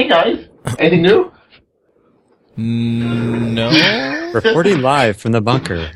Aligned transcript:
Hey 0.00 0.08
guys, 0.08 0.48
anything 0.78 1.02
new? 1.02 1.30
No. 2.56 4.30
Reporting 4.34 4.80
live 4.80 5.18
from 5.18 5.32
the 5.32 5.42
bunker. 5.42 5.90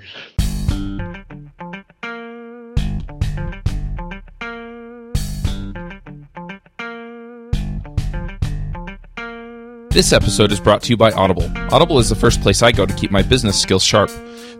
This 9.88 10.12
episode 10.12 10.52
is 10.52 10.60
brought 10.60 10.82
to 10.82 10.90
you 10.90 10.98
by 10.98 11.10
Audible. 11.12 11.50
Audible 11.72 11.98
is 11.98 12.10
the 12.10 12.14
first 12.14 12.42
place 12.42 12.60
I 12.60 12.72
go 12.72 12.84
to 12.84 12.92
keep 12.92 13.10
my 13.10 13.22
business 13.22 13.58
skills 13.58 13.82
sharp. 13.82 14.10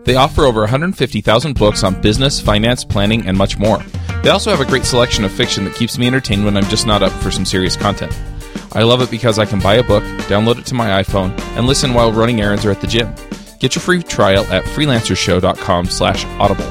They 0.05 0.15
offer 0.15 0.47
over 0.47 0.61
150,000 0.61 1.59
books 1.59 1.85
on 1.85 2.01
business, 2.01 2.41
finance, 2.41 2.83
planning, 2.83 3.27
and 3.27 3.37
much 3.37 3.59
more. 3.59 3.83
They 4.23 4.31
also 4.31 4.51
have 4.51 4.63
a 4.63 4.65
great 4.65 4.87
selection 4.87 5.23
of 5.23 5.33
fiction 5.33 5.67
that 5.67 5.75
keeps 5.75 5.99
me 5.99 6.07
entertained 6.07 6.47
when 6.47 6.57
I'm 6.57 6.65
just 6.65 6.87
not 6.87 7.03
up 7.03 7.13
for 7.13 7.31
some 7.31 7.45
serious 7.45 7.77
content. 7.77 8.19
I 8.75 8.83
love 8.83 9.01
it 9.01 9.11
because 9.11 9.39
I 9.39 9.47
can 9.47 9.61
buy 9.61 9.75
a 9.75 9.83
book, 9.83 10.03
download 10.27 10.59
it 10.59 10.67
to 10.67 10.75
my 10.75 11.03
iPhone, 11.03 11.39
and 11.57 11.67
listen 11.67 11.95
while 11.95 12.13
running 12.13 12.41
errands 12.41 12.65
or 12.65 12.73
at 12.73 12.81
the 12.81 12.87
gym. 12.87 13.15
Get 13.61 13.75
your 13.75 13.83
free 13.83 14.03
trial 14.03 14.45
at 14.53 14.65
freelancershow.com 14.65 15.87
slash 15.87 16.25
audible. 16.41 16.71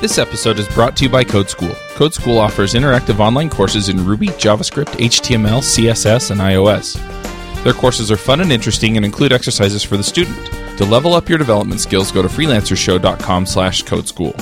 This 0.00 0.18
episode 0.18 0.58
is 0.58 0.66
brought 0.68 0.96
to 0.96 1.04
you 1.04 1.10
by 1.10 1.22
Code 1.22 1.48
School. 1.48 1.74
Code 1.90 2.14
School 2.14 2.38
offers 2.38 2.74
interactive 2.74 3.20
online 3.20 3.50
courses 3.50 3.88
in 3.88 4.04
Ruby, 4.04 4.28
JavaScript, 4.28 4.96
HTML, 4.98 5.60
CSS, 5.60 6.32
and 6.32 6.40
iOS. 6.40 6.96
Their 7.62 7.72
courses 7.72 8.10
are 8.10 8.16
fun 8.16 8.40
and 8.40 8.50
interesting 8.50 8.96
and 8.96 9.06
include 9.06 9.32
exercises 9.32 9.84
for 9.84 9.96
the 9.96 10.02
student. 10.02 10.46
To 10.78 10.84
level 10.84 11.14
up 11.14 11.28
your 11.28 11.38
development 11.38 11.80
skills, 11.80 12.10
go 12.10 12.22
to 12.22 12.26
freelancershow.com 12.28 13.46
slash 13.46 13.84
codeschool. 13.84 14.34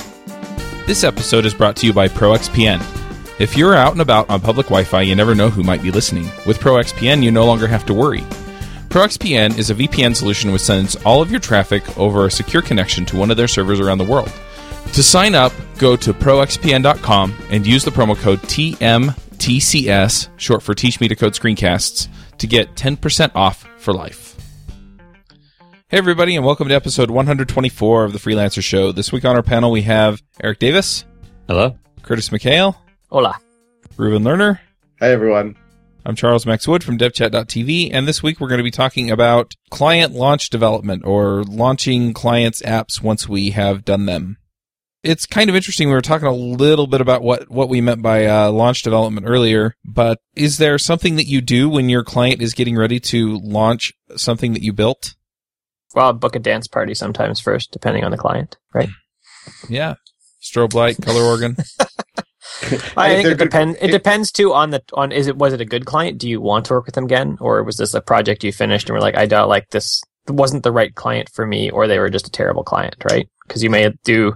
This 0.87 1.03
episode 1.03 1.45
is 1.45 1.53
brought 1.53 1.75
to 1.75 1.85
you 1.85 1.93
by 1.93 2.07
ProXPN. 2.07 3.00
If 3.41 3.57
you're 3.57 3.73
out 3.73 3.93
and 3.93 4.01
about 4.01 4.29
on 4.29 4.39
public 4.39 4.67
Wi-Fi, 4.67 5.01
you 5.01 5.15
never 5.15 5.33
know 5.33 5.49
who 5.49 5.63
might 5.63 5.81
be 5.81 5.89
listening. 5.89 6.25
With 6.45 6.59
ProXPN, 6.59 7.23
you 7.23 7.31
no 7.31 7.43
longer 7.43 7.65
have 7.65 7.87
to 7.87 7.93
worry. 7.95 8.21
ProXPN 8.89 9.57
is 9.57 9.71
a 9.71 9.73
VPN 9.73 10.15
solution 10.15 10.51
which 10.51 10.61
sends 10.61 10.95
all 10.97 11.23
of 11.23 11.31
your 11.31 11.39
traffic 11.39 11.97
over 11.97 12.27
a 12.27 12.29
secure 12.29 12.61
connection 12.61 13.03
to 13.07 13.17
one 13.17 13.31
of 13.31 13.37
their 13.37 13.47
servers 13.47 13.79
around 13.79 13.97
the 13.97 14.03
world. 14.03 14.31
To 14.93 15.01
sign 15.01 15.33
up, 15.33 15.53
go 15.79 15.95
to 15.95 16.13
proxpn.com 16.13 17.35
and 17.49 17.65
use 17.65 17.83
the 17.83 17.89
promo 17.89 18.15
code 18.15 18.43
TMTCS, 18.43 20.29
short 20.37 20.61
for 20.61 20.75
Teach 20.75 21.01
Me 21.01 21.07
to 21.07 21.15
Code 21.15 21.33
Screencasts, 21.33 22.09
to 22.37 22.45
get 22.45 22.75
10% 22.75 23.31
off 23.33 23.67
for 23.79 23.91
life. 23.91 24.37
Hey, 25.87 25.97
everybody, 25.97 26.35
and 26.35 26.45
welcome 26.45 26.67
to 26.67 26.75
episode 26.75 27.09
124 27.09 28.03
of 28.03 28.13
the 28.13 28.19
Freelancer 28.19 28.61
Show. 28.61 28.91
This 28.91 29.11
week 29.11 29.25
on 29.25 29.35
our 29.35 29.41
panel, 29.41 29.71
we 29.71 29.81
have 29.81 30.21
Eric 30.43 30.59
Davis, 30.59 31.05
Hello? 31.47 31.75
Curtis 32.03 32.29
McHale, 32.29 32.75
Hola. 33.11 33.37
Reuven 33.97 34.23
Lerner. 34.23 34.59
Hi 35.01 35.09
everyone. 35.09 35.57
I'm 36.05 36.15
Charles 36.15 36.45
Max 36.45 36.65
Wood 36.65 36.81
from 36.81 36.97
DevChat.tv, 36.97 37.89
and 37.91 38.07
this 38.07 38.23
week 38.23 38.39
we're 38.39 38.47
going 38.47 38.59
to 38.59 38.63
be 38.63 38.71
talking 38.71 39.11
about 39.11 39.53
client 39.69 40.13
launch 40.13 40.49
development 40.49 41.03
or 41.03 41.43
launching 41.43 42.13
clients' 42.13 42.61
apps 42.61 43.03
once 43.03 43.27
we 43.27 43.49
have 43.49 43.83
done 43.83 44.05
them. 44.05 44.37
It's 45.03 45.25
kind 45.25 45.49
of 45.49 45.57
interesting. 45.57 45.89
We 45.89 45.93
were 45.93 45.99
talking 45.99 46.29
a 46.29 46.33
little 46.33 46.87
bit 46.87 47.01
about 47.01 47.21
what, 47.21 47.51
what 47.51 47.67
we 47.67 47.81
meant 47.81 48.01
by 48.01 48.27
uh, 48.27 48.49
launch 48.49 48.81
development 48.81 49.27
earlier, 49.27 49.75
but 49.83 50.19
is 50.33 50.57
there 50.57 50.77
something 50.77 51.17
that 51.17 51.27
you 51.27 51.41
do 51.41 51.67
when 51.67 51.89
your 51.89 52.05
client 52.05 52.41
is 52.41 52.53
getting 52.53 52.77
ready 52.77 53.01
to 53.01 53.39
launch 53.39 53.91
something 54.15 54.53
that 54.53 54.63
you 54.63 54.71
built? 54.71 55.15
Well, 55.93 56.05
I'll 56.05 56.13
book 56.13 56.37
a 56.37 56.39
dance 56.39 56.69
party 56.69 56.93
sometimes 56.93 57.41
first, 57.41 57.71
depending 57.73 58.05
on 58.05 58.11
the 58.11 58.17
client, 58.17 58.57
right? 58.73 58.87
Yeah. 59.67 59.95
Strobe 60.41 60.73
light, 60.73 60.95
color 61.01 61.23
organ. 61.23 61.57
I 62.97 63.11
If 63.11 63.15
think 63.23 63.27
it 63.29 63.37
depends. 63.37 63.77
It 63.81 63.91
depends 63.91 64.31
too 64.31 64.53
on 64.53 64.69
the 64.71 64.83
on. 64.93 65.11
Is 65.11 65.27
it 65.27 65.37
was 65.37 65.53
it 65.53 65.61
a 65.61 65.65
good 65.65 65.85
client? 65.85 66.17
Do 66.17 66.29
you 66.29 66.41
want 66.41 66.65
to 66.67 66.73
work 66.73 66.85
with 66.85 66.95
them 66.95 67.05
again, 67.05 67.37
or 67.41 67.63
was 67.63 67.77
this 67.77 67.93
a 67.93 68.01
project 68.01 68.43
you 68.43 68.51
finished 68.51 68.89
and 68.89 68.93
were 68.95 69.01
like, 69.01 69.15
I 69.17 69.25
doubt 69.25 69.49
like 69.49 69.69
this 69.71 70.01
wasn't 70.27 70.63
the 70.63 70.71
right 70.71 70.93
client 70.95 71.29
for 71.33 71.45
me, 71.45 71.69
or 71.71 71.87
they 71.87 71.99
were 71.99 72.09
just 72.09 72.27
a 72.27 72.31
terrible 72.31 72.63
client, 72.63 72.95
right? 73.09 73.27
Because 73.47 73.63
you 73.63 73.69
may 73.69 73.91
do 74.03 74.35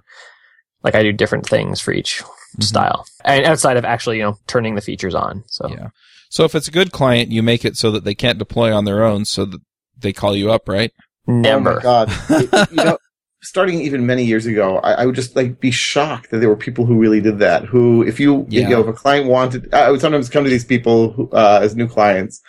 like 0.83 0.95
I 0.95 1.03
do 1.03 1.11
different 1.11 1.47
things 1.47 1.79
for 1.81 1.91
each 1.93 2.21
Mhm. 2.57 2.63
style, 2.63 3.05
and 3.23 3.45
outside 3.45 3.75
of 3.77 3.85
actually 3.85 4.17
you 4.17 4.23
know 4.23 4.37
turning 4.47 4.75
the 4.75 4.81
features 4.81 5.13
on. 5.15 5.43
So 5.47 5.67
Yeah. 5.69 5.89
So 6.29 6.43
if 6.45 6.55
it's 6.55 6.67
a 6.67 6.71
good 6.71 6.91
client, 6.91 7.31
you 7.31 7.43
make 7.43 7.63
it 7.65 7.77
so 7.77 7.91
that 7.91 8.03
they 8.03 8.15
can't 8.15 8.39
deploy 8.39 8.73
on 8.75 8.85
their 8.85 9.03
own 9.03 9.25
so 9.25 9.45
that 9.45 9.59
they 9.97 10.11
call 10.13 10.35
you 10.35 10.51
up, 10.51 10.67
right? 10.67 10.91
Oh 11.27 11.31
my 11.33 11.39
never. 11.41 11.79
god. 11.79 12.09
It- 12.29 12.69
you 12.71 12.83
know, 12.83 12.97
starting 13.45 13.79
even 13.81 14.05
many 14.05 14.23
years 14.25 14.45
ago, 14.45 14.77
I, 14.79 14.93
I 14.93 15.05
would 15.05 15.15
just 15.15 15.35
like 15.35 15.59
be 15.59 15.71
shocked 15.71 16.31
that 16.31 16.39
there 16.39 16.49
were 16.49 16.55
people 16.57 16.85
who 16.85 16.97
really 16.97 17.21
did 17.21 17.39
that. 17.39 17.65
Who, 17.65 18.03
if 18.03 18.19
you, 18.19 18.45
Yeah. 18.49 18.63
you 18.63 18.69
know, 18.69 18.81
if 18.81 18.87
a 18.87 18.93
client 18.93 19.27
wanted, 19.29 19.73
I 19.73 19.91
would 19.91 20.01
sometimes 20.01 20.29
come 20.29 20.43
to 20.43 20.49
these 20.49 20.65
people 20.65 21.11
who, 21.13 21.29
uh, 21.31 21.59
as 21.61 21.75
new 21.75 21.87
clients. 21.87 22.41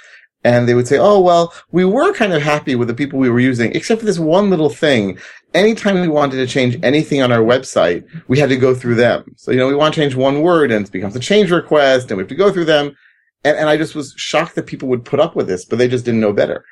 And 0.44 0.68
they 0.68 0.74
would 0.74 0.86
say, 0.86 0.96
"Oh 0.98 1.18
well, 1.20 1.52
we 1.72 1.84
were 1.84 2.12
kind 2.12 2.32
of 2.32 2.40
happy 2.40 2.76
with 2.76 2.86
the 2.86 2.94
people 2.94 3.18
we 3.18 3.28
were 3.30 3.40
using, 3.40 3.72
except 3.74 4.00
for 4.00 4.06
this 4.06 4.20
one 4.20 4.48
little 4.48 4.70
thing. 4.70 5.18
Anytime 5.54 6.00
we 6.00 6.06
wanted 6.06 6.36
to 6.36 6.46
change 6.46 6.78
anything 6.84 7.20
on 7.20 7.32
our 7.32 7.40
website, 7.40 8.04
we 8.28 8.38
had 8.38 8.48
to 8.50 8.56
go 8.56 8.72
through 8.72 8.94
them. 8.94 9.24
So 9.36 9.50
you 9.50 9.58
know, 9.58 9.66
we 9.66 9.74
want 9.74 9.92
to 9.94 10.00
change 10.00 10.14
one 10.14 10.42
word, 10.42 10.70
and 10.70 10.86
it 10.86 10.92
becomes 10.92 11.16
a 11.16 11.20
change 11.20 11.50
request, 11.50 12.10
and 12.10 12.16
we 12.16 12.22
have 12.22 12.28
to 12.28 12.36
go 12.36 12.52
through 12.52 12.66
them. 12.66 12.94
And, 13.42 13.56
and 13.58 13.68
I 13.68 13.76
just 13.76 13.96
was 13.96 14.14
shocked 14.16 14.54
that 14.54 14.66
people 14.66 14.88
would 14.88 15.04
put 15.04 15.18
up 15.18 15.34
with 15.34 15.48
this, 15.48 15.64
but 15.64 15.78
they 15.78 15.88
just 15.88 16.04
didn't 16.04 16.20
know 16.20 16.32
better. 16.32 16.64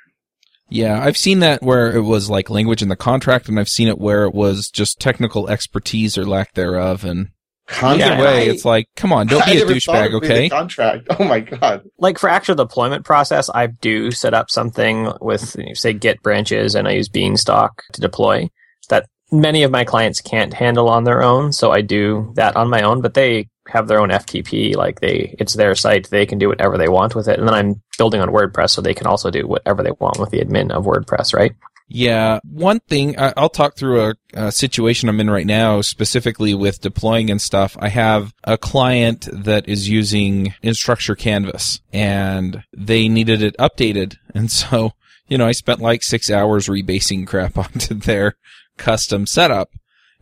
Yeah, 0.68 1.00
I've 1.02 1.16
seen 1.16 1.40
that 1.40 1.62
where 1.62 1.94
it 1.94 2.00
was 2.02 2.30
like 2.30 2.50
language 2.50 2.82
in 2.82 2.88
the 2.88 2.96
contract, 2.96 3.48
and 3.48 3.58
I've 3.60 3.68
seen 3.68 3.88
it 3.88 3.98
where 3.98 4.24
it 4.24 4.34
was 4.34 4.68
just 4.70 4.98
technical 5.00 5.48
expertise 5.48 6.16
or 6.18 6.24
lack 6.26 6.54
thereof. 6.54 7.04
And 7.04 7.28
Content 7.66 8.00
Yeah, 8.00 8.14
either 8.14 8.22
way, 8.24 8.48
I- 8.48 8.52
it's 8.52 8.64
like, 8.64 8.88
come 8.96 9.12
on, 9.12 9.26
don't 9.26 9.42
I 9.48 9.52
be 9.54 9.62
a 9.62 9.64
douchebag, 9.64 10.06
it 10.06 10.10
the 10.10 10.16
okay? 10.16 10.48
Contract. 10.50 11.06
Oh 11.18 11.24
my 11.24 11.40
god. 11.40 11.82
like 11.98 12.18
for 12.18 12.28
actual 12.28 12.54
deployment 12.56 13.04
process, 13.04 13.48
I 13.54 13.68
do 13.68 14.10
set 14.10 14.34
up 14.34 14.50
something 14.50 15.10
with 15.20 15.56
say 15.74 15.92
Git 15.94 16.22
branches, 16.22 16.74
and 16.74 16.86
I 16.88 16.92
use 16.92 17.08
Beanstalk 17.08 17.82
to 17.92 18.00
deploy 18.00 18.50
that 18.90 19.06
many 19.32 19.62
of 19.62 19.70
my 19.70 19.84
clients 19.84 20.20
can't 20.20 20.52
handle 20.52 20.88
on 20.90 21.04
their 21.04 21.22
own. 21.22 21.52
So 21.52 21.70
I 21.72 21.80
do 21.80 22.32
that 22.36 22.54
on 22.56 22.68
my 22.68 22.82
own, 22.82 23.00
but 23.00 23.14
they 23.14 23.48
have 23.68 23.88
their 23.88 24.00
own 24.00 24.10
FTP. 24.10 24.76
Like 24.76 25.00
they, 25.00 25.34
it's 25.38 25.54
their 25.54 25.74
site. 25.74 26.10
They 26.10 26.26
can 26.26 26.38
do 26.38 26.48
whatever 26.48 26.78
they 26.78 26.88
want 26.88 27.14
with 27.14 27.28
it. 27.28 27.38
And 27.38 27.48
then 27.48 27.54
I'm 27.54 27.82
building 27.98 28.20
on 28.20 28.28
WordPress, 28.28 28.70
so 28.70 28.80
they 28.80 28.94
can 28.94 29.06
also 29.06 29.30
do 29.30 29.46
whatever 29.46 29.82
they 29.82 29.92
want 29.92 30.18
with 30.18 30.30
the 30.30 30.40
admin 30.40 30.70
of 30.70 30.84
WordPress, 30.84 31.34
right? 31.34 31.54
Yeah, 31.88 32.40
one 32.44 32.80
thing 32.80 33.14
I'll 33.18 33.50
talk 33.50 33.76
through 33.76 34.00
a, 34.00 34.14
a 34.32 34.52
situation 34.52 35.08
I'm 35.08 35.20
in 35.20 35.28
right 35.28 35.46
now, 35.46 35.82
specifically 35.82 36.54
with 36.54 36.80
deploying 36.80 37.30
and 37.30 37.40
stuff. 37.40 37.76
I 37.78 37.88
have 37.88 38.32
a 38.42 38.56
client 38.56 39.28
that 39.30 39.68
is 39.68 39.88
using 39.88 40.54
Instructure 40.62 41.16
Canvas, 41.16 41.80
and 41.92 42.64
they 42.72 43.08
needed 43.08 43.42
it 43.42 43.56
updated, 43.58 44.16
and 44.34 44.50
so 44.50 44.92
you 45.28 45.36
know 45.36 45.46
I 45.46 45.52
spent 45.52 45.80
like 45.80 46.02
six 46.02 46.30
hours 46.30 46.68
rebasing 46.68 47.26
crap 47.26 47.58
onto 47.58 47.94
their 47.94 48.36
custom 48.78 49.26
setup. 49.26 49.70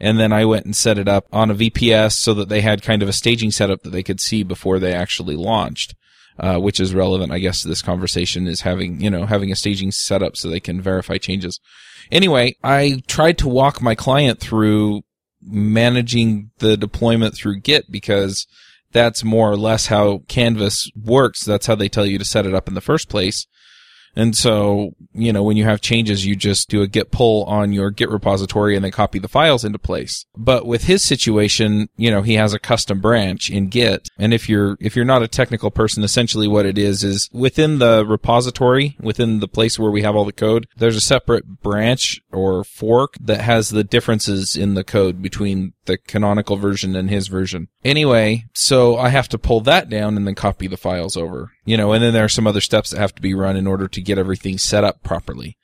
And 0.02 0.18
then 0.18 0.32
I 0.32 0.44
went 0.44 0.66
and 0.66 0.76
set 0.76 0.98
it 0.98 1.08
up 1.08 1.26
on 1.32 1.50
a 1.50 1.54
VPS 1.54 2.12
so 2.12 2.34
that 2.34 2.50
they 2.50 2.60
had 2.60 2.82
kind 2.82 3.02
of 3.02 3.08
a 3.08 3.12
staging 3.14 3.52
setup 3.52 3.82
that 3.82 3.90
they 3.90 4.02
could 4.02 4.20
see 4.20 4.42
before 4.42 4.78
they 4.78 4.92
actually 4.92 5.36
launched 5.36 5.94
uh, 6.38 6.58
which 6.58 6.80
is 6.80 6.94
relevant, 6.94 7.32
I 7.32 7.38
guess, 7.38 7.62
to 7.62 7.68
this 7.68 7.82
conversation 7.82 8.46
is 8.46 8.62
having, 8.62 9.00
you 9.00 9.10
know, 9.10 9.26
having 9.26 9.52
a 9.52 9.56
staging 9.56 9.90
setup 9.92 10.36
so 10.36 10.48
they 10.48 10.60
can 10.60 10.80
verify 10.80 11.18
changes. 11.18 11.60
Anyway, 12.10 12.56
I 12.62 13.02
tried 13.06 13.38
to 13.38 13.48
walk 13.48 13.80
my 13.80 13.94
client 13.94 14.40
through 14.40 15.02
managing 15.40 16.50
the 16.58 16.76
deployment 16.76 17.34
through 17.34 17.60
Git 17.60 17.90
because 17.90 18.46
that's 18.92 19.24
more 19.24 19.50
or 19.50 19.56
less 19.56 19.86
how 19.86 20.22
Canvas 20.28 20.90
works. 20.96 21.44
That's 21.44 21.66
how 21.66 21.74
they 21.74 21.88
tell 21.88 22.06
you 22.06 22.18
to 22.18 22.24
set 22.24 22.46
it 22.46 22.54
up 22.54 22.68
in 22.68 22.74
the 22.74 22.80
first 22.80 23.08
place. 23.08 23.46
And 24.14 24.36
so, 24.36 24.94
you 25.12 25.32
know, 25.32 25.42
when 25.42 25.56
you 25.56 25.64
have 25.64 25.80
changes, 25.80 26.26
you 26.26 26.36
just 26.36 26.68
do 26.68 26.82
a 26.82 26.86
git 26.86 27.10
pull 27.10 27.44
on 27.44 27.72
your 27.72 27.90
git 27.90 28.10
repository 28.10 28.76
and 28.76 28.84
then 28.84 28.92
copy 28.92 29.18
the 29.18 29.28
files 29.28 29.64
into 29.64 29.78
place. 29.78 30.26
But 30.36 30.66
with 30.66 30.84
his 30.84 31.04
situation, 31.04 31.88
you 31.96 32.10
know, 32.10 32.22
he 32.22 32.34
has 32.34 32.52
a 32.52 32.58
custom 32.58 33.00
branch 33.00 33.50
in 33.50 33.68
git. 33.68 34.08
And 34.18 34.34
if 34.34 34.48
you're, 34.48 34.76
if 34.80 34.96
you're 34.96 35.04
not 35.04 35.22
a 35.22 35.28
technical 35.28 35.70
person, 35.70 36.04
essentially 36.04 36.46
what 36.46 36.66
it 36.66 36.78
is, 36.78 37.02
is 37.04 37.28
within 37.32 37.78
the 37.78 38.04
repository, 38.06 38.96
within 39.00 39.40
the 39.40 39.48
place 39.48 39.78
where 39.78 39.90
we 39.90 40.02
have 40.02 40.14
all 40.14 40.24
the 40.24 40.32
code, 40.32 40.66
there's 40.76 40.96
a 40.96 41.00
separate 41.00 41.62
branch 41.62 42.20
or 42.30 42.64
fork 42.64 43.14
that 43.20 43.40
has 43.40 43.70
the 43.70 43.84
differences 43.84 44.56
in 44.56 44.74
the 44.74 44.84
code 44.84 45.22
between 45.22 45.72
the 45.86 45.98
canonical 45.98 46.56
version 46.56 46.94
and 46.96 47.10
his 47.10 47.28
version. 47.28 47.68
Anyway, 47.84 48.44
so 48.54 48.96
I 48.96 49.08
have 49.08 49.28
to 49.30 49.38
pull 49.38 49.60
that 49.62 49.88
down 49.88 50.16
and 50.16 50.26
then 50.26 50.34
copy 50.34 50.66
the 50.66 50.76
files 50.76 51.16
over. 51.16 51.52
You 51.64 51.76
know, 51.76 51.92
and 51.92 52.02
then 52.02 52.12
there 52.12 52.24
are 52.24 52.28
some 52.28 52.46
other 52.46 52.60
steps 52.60 52.90
that 52.90 52.98
have 52.98 53.14
to 53.16 53.22
be 53.22 53.34
run 53.34 53.56
in 53.56 53.66
order 53.66 53.88
to 53.88 54.00
get 54.00 54.18
everything 54.18 54.58
set 54.58 54.84
up 54.84 55.02
properly. 55.02 55.56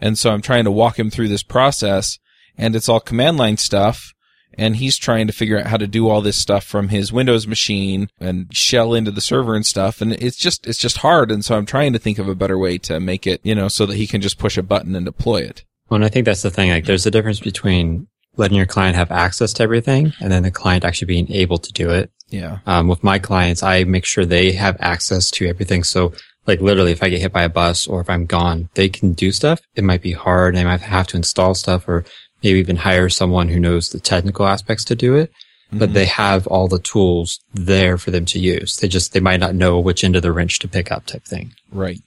And 0.00 0.18
so 0.18 0.30
I'm 0.30 0.42
trying 0.42 0.64
to 0.64 0.70
walk 0.70 0.98
him 0.98 1.10
through 1.10 1.28
this 1.28 1.42
process 1.42 2.18
and 2.58 2.74
it's 2.76 2.88
all 2.88 3.00
command 3.00 3.36
line 3.36 3.56
stuff. 3.56 4.12
And 4.58 4.76
he's 4.76 4.96
trying 4.96 5.26
to 5.26 5.34
figure 5.34 5.58
out 5.58 5.66
how 5.66 5.76
to 5.76 5.86
do 5.86 6.08
all 6.08 6.22
this 6.22 6.38
stuff 6.38 6.64
from 6.64 6.88
his 6.88 7.12
Windows 7.12 7.46
machine 7.46 8.08
and 8.18 8.46
shell 8.56 8.94
into 8.94 9.10
the 9.10 9.20
server 9.20 9.54
and 9.54 9.66
stuff. 9.66 10.00
And 10.00 10.14
it's 10.14 10.38
just, 10.38 10.66
it's 10.66 10.78
just 10.78 10.98
hard. 10.98 11.30
And 11.30 11.44
so 11.44 11.56
I'm 11.56 11.66
trying 11.66 11.92
to 11.92 11.98
think 11.98 12.18
of 12.18 12.26
a 12.26 12.34
better 12.34 12.56
way 12.56 12.78
to 12.78 12.98
make 12.98 13.26
it, 13.26 13.42
you 13.44 13.54
know, 13.54 13.68
so 13.68 13.84
that 13.84 13.96
he 13.96 14.06
can 14.06 14.22
just 14.22 14.38
push 14.38 14.56
a 14.56 14.62
button 14.62 14.96
and 14.96 15.04
deploy 15.04 15.42
it. 15.42 15.64
Well, 15.90 15.96
and 15.96 16.04
I 16.06 16.08
think 16.08 16.24
that's 16.24 16.40
the 16.40 16.50
thing. 16.50 16.70
Like, 16.70 16.86
there's 16.86 17.04
a 17.04 17.10
difference 17.10 17.40
between 17.40 18.08
letting 18.36 18.56
your 18.56 18.66
client 18.66 18.96
have 18.96 19.10
access 19.10 19.52
to 19.54 19.62
everything 19.62 20.12
and 20.20 20.30
then 20.30 20.42
the 20.42 20.50
client 20.50 20.84
actually 20.84 21.06
being 21.06 21.30
able 21.32 21.58
to 21.58 21.72
do 21.72 21.90
it. 21.90 22.10
Yeah. 22.28 22.58
Um, 22.66 22.88
with 22.88 23.04
my 23.04 23.18
clients, 23.18 23.62
I 23.62 23.84
make 23.84 24.04
sure 24.04 24.24
they 24.24 24.52
have 24.52 24.76
access 24.80 25.30
to 25.32 25.46
everything. 25.46 25.84
So 25.84 26.12
like 26.46 26.60
literally 26.60 26.92
if 26.92 27.02
I 27.02 27.08
get 27.08 27.20
hit 27.20 27.32
by 27.32 27.42
a 27.42 27.48
bus 27.48 27.86
or 27.86 28.00
if 28.00 28.10
I'm 28.10 28.26
gone, 28.26 28.68
they 28.74 28.88
can 28.88 29.12
do 29.12 29.32
stuff. 29.32 29.60
It 29.74 29.84
might 29.84 30.02
be 30.02 30.12
hard. 30.12 30.54
They 30.54 30.64
might 30.64 30.80
have 30.80 31.06
to 31.08 31.16
install 31.16 31.54
stuff 31.54 31.88
or 31.88 32.04
maybe 32.42 32.58
even 32.58 32.76
hire 32.76 33.08
someone 33.08 33.48
who 33.48 33.60
knows 33.60 33.90
the 33.90 34.00
technical 34.00 34.46
aspects 34.46 34.84
to 34.84 34.94
do 34.94 35.14
it. 35.16 35.30
Mm-hmm. 35.68 35.78
But 35.78 35.94
they 35.94 36.06
have 36.06 36.46
all 36.46 36.68
the 36.68 36.78
tools 36.78 37.40
there 37.52 37.98
for 37.98 38.12
them 38.12 38.24
to 38.26 38.38
use. 38.38 38.76
They 38.76 38.86
just, 38.86 39.12
they 39.12 39.20
might 39.20 39.40
not 39.40 39.56
know 39.56 39.80
which 39.80 40.04
end 40.04 40.14
of 40.14 40.22
the 40.22 40.32
wrench 40.32 40.60
to 40.60 40.68
pick 40.68 40.92
up 40.92 41.06
type 41.06 41.24
thing. 41.24 41.54
Right. 41.72 41.98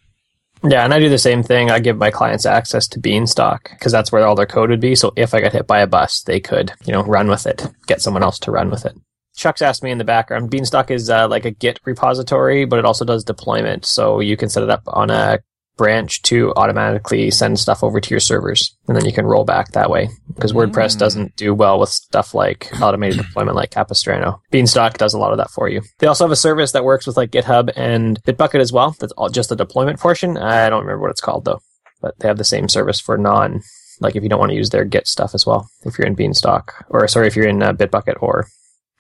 Yeah, 0.64 0.84
and 0.84 0.94
I 0.94 1.00
do 1.00 1.08
the 1.08 1.18
same 1.18 1.42
thing. 1.42 1.72
I 1.72 1.80
give 1.80 1.98
my 1.98 2.12
clients 2.12 2.46
access 2.46 2.88
to 2.90 3.00
Beanstalk 3.00 3.70
because 3.72 3.92
that's 3.92 4.12
where 4.12 4.26
all 4.26 4.36
their 4.36 4.46
code 4.46 4.70
would 4.70 4.82
be. 4.82 4.94
So 4.94 5.14
if 5.16 5.34
I 5.34 5.40
got 5.40 5.54
hit 5.54 5.68
by 5.68 5.80
a 5.80 5.88
bus, 5.88 6.22
they 6.24 6.40
could, 6.40 6.74
you 6.86 6.92
know, 6.92 7.04
run 7.04 7.30
with 7.30 7.48
it, 7.48 7.66
get 7.88 8.02
someone 8.02 8.24
else 8.24 8.40
to 8.40 8.52
run 8.52 8.70
with 8.70 8.86
it. 8.86 8.96
Chuck's 9.36 9.62
asked 9.62 9.84
me 9.84 9.92
in 9.92 10.00
the 10.00 10.04
background. 10.04 10.50
Beanstalk 10.50 10.92
is 10.92 11.10
uh, 11.10 11.28
like 11.30 11.46
a 11.46 11.52
Git 11.52 11.80
repository, 11.86 12.66
but 12.66 12.78
it 12.78 12.84
also 12.84 13.06
does 13.06 13.24
deployment. 13.24 13.86
So 13.86 14.20
you 14.20 14.36
can 14.36 14.50
set 14.50 14.64
it 14.64 14.70
up 14.70 14.84
on 14.88 15.10
a 15.10 15.40
branch 15.80 16.22
to 16.24 16.54
automatically 16.58 17.32
send 17.32 17.58
stuff 17.58 17.86
over 17.86 18.02
to 18.02 18.10
your 18.10 18.20
servers, 18.20 18.76
and 18.90 18.98
then 18.98 19.06
you 19.06 19.14
can 19.14 19.26
roll 19.26 19.46
back 19.46 19.72
that 19.72 19.90
way. 19.90 20.10
Because 20.36 20.52
WordPress 20.52 20.98
mm. 20.98 21.00
doesn't 21.00 21.38
do 21.38 21.54
well 21.54 21.80
with 21.80 21.88
stuff 21.88 22.36
like 22.36 22.70
automated 22.82 23.18
deployment 23.18 23.56
like 23.56 23.72
Capistrano. 23.72 24.42
Beanstalk 24.52 24.98
does 24.98 25.14
a 25.14 25.18
lot 25.18 25.32
of 25.32 25.38
that 25.38 25.52
for 25.52 25.70
you. 25.70 25.82
They 26.00 26.08
also 26.08 26.26
have 26.26 26.34
a 26.34 26.36
service 26.36 26.74
that 26.74 26.84
works 26.84 27.08
with 27.08 27.16
like 27.16 27.32
GitHub 27.32 27.72
and 27.78 28.22
Bitbucket 28.24 28.60
as 28.60 28.74
well. 28.74 28.94
That's 29.00 29.14
all 29.14 29.30
just 29.30 29.48
the 29.48 29.56
deployment 29.56 30.02
portion. 30.02 30.38
I 30.38 30.70
don't 30.70 30.82
remember 30.82 31.04
what 31.04 31.12
it's 31.12 31.22
called 31.22 31.46
though, 31.46 31.62
but 32.02 32.20
they 32.20 32.28
have 32.28 32.38
the 32.38 32.44
same 32.44 32.68
service 32.68 33.00
for 33.00 33.18
non. 33.18 33.62
Like 34.02 34.18
if 34.18 34.24
you 34.24 34.28
don't 34.28 34.40
want 34.40 34.52
to 34.52 34.58
use 34.58 34.72
their 34.72 34.84
Git 34.84 35.08
stuff 35.08 35.34
as 35.34 35.46
well, 35.46 35.70
if 35.86 35.98
you're 35.98 36.08
in 36.08 36.16
Beanstalk, 36.16 36.86
or 36.90 37.08
sorry, 37.08 37.28
if 37.28 37.38
you're 37.38 37.48
in 37.48 37.64
uh, 37.64 37.72
Bitbucket 37.72 38.22
or 38.22 38.48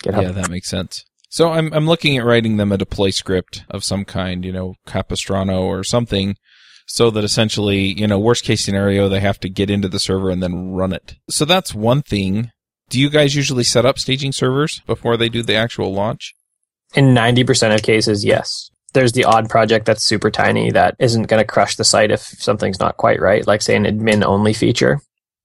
GitHub. 0.01 0.21
Yeah, 0.21 0.31
that 0.31 0.49
makes 0.49 0.69
sense. 0.69 1.03
So 1.29 1.51
I'm 1.51 1.71
I'm 1.73 1.85
looking 1.85 2.17
at 2.17 2.25
writing 2.25 2.57
them 2.57 2.71
a 2.71 2.77
deploy 2.77 3.11
script 3.11 3.63
of 3.69 3.83
some 3.83 4.03
kind, 4.03 4.43
you 4.43 4.51
know, 4.51 4.75
Capistrano 4.87 5.61
or 5.61 5.83
something, 5.83 6.35
so 6.89 7.11
that 7.11 7.23
essentially, 7.23 7.99
you 7.99 8.07
know, 8.07 8.17
worst 8.17 8.43
case 8.43 8.65
scenario, 8.65 9.07
they 9.07 9.19
have 9.19 9.39
to 9.41 9.47
get 9.47 9.69
into 9.69 9.87
the 9.87 9.99
server 9.99 10.31
and 10.31 10.41
then 10.41 10.71
run 10.71 10.91
it. 10.91 11.15
So 11.29 11.45
that's 11.45 11.73
one 11.73 12.01
thing. 12.01 12.51
Do 12.89 12.99
you 12.99 13.11
guys 13.11 13.35
usually 13.35 13.63
set 13.63 13.85
up 13.85 13.99
staging 13.99 14.31
servers 14.31 14.81
before 14.87 15.15
they 15.15 15.29
do 15.29 15.43
the 15.43 15.53
actual 15.53 15.93
launch? 15.93 16.33
In 16.95 17.13
90% 17.13 17.75
of 17.75 17.83
cases, 17.83 18.25
yes. 18.25 18.71
There's 18.93 19.11
the 19.11 19.25
odd 19.25 19.49
project 19.49 19.85
that's 19.85 20.03
super 20.03 20.31
tiny 20.31 20.71
that 20.71 20.95
isn't 20.97 21.27
going 21.27 21.39
to 21.39 21.45
crush 21.45 21.75
the 21.75 21.83
site 21.83 22.09
if 22.09 22.21
something's 22.21 22.79
not 22.79 22.97
quite 22.97 23.21
right, 23.21 23.45
like 23.45 23.61
say 23.61 23.75
an 23.75 23.85
admin 23.85 24.23
only 24.23 24.53
feature 24.53 24.99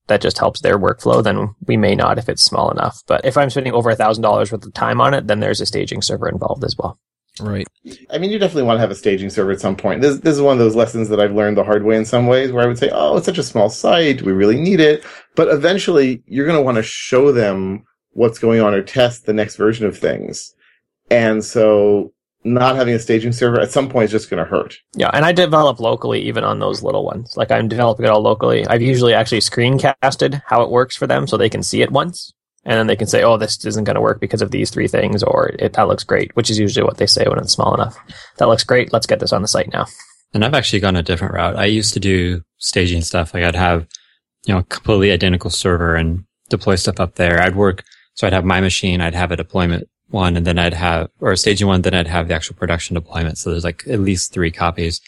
that 0.07 0.21
just 0.21 0.39
helps 0.39 0.61
their 0.61 0.79
workflow, 0.79 1.23
then 1.23 1.53
we 1.67 1.77
may 1.77 1.93
not 1.93 2.17
if 2.17 2.27
it's 2.27 2.43
small 2.43 2.71
enough. 2.71 3.03
But 3.05 3.23
if 3.23 3.37
I'm 3.37 3.51
spending 3.51 3.73
over 3.73 3.91
a 3.91 3.95
thousand 3.95 4.23
dollars 4.23 4.51
worth 4.51 4.65
of 4.65 4.73
time 4.73 4.99
on 4.99 5.13
it, 5.13 5.27
then 5.27 5.41
there's 5.41 5.61
a 5.61 5.67
staging 5.67 6.01
server 6.01 6.27
involved 6.27 6.63
as 6.63 6.75
well. 6.75 6.99
Right. 7.39 7.67
I 8.09 8.17
mean, 8.17 8.31
you 8.31 8.39
definitely 8.39 8.63
want 8.63 8.77
to 8.77 8.81
have 8.81 8.91
a 8.91 8.95
staging 8.95 9.29
server 9.29 9.51
at 9.51 9.59
some 9.59 9.75
point. 9.75 10.01
This, 10.01 10.19
this 10.19 10.35
is 10.35 10.41
one 10.41 10.53
of 10.53 10.59
those 10.59 10.75
lessons 10.75 11.09
that 11.09 11.19
I've 11.19 11.35
learned 11.35 11.57
the 11.57 11.63
hard 11.63 11.83
way 11.83 11.97
in 11.97 12.05
some 12.05 12.27
ways 12.27 12.51
where 12.51 12.63
I 12.63 12.67
would 12.67 12.77
say, 12.77 12.89
oh, 12.93 13.17
it's 13.17 13.25
such 13.25 13.37
a 13.37 13.43
small 13.43 13.69
site. 13.69 14.21
We 14.21 14.31
really 14.31 14.59
need 14.59 14.79
it. 14.79 15.03
But 15.35 15.49
eventually 15.49 16.23
you're 16.27 16.45
going 16.45 16.57
to 16.57 16.63
want 16.63 16.77
to 16.77 16.83
show 16.83 17.31
them 17.31 17.83
what's 18.11 18.39
going 18.39 18.61
on 18.61 18.73
or 18.73 18.81
test 18.81 19.25
the 19.25 19.33
next 19.33 19.57
version 19.57 19.85
of 19.85 19.97
things. 19.97 20.55
And 21.11 21.43
so 21.43 22.13
not 22.45 22.75
having 22.75 22.93
a 22.93 22.99
staging 22.99 23.31
server 23.31 23.59
at 23.59 23.71
some 23.71 23.89
point 23.89 24.05
is 24.05 24.11
just 24.11 24.29
going 24.29 24.43
to 24.43 24.49
hurt. 24.49 24.77
Yeah, 24.95 25.09
and 25.11 25.25
I 25.25 25.31
develop 25.31 25.79
locally 25.79 26.21
even 26.21 26.43
on 26.43 26.59
those 26.59 26.83
little 26.83 27.03
ones. 27.03 27.35
Like 27.35 27.51
I'm 27.51 27.67
developing 27.67 28.05
it 28.05 28.09
all 28.09 28.21
locally. 28.21 28.65
I've 28.67 28.81
usually 28.81 29.13
actually 29.13 29.41
screencasted 29.41 30.41
how 30.45 30.61
it 30.61 30.69
works 30.69 30.95
for 30.95 31.07
them 31.07 31.27
so 31.27 31.35
they 31.35 31.49
can 31.49 31.63
see 31.63 31.81
it 31.81 31.91
once. 31.91 32.31
And 32.65 32.79
then 32.79 32.87
they 32.87 32.95
can 32.95 33.07
say, 33.07 33.23
oh, 33.23 33.37
this 33.37 33.63
isn't 33.63 33.83
going 33.83 33.95
to 33.95 34.01
work 34.01 34.19
because 34.19 34.41
of 34.41 34.49
these 34.49 34.71
three 34.71 34.87
things, 34.87 35.21
or 35.21 35.49
it, 35.59 35.73
that 35.73 35.87
looks 35.87 36.03
great, 36.03 36.35
which 36.35 36.49
is 36.49 36.57
usually 36.57 36.83
what 36.83 36.97
they 36.97 37.05
say 37.05 37.25
when 37.27 37.37
it's 37.37 37.53
small 37.53 37.75
enough. 37.75 37.95
That 38.37 38.47
looks 38.47 38.63
great. 38.63 38.91
Let's 38.91 39.05
get 39.05 39.19
this 39.19 39.31
on 39.31 39.43
the 39.43 39.47
site 39.47 39.71
now. 39.71 39.85
And 40.33 40.43
I've 40.43 40.55
actually 40.55 40.79
gone 40.79 40.95
a 40.95 41.03
different 41.03 41.35
route. 41.35 41.55
I 41.55 41.65
used 41.65 41.93
to 41.93 41.99
do 41.99 42.41
staging 42.57 43.01
stuff. 43.01 43.33
Like 43.33 43.43
I'd 43.43 43.55
have, 43.55 43.87
you 44.45 44.53
know, 44.53 44.61
a 44.61 44.63
completely 44.63 45.11
identical 45.11 45.51
server 45.51 45.95
and 45.95 46.25
deploy 46.49 46.75
stuff 46.75 46.99
up 46.99 47.15
there. 47.15 47.39
I'd 47.39 47.55
work, 47.55 47.83
so 48.15 48.25
I'd 48.25 48.33
have 48.33 48.45
my 48.45 48.61
machine, 48.61 48.99
I'd 48.99 49.15
have 49.15 49.31
a 49.31 49.37
deployment 49.37 49.87
one 50.09 50.35
and 50.35 50.45
then 50.45 50.57
I'd 50.57 50.73
have, 50.73 51.09
or 51.19 51.31
a 51.31 51.37
staging 51.37 51.67
one, 51.67 51.83
then 51.83 51.93
I'd 51.93 52.07
have 52.07 52.27
the 52.27 52.33
actual 52.33 52.55
production 52.55 52.95
deployment. 52.95 53.37
So 53.37 53.51
there's 53.51 53.63
like 53.63 53.83
at 53.87 53.99
least 53.99 54.33
three 54.33 54.51
copies. 54.51 55.01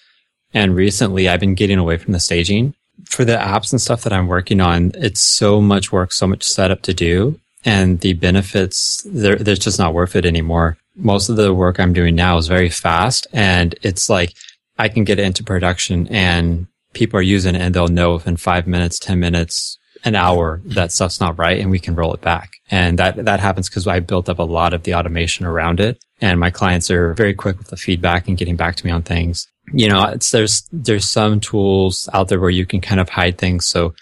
And 0.54 0.76
recently 0.76 1.28
I've 1.28 1.40
been 1.40 1.56
getting 1.56 1.80
away 1.80 1.98
from 1.98 2.14
the 2.14 2.20
staging 2.20 2.76
for 3.06 3.26
the 3.26 3.36
apps 3.36 3.72
and 3.72 3.82
stuff 3.82 4.04
that 4.04 4.14
I'm 4.14 4.28
working 4.28 4.62
on. 4.62 4.92
It's 4.96 5.22
so 5.22 5.60
much 5.60 5.92
work, 5.92 6.12
so 6.12 6.28
much 6.28 6.44
setup 6.44 6.84
to 6.84 6.94
do 6.94 7.40
and 7.68 8.00
the 8.00 8.14
benefits, 8.14 9.06
they're, 9.06 9.36
they're 9.36 9.56
just 9.56 9.78
not 9.78 9.94
worth 9.94 10.16
it 10.16 10.26
anymore. 10.26 10.78
Most 10.96 11.28
of 11.28 11.36
the 11.36 11.54
work 11.54 11.82
I'm 11.82 11.92
doing 11.92 12.16
now 12.16 12.38
is 12.38 12.48
very 12.48 12.70
fast 12.70 13.28
and 13.34 13.76
it's 13.82 14.10
like 14.10 14.34
I 14.80 14.88
can 14.88 15.04
get 15.04 15.20
it 15.20 15.26
into 15.26 15.44
production 15.44 16.08
and 16.08 16.68
people 16.94 17.20
are 17.20 17.24
using 17.24 17.56
it 17.56 17.62
and 17.62 17.76
they'll 17.76 17.90
know 17.90 18.14
within 18.14 18.38
five 18.38 18.68
minutes, 18.68 19.00
10 19.00 19.20
minutes, 19.20 19.78
an 20.06 20.16
hour 20.16 20.62
that 20.64 20.94
stuff's 20.94 21.20
not 21.20 21.38
right 21.38 21.60
and 21.60 21.70
we 21.70 21.78
can 21.78 21.94
roll 21.94 22.14
it 22.14 22.22
back. 22.22 22.54
And 22.72 22.98
that, 23.00 23.26
that 23.26 23.42
happens 23.42 23.68
because 23.68 23.86
I 23.86 24.00
built 24.00 24.30
up 24.30 24.40
a 24.40 24.44
lot 24.44 24.74
of 24.74 24.84
the 24.84 24.96
automation 24.96 25.46
around 25.46 25.82
it 25.82 26.02
and 26.22 26.40
my 26.40 26.50
clients 26.50 26.90
are 26.90 27.14
very 27.16 27.34
quick 27.34 27.58
with 27.58 27.68
the 27.68 27.76
feedback 27.76 28.30
and 28.30 28.38
getting 28.38 28.56
back 28.56 28.78
to 28.78 28.86
me 28.86 28.94
on 28.94 29.04
things. 29.04 29.46
You 29.74 29.90
know, 29.90 30.06
it's, 30.06 30.32
there's, 30.32 30.66
there's 30.72 31.10
some 31.10 31.42
tools 31.42 32.08
out 32.14 32.30
there 32.30 32.40
where 32.40 32.50
you 32.50 32.66
can 32.66 32.80
kind 32.80 33.02
of 33.02 33.10
hide 33.10 33.38
things. 33.38 33.68
So 33.68 33.94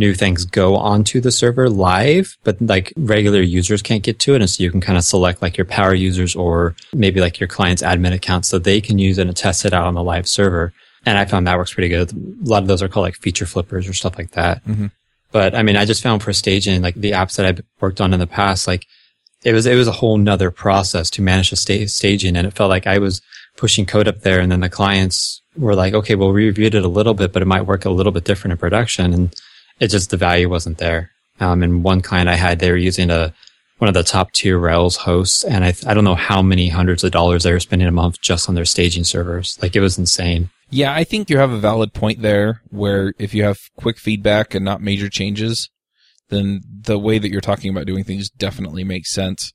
new 0.00 0.14
things 0.14 0.46
go 0.46 0.76
onto 0.76 1.20
the 1.20 1.30
server 1.30 1.68
live, 1.68 2.36
but 2.42 2.60
like 2.62 2.90
regular 2.96 3.42
users 3.42 3.82
can't 3.82 4.02
get 4.02 4.18
to 4.18 4.34
it. 4.34 4.40
And 4.40 4.48
so 4.48 4.62
you 4.62 4.70
can 4.70 4.80
kind 4.80 4.96
of 4.96 5.04
select 5.04 5.42
like 5.42 5.58
your 5.58 5.66
power 5.66 5.94
users 5.94 6.34
or 6.34 6.74
maybe 6.94 7.20
like 7.20 7.38
your 7.38 7.46
client's 7.48 7.82
admin 7.82 8.14
account 8.14 8.46
so 8.46 8.58
they 8.58 8.80
can 8.80 8.98
use 8.98 9.18
it 9.18 9.26
and 9.26 9.36
test 9.36 9.66
it 9.66 9.74
out 9.74 9.86
on 9.86 9.94
the 9.94 10.02
live 10.02 10.26
server. 10.26 10.72
And 11.04 11.18
I 11.18 11.26
found 11.26 11.46
that 11.46 11.58
works 11.58 11.74
pretty 11.74 11.90
good. 11.90 12.12
A 12.12 12.48
lot 12.48 12.62
of 12.62 12.68
those 12.68 12.82
are 12.82 12.88
called 12.88 13.04
like 13.04 13.16
feature 13.16 13.44
flippers 13.44 13.86
or 13.86 13.92
stuff 13.92 14.16
like 14.16 14.30
that. 14.30 14.64
Mm-hmm. 14.64 14.86
But 15.32 15.54
I 15.54 15.62
mean, 15.62 15.76
I 15.76 15.84
just 15.84 16.02
found 16.02 16.22
for 16.22 16.32
staging, 16.32 16.80
like 16.80 16.94
the 16.94 17.12
apps 17.12 17.36
that 17.36 17.44
I've 17.44 17.60
worked 17.80 18.00
on 18.00 18.14
in 18.14 18.20
the 18.20 18.26
past, 18.26 18.66
like 18.66 18.86
it 19.44 19.52
was, 19.52 19.66
it 19.66 19.76
was 19.76 19.86
a 19.86 19.92
whole 19.92 20.16
nother 20.16 20.50
process 20.50 21.10
to 21.10 21.22
manage 21.22 21.50
the 21.50 21.56
sta- 21.56 21.86
staging. 21.86 22.36
And 22.36 22.46
it 22.46 22.54
felt 22.54 22.70
like 22.70 22.86
I 22.86 22.98
was 22.98 23.20
pushing 23.56 23.84
code 23.84 24.08
up 24.08 24.20
there 24.20 24.40
and 24.40 24.50
then 24.50 24.60
the 24.60 24.70
clients 24.70 25.42
were 25.56 25.74
like, 25.74 25.92
okay, 25.92 26.14
well, 26.14 26.32
we 26.32 26.46
reviewed 26.46 26.74
it 26.74 26.84
a 26.84 26.88
little 26.88 27.14
bit, 27.14 27.32
but 27.34 27.42
it 27.42 27.46
might 27.46 27.66
work 27.66 27.84
a 27.84 27.90
little 27.90 28.12
bit 28.12 28.24
different 28.24 28.52
in 28.52 28.58
production. 28.58 29.12
And 29.12 29.34
it 29.80 29.88
just, 29.88 30.10
the 30.10 30.16
value 30.16 30.48
wasn't 30.48 30.78
there. 30.78 31.10
Um, 31.40 31.62
and 31.62 31.82
one 31.82 32.02
client 32.02 32.28
I 32.28 32.36
had, 32.36 32.58
they 32.58 32.70
were 32.70 32.76
using 32.76 33.10
a, 33.10 33.34
one 33.78 33.88
of 33.88 33.94
the 33.94 34.02
top 34.02 34.32
tier 34.32 34.58
Rails 34.58 34.96
hosts. 34.96 35.42
And 35.42 35.64
I, 35.64 35.72
I 35.86 35.94
don't 35.94 36.04
know 36.04 36.14
how 36.14 36.42
many 36.42 36.68
hundreds 36.68 37.02
of 37.02 37.12
dollars 37.12 37.42
they 37.42 37.52
were 37.52 37.60
spending 37.60 37.88
a 37.88 37.92
month 37.92 38.20
just 38.20 38.48
on 38.48 38.54
their 38.54 38.66
staging 38.66 39.04
servers. 39.04 39.58
Like 39.62 39.74
it 39.74 39.80
was 39.80 39.98
insane. 39.98 40.50
Yeah, 40.68 40.94
I 40.94 41.02
think 41.02 41.30
you 41.30 41.38
have 41.38 41.50
a 41.50 41.58
valid 41.58 41.94
point 41.94 42.22
there 42.22 42.60
where 42.68 43.14
if 43.18 43.34
you 43.34 43.42
have 43.42 43.58
quick 43.76 43.98
feedback 43.98 44.54
and 44.54 44.64
not 44.64 44.82
major 44.82 45.08
changes, 45.08 45.68
then 46.28 46.60
the 46.82 46.98
way 46.98 47.18
that 47.18 47.30
you're 47.30 47.40
talking 47.40 47.70
about 47.70 47.86
doing 47.86 48.04
things 48.04 48.30
definitely 48.30 48.84
makes 48.84 49.10
sense. 49.10 49.52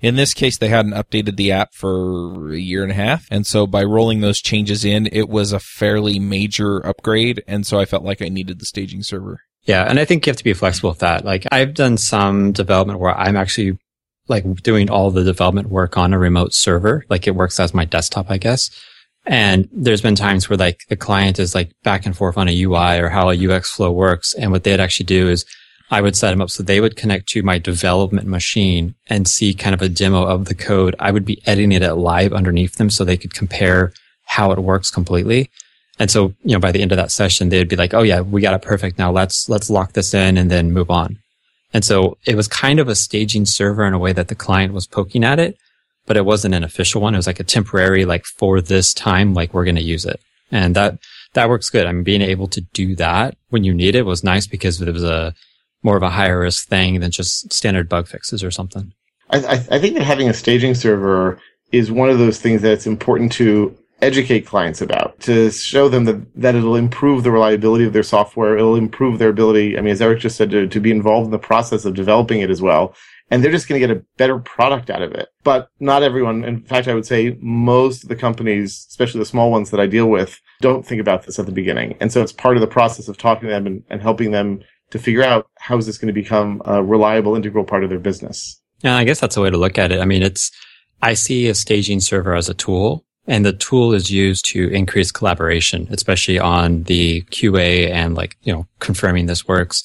In 0.00 0.16
this 0.16 0.34
case, 0.34 0.56
they 0.56 0.68
hadn't 0.68 0.92
updated 0.92 1.36
the 1.36 1.52
app 1.52 1.74
for 1.74 2.52
a 2.52 2.58
year 2.58 2.82
and 2.82 2.92
a 2.92 2.94
half. 2.94 3.26
And 3.30 3.46
so 3.46 3.66
by 3.66 3.82
rolling 3.84 4.20
those 4.20 4.40
changes 4.40 4.84
in, 4.84 5.08
it 5.12 5.28
was 5.28 5.52
a 5.52 5.60
fairly 5.60 6.18
major 6.18 6.84
upgrade. 6.86 7.42
And 7.46 7.66
so 7.66 7.78
I 7.78 7.84
felt 7.84 8.04
like 8.04 8.22
I 8.22 8.28
needed 8.28 8.58
the 8.58 8.66
staging 8.66 9.02
server. 9.02 9.40
Yeah. 9.64 9.84
And 9.88 9.98
I 9.98 10.04
think 10.04 10.26
you 10.26 10.30
have 10.30 10.36
to 10.36 10.44
be 10.44 10.52
flexible 10.52 10.90
with 10.90 10.98
that. 10.98 11.24
Like 11.24 11.46
I've 11.50 11.74
done 11.74 11.96
some 11.96 12.52
development 12.52 13.00
where 13.00 13.16
I'm 13.16 13.36
actually 13.36 13.78
like 14.28 14.44
doing 14.62 14.90
all 14.90 15.10
the 15.10 15.24
development 15.24 15.68
work 15.68 15.96
on 15.96 16.12
a 16.12 16.18
remote 16.18 16.54
server. 16.54 17.04
Like 17.08 17.26
it 17.26 17.34
works 17.34 17.58
as 17.60 17.74
my 17.74 17.84
desktop, 17.84 18.30
I 18.30 18.38
guess. 18.38 18.70
And 19.26 19.68
there's 19.72 20.02
been 20.02 20.16
times 20.16 20.48
where 20.48 20.56
like 20.56 20.80
the 20.88 20.96
client 20.96 21.38
is 21.38 21.54
like 21.54 21.72
back 21.82 22.04
and 22.04 22.16
forth 22.16 22.36
on 22.36 22.48
a 22.48 22.62
UI 22.62 22.98
or 22.98 23.08
how 23.08 23.30
a 23.30 23.48
UX 23.48 23.70
flow 23.70 23.90
works. 23.90 24.34
And 24.34 24.52
what 24.52 24.64
they'd 24.64 24.80
actually 24.80 25.06
do 25.06 25.28
is 25.28 25.46
I 25.90 26.00
would 26.00 26.16
set 26.16 26.30
them 26.30 26.40
up 26.40 26.50
so 26.50 26.62
they 26.62 26.80
would 26.80 26.96
connect 26.96 27.28
to 27.30 27.42
my 27.42 27.58
development 27.58 28.26
machine 28.26 28.94
and 29.06 29.28
see 29.28 29.54
kind 29.54 29.74
of 29.74 29.82
a 29.82 29.88
demo 29.88 30.24
of 30.24 30.46
the 30.46 30.54
code. 30.54 30.96
I 30.98 31.10
would 31.10 31.24
be 31.24 31.42
editing 31.46 31.72
it 31.72 31.82
live 31.94 32.32
underneath 32.32 32.76
them 32.76 32.90
so 32.90 33.04
they 33.04 33.16
could 33.16 33.34
compare 33.34 33.92
how 34.24 34.50
it 34.52 34.58
works 34.58 34.90
completely. 34.90 35.50
And 35.98 36.10
so, 36.10 36.34
you 36.42 36.52
know, 36.52 36.60
by 36.60 36.72
the 36.72 36.82
end 36.82 36.92
of 36.92 36.96
that 36.96 37.12
session, 37.12 37.48
they'd 37.48 37.68
be 37.68 37.76
like, 37.76 37.94
Oh 37.94 38.02
yeah, 38.02 38.20
we 38.20 38.40
got 38.40 38.54
it 38.54 38.62
perfect. 38.62 38.98
Now 38.98 39.12
let's, 39.12 39.48
let's 39.48 39.70
lock 39.70 39.92
this 39.92 40.12
in 40.14 40.36
and 40.36 40.50
then 40.50 40.72
move 40.72 40.90
on. 40.90 41.18
And 41.72 41.84
so 41.84 42.18
it 42.26 42.36
was 42.36 42.48
kind 42.48 42.78
of 42.78 42.88
a 42.88 42.94
staging 42.94 43.46
server 43.46 43.84
in 43.84 43.94
a 43.94 43.98
way 43.98 44.12
that 44.12 44.28
the 44.28 44.34
client 44.34 44.72
was 44.72 44.86
poking 44.86 45.24
at 45.24 45.38
it 45.38 45.56
but 46.06 46.16
it 46.16 46.24
wasn't 46.24 46.54
an 46.54 46.64
official 46.64 47.00
one. 47.00 47.14
It 47.14 47.18
was 47.18 47.26
like 47.26 47.40
a 47.40 47.44
temporary, 47.44 48.04
like 48.04 48.24
for 48.24 48.60
this 48.60 48.92
time, 48.92 49.34
like 49.34 49.54
we're 49.54 49.64
going 49.64 49.76
to 49.76 49.82
use 49.82 50.04
it. 50.04 50.20
And 50.50 50.76
that, 50.76 50.98
that 51.32 51.48
works 51.48 51.70
good. 51.70 51.86
I 51.86 51.92
mean, 51.92 52.04
being 52.04 52.22
able 52.22 52.48
to 52.48 52.60
do 52.60 52.94
that 52.96 53.36
when 53.50 53.64
you 53.64 53.74
need 53.74 53.94
it 53.94 54.02
was 54.02 54.22
nice 54.22 54.46
because 54.46 54.80
it 54.80 54.92
was 54.92 55.04
a 55.04 55.34
more 55.82 55.96
of 55.96 56.02
a 56.02 56.10
higher 56.10 56.40
risk 56.40 56.68
thing 56.68 57.00
than 57.00 57.10
just 57.10 57.52
standard 57.52 57.88
bug 57.88 58.06
fixes 58.08 58.44
or 58.44 58.50
something. 58.50 58.92
I, 59.30 59.64
I 59.70 59.78
think 59.78 59.96
that 59.96 60.04
having 60.04 60.28
a 60.28 60.34
staging 60.34 60.74
server 60.74 61.40
is 61.72 61.90
one 61.90 62.10
of 62.10 62.18
those 62.18 62.38
things 62.38 62.62
that's 62.62 62.86
important 62.86 63.32
to 63.32 63.76
educate 64.02 64.46
clients 64.46 64.80
about 64.80 65.18
to 65.20 65.50
show 65.50 65.88
them 65.88 66.04
that, 66.04 66.26
that 66.34 66.54
it'll 66.54 66.76
improve 66.76 67.22
the 67.22 67.30
reliability 67.30 67.84
of 67.84 67.92
their 67.92 68.02
software. 68.02 68.56
It'll 68.56 68.76
improve 68.76 69.18
their 69.18 69.30
ability. 69.30 69.78
I 69.78 69.80
mean, 69.80 69.92
as 69.92 70.02
Eric 70.02 70.20
just 70.20 70.36
said, 70.36 70.50
to, 70.50 70.66
to 70.66 70.80
be 70.80 70.90
involved 70.90 71.26
in 71.26 71.30
the 71.30 71.38
process 71.38 71.84
of 71.84 71.94
developing 71.94 72.40
it 72.40 72.50
as 72.50 72.60
well 72.60 72.94
and 73.30 73.42
they're 73.42 73.50
just 73.50 73.68
going 73.68 73.80
to 73.80 73.86
get 73.86 73.96
a 73.96 74.04
better 74.16 74.38
product 74.38 74.90
out 74.90 75.02
of 75.02 75.12
it. 75.12 75.28
But 75.42 75.68
not 75.80 76.02
everyone, 76.02 76.44
in 76.44 76.62
fact, 76.62 76.88
I 76.88 76.94
would 76.94 77.06
say 77.06 77.36
most 77.40 78.02
of 78.02 78.08
the 78.08 78.16
companies, 78.16 78.86
especially 78.88 79.20
the 79.20 79.26
small 79.26 79.50
ones 79.50 79.70
that 79.70 79.80
I 79.80 79.86
deal 79.86 80.06
with, 80.06 80.40
don't 80.60 80.86
think 80.86 81.00
about 81.00 81.24
this 81.24 81.38
at 81.38 81.46
the 81.46 81.52
beginning. 81.52 81.96
And 82.00 82.12
so 82.12 82.22
it's 82.22 82.32
part 82.32 82.56
of 82.56 82.60
the 82.60 82.66
process 82.66 83.08
of 83.08 83.16
talking 83.16 83.48
to 83.48 83.54
them 83.54 83.66
and, 83.66 83.82
and 83.88 84.02
helping 84.02 84.30
them 84.30 84.60
to 84.90 84.98
figure 84.98 85.22
out 85.22 85.48
how 85.58 85.76
is 85.78 85.86
this 85.86 85.98
going 85.98 86.14
to 86.14 86.20
become 86.20 86.62
a 86.64 86.82
reliable, 86.82 87.34
integral 87.34 87.64
part 87.64 87.82
of 87.82 87.90
their 87.90 87.98
business. 87.98 88.60
Yeah, 88.82 88.96
I 88.96 89.04
guess 89.04 89.20
that's 89.20 89.36
a 89.36 89.40
way 89.40 89.50
to 89.50 89.56
look 89.56 89.78
at 89.78 89.90
it. 89.90 90.00
I 90.00 90.04
mean, 90.04 90.22
it's, 90.22 90.50
I 91.00 91.14
see 91.14 91.48
a 91.48 91.54
staging 91.54 92.00
server 92.00 92.34
as 92.34 92.48
a 92.48 92.54
tool 92.54 93.04
and 93.26 93.44
the 93.44 93.52
tool 93.52 93.94
is 93.94 94.10
used 94.10 94.44
to 94.46 94.68
increase 94.68 95.10
collaboration, 95.10 95.88
especially 95.90 96.38
on 96.38 96.82
the 96.84 97.22
QA 97.30 97.90
and 97.90 98.14
like, 98.14 98.36
you 98.42 98.52
know, 98.52 98.66
confirming 98.80 99.26
this 99.26 99.48
works. 99.48 99.82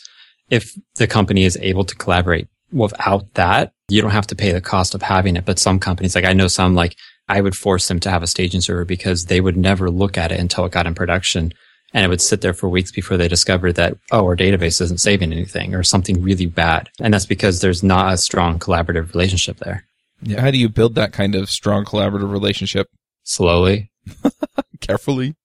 If 0.50 0.74
the 0.96 1.08
company 1.08 1.44
is 1.44 1.58
able 1.62 1.86
to 1.86 1.96
collaborate 1.96 2.48
without 2.72 3.34
that, 3.36 3.72
you 3.88 4.02
don't 4.02 4.12
have 4.12 4.28
to 4.28 4.36
pay 4.36 4.52
the 4.52 4.62
cost 4.62 4.94
of 4.94 5.02
having 5.02 5.36
it. 5.36 5.46
But 5.46 5.60
some 5.60 5.80
companies, 5.80 6.16
like 6.16 6.26
I 6.26 6.34
know 6.34 6.48
some, 6.48 6.76
like 6.76 6.96
I 7.28 7.42
would 7.42 7.56
force 7.56 7.88
them 7.88 8.00
to 8.02 8.10
have 8.10 8.24
a 8.24 8.28
staging 8.28 8.62
server 8.62 8.86
because 8.86 9.26
they 9.26 9.42
would 9.42 9.58
never 9.58 9.90
look 9.90 10.18
at 10.18 10.32
it 10.32 10.40
until 10.40 10.66
it 10.66 10.72
got 10.72 10.88
in 10.88 10.96
production. 10.96 11.54
And 11.94 12.06
it 12.06 12.10
would 12.10 12.22
sit 12.22 12.42
there 12.42 12.54
for 12.54 12.70
weeks 12.70 12.92
before 12.92 13.18
they 13.18 13.28
discovered 13.28 13.74
that, 13.74 13.98
oh, 14.12 14.26
our 14.26 14.36
database 14.36 14.80
isn't 14.82 15.00
saving 15.00 15.32
anything 15.32 15.74
or 15.74 15.82
something 15.82 16.22
really 16.22 16.46
bad. 16.46 16.90
And 17.00 17.14
that's 17.14 17.26
because 17.26 17.62
there's 17.62 17.82
not 17.82 18.14
a 18.14 18.18
strong 18.18 18.60
collaborative 18.60 19.14
relationship 19.14 19.58
there. 19.58 19.86
Yeah, 20.22 20.42
how 20.42 20.52
do 20.52 20.58
you 20.58 20.70
build 20.70 20.96
that 20.96 21.14
kind 21.14 21.34
of 21.34 21.50
strong 21.50 21.86
collaborative 21.86 22.32
relationship? 22.32 22.88
Slowly, 23.30 23.92
carefully. 24.82 25.36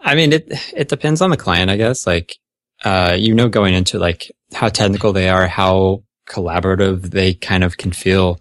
I 0.00 0.14
mean, 0.14 0.32
it, 0.32 0.52
it 0.74 0.88
depends 0.88 1.20
on 1.20 1.30
the 1.30 1.36
client, 1.36 1.70
I 1.70 1.76
guess. 1.76 2.06
Like, 2.06 2.36
uh, 2.84 3.16
you 3.18 3.34
know, 3.34 3.48
going 3.48 3.74
into 3.74 3.98
like 3.98 4.30
how 4.52 4.68
technical 4.68 5.12
they 5.12 5.28
are, 5.28 5.46
how 5.46 6.04
collaborative 6.28 7.10
they 7.10 7.34
kind 7.34 7.64
of 7.64 7.78
can 7.78 7.92
feel. 7.92 8.38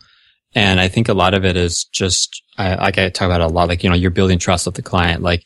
And 0.54 0.80
I 0.80 0.88
think 0.88 1.10
a 1.10 1.14
lot 1.14 1.34
of 1.34 1.46
it 1.46 1.56
is 1.56 1.86
just, 1.86 2.44
I, 2.58 2.76
like 2.76 2.98
I 2.98 3.10
talk 3.10 3.28
about 3.28 3.42
a 3.42 3.48
lot, 3.48 3.70
like, 3.70 3.84
you 3.84 3.90
know, 3.90 3.96
you're 3.96 4.12
building 4.12 4.40
trust 4.40 4.66
with 4.66 4.76
the 4.76 4.82
client. 4.82 5.24
Like 5.24 5.44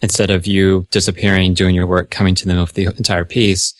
instead 0.00 0.30
of 0.30 0.46
you 0.46 0.86
disappearing, 0.90 1.54
doing 1.54 1.74
your 1.74 1.86
work, 1.86 2.10
coming 2.10 2.34
to 2.34 2.46
them 2.46 2.60
with 2.60 2.74
the 2.74 2.86
entire 2.86 3.24
piece, 3.24 3.74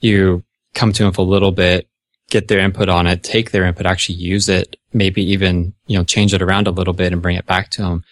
you 0.00 0.42
come 0.74 0.92
to 0.92 1.02
them 1.02 1.10
with 1.10 1.18
a 1.18 1.22
little 1.22 1.52
bit, 1.52 1.88
get 2.30 2.48
their 2.48 2.60
input 2.60 2.88
on 2.88 3.06
it, 3.06 3.22
take 3.22 3.50
their 3.50 3.64
input, 3.64 3.86
actually 3.86 4.16
use 4.16 4.48
it, 4.48 4.76
maybe 4.92 5.22
even, 5.22 5.74
you 5.86 5.98
know, 5.98 6.04
change 6.04 6.32
it 6.34 6.42
around 6.42 6.66
a 6.66 6.72
little 6.72 6.94
bit 6.94 7.12
and 7.12 7.22
bring 7.22 7.36
it 7.36 7.46
back 7.46 7.70
to 7.70 7.82
them 7.82 8.04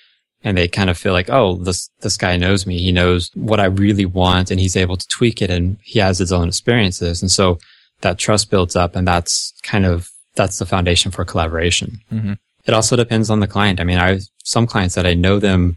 and 0.47 0.57
they 0.57 0.69
kind 0.69 0.89
of 0.89 0.97
feel 0.97 1.13
like, 1.13 1.29
oh, 1.29 1.57
this, 1.57 1.91
this 2.03 2.17
guy 2.17 2.37
knows 2.37 2.69
me. 2.69 2.79
He 2.79 2.93
knows 2.93 3.33
what 3.35 3.59
I 3.59 3.65
really 3.65 4.07
want 4.07 4.53
and 4.53 4.61
he's 4.61 4.77
able 4.77 4.97
to 4.97 5.09
tweak 5.09 5.43
it 5.43 5.51
and 5.51 5.77
he 5.83 5.99
has 5.99 6.19
his 6.19 6.31
own 6.33 6.47
experiences. 6.47 7.21
And 7.21 7.33
so 7.33 7.59
that 8.03 8.17
trust 8.17 8.49
builds 8.49 8.77
up 8.77 8.95
and 8.95 9.09
that's 9.09 9.53
kind 9.65 9.85
of, 9.85 10.09
that's 10.37 10.61
the 10.61 10.65
foundation 10.65 11.11
for 11.11 11.25
collaboration. 11.25 11.99
Mm-hmm. 12.13 12.35
It 12.65 12.75
also 12.75 12.95
depends 12.95 13.29
on 13.29 13.41
the 13.41 13.49
client. 13.49 13.81
I 13.81 13.85
mean, 13.85 13.99
I 13.99 14.11
have 14.11 14.23
some 14.45 14.69
clients 14.69 14.95
that 14.95 15.05
I 15.05 15.15
know 15.15 15.41
them 15.41 15.75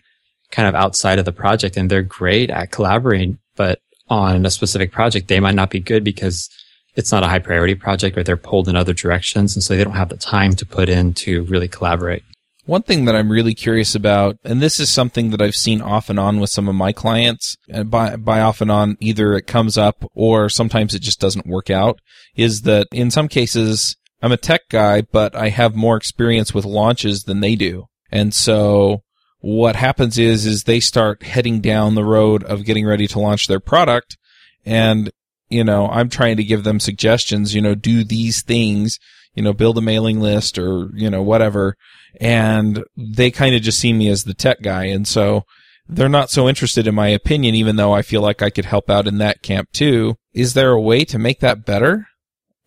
kind 0.51 0.67
of 0.67 0.75
outside 0.75 1.17
of 1.17 1.25
the 1.25 1.31
project 1.31 1.75
and 1.75 1.89
they're 1.89 2.03
great 2.03 2.51
at 2.51 2.69
collaborating, 2.69 3.39
but 3.55 3.79
on 4.07 4.45
a 4.45 4.51
specific 4.51 4.91
project, 4.91 5.29
they 5.29 5.39
might 5.39 5.55
not 5.55 5.71
be 5.71 5.79
good 5.79 6.03
because 6.03 6.47
it's 6.93 7.11
not 7.11 7.23
a 7.23 7.27
high 7.27 7.39
priority 7.39 7.73
project 7.73 8.15
or 8.19 8.23
they're 8.23 8.37
pulled 8.37 8.69
in 8.69 8.75
other 8.75 8.93
directions. 8.93 9.55
And 9.55 9.63
so 9.63 9.75
they 9.75 9.83
don't 9.83 9.93
have 9.95 10.09
the 10.09 10.17
time 10.17 10.53
to 10.57 10.65
put 10.65 10.89
in 10.89 11.15
to 11.15 11.41
really 11.45 11.67
collaborate. 11.67 12.21
One 12.69 12.83
thing 12.83 13.05
that 13.05 13.15
I'm 13.15 13.31
really 13.31 13.55
curious 13.55 13.95
about, 13.95 14.37
and 14.43 14.61
this 14.61 14.79
is 14.79 14.91
something 14.91 15.31
that 15.31 15.41
I've 15.41 15.55
seen 15.55 15.81
off 15.81 16.07
and 16.07 16.19
on 16.19 16.39
with 16.39 16.51
some 16.51 16.69
of 16.69 16.75
my 16.75 16.91
clients, 16.91 17.57
and 17.67 17.89
by, 17.89 18.15
by 18.15 18.41
off 18.41 18.61
and 18.61 18.69
on, 18.69 18.95
either 18.99 19.33
it 19.33 19.47
comes 19.47 19.75
up 19.75 20.05
or 20.13 20.49
sometimes 20.49 20.93
it 20.93 21.01
just 21.01 21.19
doesn't 21.19 21.47
work 21.47 21.71
out, 21.71 21.97
is 22.35 22.61
that 22.61 22.85
in 22.91 23.09
some 23.09 23.27
cases, 23.27 23.97
I'm 24.21 24.31
a 24.31 24.37
tech 24.37 24.69
guy, 24.69 25.01
but 25.01 25.35
I 25.35 25.49
have 25.49 25.73
more 25.73 25.97
experience 25.97 26.53
with 26.53 26.63
launches 26.63 27.23
than 27.23 27.39
they 27.39 27.55
do. 27.55 27.85
And 28.11 28.35
so 28.35 29.01
what 29.39 29.75
happens 29.75 30.19
is, 30.19 30.45
is 30.45 30.65
they 30.65 30.79
start 30.79 31.23
heading 31.23 31.61
down 31.61 31.95
the 31.95 32.05
road 32.05 32.43
of 32.43 32.65
getting 32.65 32.85
ready 32.85 33.07
to 33.07 33.19
launch 33.19 33.47
their 33.47 33.59
product. 33.59 34.15
And, 34.63 35.09
you 35.49 35.63
know, 35.63 35.87
I'm 35.87 36.09
trying 36.09 36.37
to 36.37 36.43
give 36.43 36.65
them 36.65 36.79
suggestions, 36.79 37.55
you 37.55 37.61
know, 37.63 37.73
do 37.73 38.03
these 38.03 38.43
things, 38.43 38.99
you 39.33 39.41
know, 39.41 39.53
build 39.53 39.79
a 39.79 39.81
mailing 39.81 40.19
list 40.19 40.59
or, 40.59 40.91
you 40.93 41.09
know, 41.09 41.23
whatever 41.23 41.75
and 42.19 42.83
they 42.97 43.31
kind 43.31 43.55
of 43.55 43.61
just 43.61 43.79
see 43.79 43.93
me 43.93 44.09
as 44.09 44.23
the 44.23 44.33
tech 44.33 44.61
guy. 44.61 44.85
And 44.85 45.07
so 45.07 45.43
they're 45.87 46.09
not 46.09 46.29
so 46.29 46.47
interested 46.47 46.87
in 46.87 46.95
my 46.95 47.07
opinion, 47.07 47.55
even 47.55 47.75
though 47.75 47.93
I 47.93 48.01
feel 48.01 48.21
like 48.21 48.41
I 48.41 48.49
could 48.49 48.65
help 48.65 48.89
out 48.89 49.07
in 49.07 49.17
that 49.17 49.41
camp 49.41 49.69
too. 49.71 50.15
Is 50.33 50.53
there 50.53 50.71
a 50.71 50.81
way 50.81 51.03
to 51.05 51.19
make 51.19 51.39
that 51.39 51.65
better? 51.65 52.07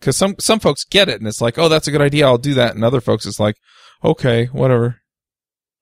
Cause 0.01 0.17
some, 0.17 0.35
some 0.39 0.59
folks 0.59 0.83
get 0.83 1.07
it 1.07 1.19
and 1.19 1.27
it's 1.27 1.41
like, 1.41 1.57
oh, 1.57 1.69
that's 1.69 1.87
a 1.87 1.91
good 1.91 2.01
idea. 2.01 2.25
I'll 2.25 2.37
do 2.37 2.53
that. 2.55 2.75
And 2.75 2.83
other 2.83 3.01
folks, 3.01 3.25
it's 3.25 3.39
like, 3.39 3.55
okay, 4.03 4.47
whatever. 4.47 4.97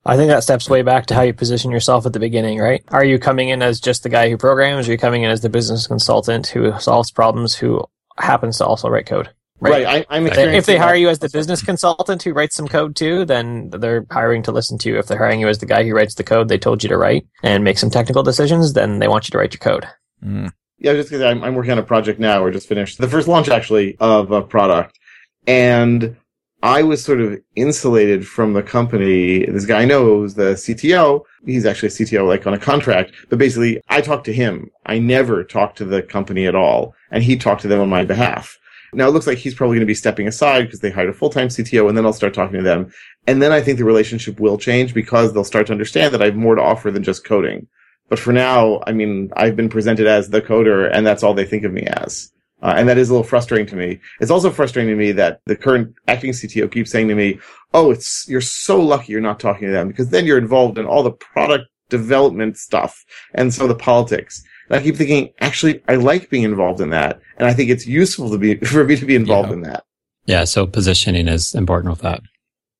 I 0.05 0.17
think 0.17 0.29
that 0.29 0.43
steps 0.43 0.69
way 0.69 0.81
back 0.81 1.07
to 1.07 1.15
how 1.15 1.21
you 1.21 1.33
position 1.33 1.69
yourself 1.69 2.05
at 2.05 2.13
the 2.13 2.19
beginning, 2.19 2.59
right? 2.59 2.83
Are 2.89 3.05
you 3.05 3.19
coming 3.19 3.49
in 3.49 3.61
as 3.61 3.79
just 3.79 4.01
the 4.01 4.09
guy 4.09 4.29
who 4.29 4.37
programs? 4.37 4.87
Or 4.87 4.91
are 4.91 4.93
you 4.93 4.97
coming 4.97 5.23
in 5.23 5.29
as 5.29 5.41
the 5.41 5.49
business 5.49 5.85
consultant 5.85 6.47
who 6.47 6.77
solves 6.79 7.11
problems, 7.11 7.55
who 7.55 7.83
happens 8.17 8.57
to 8.57 8.65
also 8.65 8.89
write 8.89 9.05
code? 9.05 9.29
Right. 9.61 9.85
right. 9.85 10.05
I, 10.09 10.17
am 10.17 10.25
if 10.25 10.65
they 10.65 10.77
hire 10.77 10.95
you 10.95 11.09
as 11.09 11.19
the 11.19 11.29
business 11.29 11.61
consultant 11.61 12.23
who 12.23 12.33
writes 12.33 12.55
some 12.55 12.67
code 12.67 12.95
too, 12.95 13.25
then 13.25 13.69
they're 13.69 14.07
hiring 14.09 14.41
to 14.43 14.51
listen 14.51 14.79
to 14.79 14.89
you. 14.89 14.97
If 14.97 15.05
they're 15.05 15.19
hiring 15.19 15.39
you 15.39 15.47
as 15.47 15.59
the 15.59 15.67
guy 15.67 15.83
who 15.83 15.93
writes 15.93 16.15
the 16.15 16.23
code 16.23 16.49
they 16.49 16.57
told 16.57 16.81
you 16.81 16.89
to 16.89 16.97
write 16.97 17.27
and 17.43 17.63
make 17.63 17.77
some 17.77 17.91
technical 17.91 18.23
decisions, 18.23 18.73
then 18.73 18.97
they 18.97 19.07
want 19.07 19.27
you 19.27 19.31
to 19.33 19.37
write 19.37 19.53
your 19.53 19.59
code. 19.59 19.87
Mm. 20.23 20.51
Yeah, 20.79 20.93
just 20.93 21.09
because 21.09 21.21
I'm, 21.21 21.43
I'm 21.43 21.53
working 21.53 21.73
on 21.73 21.77
a 21.77 21.83
project 21.83 22.19
now, 22.19 22.43
or 22.43 22.49
just 22.49 22.67
finished 22.67 22.97
the 22.97 23.07
first 23.07 23.27
launch 23.27 23.49
actually 23.49 23.97
of 23.99 24.31
a 24.31 24.41
product, 24.41 24.97
and 25.45 26.17
I 26.63 26.81
was 26.81 27.03
sort 27.03 27.21
of 27.21 27.39
insulated 27.55 28.27
from 28.27 28.53
the 28.53 28.63
company. 28.63 29.45
This 29.45 29.67
guy 29.67 29.85
knows 29.85 30.33
the 30.33 30.53
CTO. 30.53 31.21
He's 31.45 31.67
actually 31.67 31.89
a 31.89 31.91
CTO 31.91 32.27
like 32.27 32.47
on 32.47 32.55
a 32.55 32.59
contract, 32.59 33.13
but 33.29 33.37
basically 33.37 33.79
I 33.89 34.01
talked 34.01 34.25
to 34.25 34.33
him. 34.33 34.71
I 34.87 34.97
never 34.97 35.43
talked 35.43 35.77
to 35.77 35.85
the 35.85 36.01
company 36.01 36.47
at 36.47 36.55
all, 36.55 36.95
and 37.11 37.23
he 37.23 37.37
talked 37.37 37.61
to 37.61 37.67
them 37.67 37.79
on 37.79 37.89
my 37.89 38.03
behalf. 38.03 38.57
Now 38.93 39.07
it 39.07 39.11
looks 39.11 39.27
like 39.27 39.37
he's 39.37 39.55
probably 39.55 39.75
going 39.75 39.85
to 39.85 39.91
be 39.91 39.93
stepping 39.95 40.27
aside 40.27 40.63
because 40.63 40.81
they 40.81 40.91
hired 40.91 41.09
a 41.09 41.13
full-time 41.13 41.47
CTO 41.47 41.87
and 41.87 41.97
then 41.97 42.05
I'll 42.05 42.13
start 42.13 42.33
talking 42.33 42.57
to 42.57 42.63
them. 42.63 42.91
And 43.27 43.41
then 43.41 43.51
I 43.51 43.61
think 43.61 43.77
the 43.77 43.85
relationship 43.85 44.39
will 44.39 44.57
change 44.57 44.93
because 44.93 45.33
they'll 45.33 45.43
start 45.43 45.67
to 45.67 45.73
understand 45.73 46.13
that 46.13 46.21
I 46.21 46.25
have 46.25 46.35
more 46.35 46.55
to 46.55 46.61
offer 46.61 46.91
than 46.91 47.03
just 47.03 47.23
coding. 47.23 47.67
But 48.09 48.19
for 48.19 48.33
now, 48.33 48.81
I 48.85 48.91
mean, 48.91 49.31
I've 49.37 49.55
been 49.55 49.69
presented 49.69 50.07
as 50.07 50.29
the 50.29 50.41
coder 50.41 50.89
and 50.91 51.07
that's 51.07 51.23
all 51.23 51.33
they 51.33 51.45
think 51.45 51.63
of 51.63 51.71
me 51.71 51.83
as. 51.83 52.31
Uh, 52.61 52.73
and 52.77 52.87
that 52.87 52.97
is 52.97 53.09
a 53.09 53.13
little 53.13 53.27
frustrating 53.27 53.65
to 53.67 53.75
me. 53.75 53.99
It's 54.19 54.29
also 54.29 54.51
frustrating 54.51 54.91
to 54.91 54.97
me 54.97 55.11
that 55.13 55.39
the 55.45 55.55
current 55.55 55.95
acting 56.07 56.31
CTO 56.31 56.71
keeps 56.71 56.91
saying 56.91 57.07
to 57.07 57.15
me, 57.15 57.39
Oh, 57.73 57.91
it's, 57.91 58.25
you're 58.27 58.41
so 58.41 58.79
lucky 58.79 59.13
you're 59.13 59.21
not 59.21 59.39
talking 59.39 59.67
to 59.67 59.73
them 59.73 59.87
because 59.87 60.09
then 60.09 60.25
you're 60.25 60.37
involved 60.37 60.77
in 60.77 60.85
all 60.85 61.01
the 61.01 61.11
product 61.11 61.69
development 61.89 62.57
stuff 62.57 63.05
and 63.33 63.53
so 63.53 63.67
the 63.67 63.75
politics. 63.75 64.43
And 64.71 64.79
I 64.79 64.83
keep 64.83 64.95
thinking, 64.95 65.33
actually, 65.41 65.83
I 65.89 65.95
like 65.95 66.29
being 66.29 66.43
involved 66.43 66.79
in 66.79 66.91
that. 66.91 67.19
And 67.37 67.45
I 67.45 67.53
think 67.53 67.69
it's 67.69 67.85
useful 67.85 68.31
to 68.31 68.37
be, 68.37 68.55
for 68.65 68.85
me 68.85 68.95
to 68.95 69.05
be 69.05 69.15
involved 69.15 69.49
yeah. 69.49 69.55
in 69.55 69.61
that. 69.63 69.83
Yeah. 70.25 70.43
So 70.45 70.65
positioning 70.65 71.27
is 71.27 71.53
important 71.53 71.91
with 71.91 72.01
that. 72.01 72.21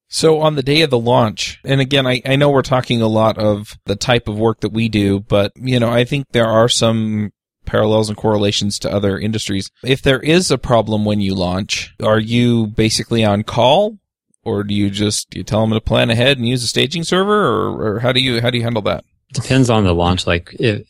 So 0.07 0.39
on 0.39 0.55
the 0.55 0.63
day 0.63 0.83
of 0.83 0.89
the 0.89 1.00
launch, 1.00 1.60
and 1.65 1.81
again, 1.81 2.07
I, 2.07 2.21
I 2.25 2.38
know 2.38 2.50
we're 2.50 2.62
talking 2.62 3.01
a 3.01 3.07
lot 3.07 3.38
of 3.38 3.77
the 3.86 3.98
type 3.98 4.29
of 4.29 4.38
work 4.38 4.62
that 4.62 4.71
we 4.71 4.88
do, 4.88 5.19
but 5.19 5.51
you 5.55 5.79
know, 5.79 5.89
I 5.89 6.05
think 6.05 6.27
there 6.31 6.48
are 6.48 6.69
some 6.69 7.31
parallels 7.65 8.07
and 8.10 8.17
correlations 8.17 8.79
to 8.79 8.91
other 8.91 9.17
industries. 9.17 9.69
If 9.83 10.01
there 10.01 10.19
is 10.19 10.50
a 10.50 10.57
problem 10.57 11.03
when 11.03 11.19
you 11.19 11.36
launch, 11.36 11.93
are 12.01 12.19
you 12.19 12.67
basically 12.67 13.24
on 13.25 13.43
call 13.43 13.98
or 14.43 14.63
do 14.63 14.74
you 14.74 14.89
just, 14.89 15.29
do 15.29 15.39
you 15.39 15.43
tell 15.43 15.62
them 15.62 15.71
to 15.71 15.81
plan 15.81 16.10
ahead 16.10 16.38
and 16.38 16.48
use 16.48 16.63
a 16.63 16.67
staging 16.67 17.03
server 17.03 17.48
or, 17.48 17.95
or 17.95 18.00
how 18.00 18.12
do 18.12 18.21
you, 18.21 18.41
how 18.41 18.50
do 18.50 18.57
you 18.57 18.63
handle 18.63 18.81
that? 18.83 19.03
Depends 19.33 19.69
on 19.69 19.83
the 19.83 19.93
launch. 19.93 20.27
Like 20.27 20.53
if, 20.60 20.86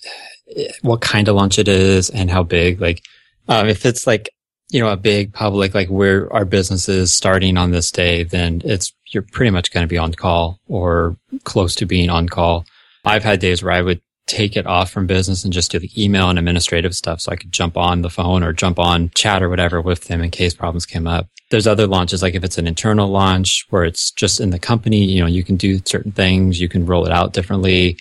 what 0.82 1.02
kind 1.02 1.28
of 1.28 1.36
launch 1.36 1.60
it 1.60 1.68
is 1.68 2.10
and 2.10 2.30
how 2.30 2.44
big. 2.44 2.82
Like, 2.82 3.04
um, 3.48 3.68
if 3.68 3.86
it's 3.86 4.06
like, 4.06 4.30
you 4.70 4.80
know, 4.80 4.90
a 4.90 4.98
big 4.98 5.34
public, 5.34 5.74
like 5.74 5.90
where 5.90 6.32
our 6.32 6.46
business 6.46 6.88
is 6.88 7.14
starting 7.14 7.58
on 7.58 7.72
this 7.72 7.92
day, 7.92 8.24
then 8.24 8.62
it's, 8.64 8.94
you're 9.08 9.24
pretty 9.24 9.50
much 9.50 9.72
going 9.72 9.84
to 9.84 9.90
be 9.90 9.98
on 9.98 10.14
call 10.14 10.60
or 10.68 11.18
close 11.44 11.76
to 11.76 11.86
being 11.86 12.10
on 12.10 12.30
call. 12.30 12.66
I've 13.04 13.24
had 13.24 13.40
days 13.40 13.62
where 13.62 13.74
I 13.74 13.82
would 13.82 14.02
take 14.28 14.56
it 14.56 14.66
off 14.66 14.90
from 14.90 15.08
business 15.08 15.44
and 15.44 15.52
just 15.52 15.72
do 15.72 15.80
the 15.80 15.92
email 16.02 16.30
and 16.30 16.40
administrative 16.40 16.96
stuff 16.96 17.20
so 17.20 17.32
I 17.32 17.36
could 17.36 17.52
jump 17.52 17.76
on 17.76 18.02
the 18.02 18.10
phone 18.10 18.44
or 18.44 18.54
jump 18.54 18.80
on 18.80 19.12
chat 19.14 19.44
or 19.44 19.50
whatever 19.50 19.82
with 19.82 20.06
them 20.06 20.22
in 20.22 20.32
case 20.32 20.54
problems 20.54 20.86
came 20.86 21.06
up. 21.08 21.28
There's 21.50 21.68
other 21.68 21.86
launches, 21.86 22.22
like 22.22 22.36
if 22.36 22.44
it's 22.44 22.58
an 22.58 22.68
internal 22.68 23.10
launch 23.10 23.66
where 23.72 23.84
it's 23.84 24.12
just 24.12 24.40
in 24.40 24.52
the 24.52 24.60
company, 24.60 25.04
you 25.04 25.20
know, 25.20 25.28
you 25.28 25.44
can 25.44 25.58
do 25.58 25.82
certain 25.84 26.14
things, 26.14 26.62
you 26.62 26.70
can 26.70 26.86
roll 26.86 27.06
it 27.06 27.12
out 27.12 27.34
differently. 27.34 27.98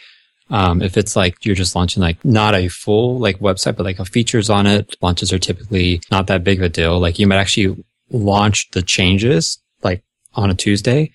Um, 0.50 0.82
if 0.82 0.96
it's 0.96 1.14
like 1.14 1.44
you're 1.44 1.54
just 1.54 1.76
launching 1.76 2.02
like 2.02 2.22
not 2.24 2.54
a 2.54 2.68
full 2.68 3.18
like 3.18 3.38
website, 3.38 3.76
but 3.76 3.84
like 3.84 4.00
a 4.00 4.04
features 4.04 4.50
on 4.50 4.66
it, 4.66 4.96
launches 5.00 5.32
are 5.32 5.38
typically 5.38 6.00
not 6.10 6.26
that 6.26 6.44
big 6.44 6.58
of 6.58 6.64
a 6.64 6.68
deal. 6.68 6.98
Like 6.98 7.18
you 7.18 7.26
might 7.26 7.38
actually 7.38 7.84
launch 8.10 8.68
the 8.72 8.82
changes 8.82 9.58
like 9.82 10.02
on 10.34 10.50
a 10.50 10.54
Tuesday, 10.54 11.12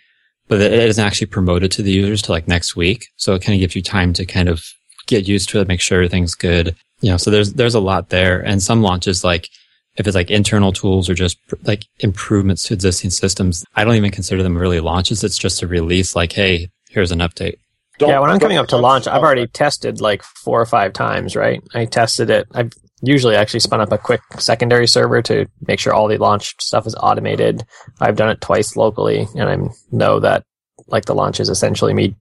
but 0.47 0.61
it 0.61 0.73
isn't 0.73 1.03
actually 1.03 1.27
promoted 1.27 1.71
to 1.73 1.83
the 1.83 1.91
users 1.91 2.21
to 2.23 2.31
like 2.31 2.47
next 2.47 2.75
week. 2.75 3.07
So 3.17 3.33
it 3.33 3.41
kind 3.41 3.55
of 3.55 3.59
gives 3.59 3.75
you 3.75 3.81
time 3.81 4.13
to 4.13 4.25
kind 4.25 4.47
of 4.47 4.63
get 5.07 5.27
used 5.27 5.49
to 5.49 5.59
it, 5.59 5.67
make 5.67 5.81
sure 5.81 5.97
everything's 5.97 6.35
good. 6.35 6.75
You 7.01 7.11
know, 7.11 7.17
so 7.17 7.29
there's, 7.29 7.53
there's 7.53 7.75
a 7.75 7.79
lot 7.79 8.09
there. 8.09 8.39
And 8.39 8.63
some 8.63 8.81
launches 8.81 9.23
like 9.23 9.49
if 9.97 10.07
it's 10.07 10.15
like 10.15 10.29
internal 10.29 10.71
tools 10.71 11.09
or 11.09 11.13
just 11.13 11.37
like 11.63 11.85
improvements 11.99 12.63
to 12.63 12.73
existing 12.73 13.11
systems, 13.11 13.65
I 13.75 13.83
don't 13.83 13.95
even 13.95 14.11
consider 14.11 14.43
them 14.43 14.57
really 14.57 14.79
launches. 14.79 15.23
It's 15.23 15.37
just 15.37 15.61
a 15.61 15.67
release 15.67 16.15
like, 16.15 16.33
hey, 16.33 16.69
here's 16.89 17.11
an 17.11 17.19
update. 17.19 17.57
Don't- 17.97 18.09
yeah, 18.09 18.19
when 18.19 18.29
I'm 18.29 18.39
coming 18.39 18.57
up 18.57 18.67
to 18.69 18.77
launch, 18.77 19.07
I've 19.07 19.21
already 19.23 19.47
tested 19.47 20.01
like 20.01 20.21
four 20.23 20.59
or 20.61 20.65
five 20.65 20.93
times, 20.93 21.35
right? 21.35 21.61
I 21.73 21.85
tested 21.85 22.29
it. 22.29 22.47
I've 22.53 22.71
usually 23.01 23.35
actually 23.35 23.59
spun 23.59 23.81
up 23.81 23.91
a 23.91 23.97
quick 23.97 24.21
secondary 24.37 24.87
server 24.87 25.21
to 25.21 25.45
make 25.67 25.79
sure 25.79 25.93
all 25.93 26.07
the 26.07 26.17
launch 26.17 26.55
stuff 26.59 26.87
is 26.87 26.95
automated. 26.99 27.63
I've 28.01 28.15
done 28.15 28.29
it 28.29 28.41
twice 28.41 28.75
locally, 28.75 29.27
and 29.35 29.49
I 29.49 29.57
know 29.91 30.19
that 30.19 30.43
like 30.87 31.05
the 31.05 31.15
launch 31.15 31.39
is 31.39 31.49
essentially 31.49 31.93
me 31.93 32.15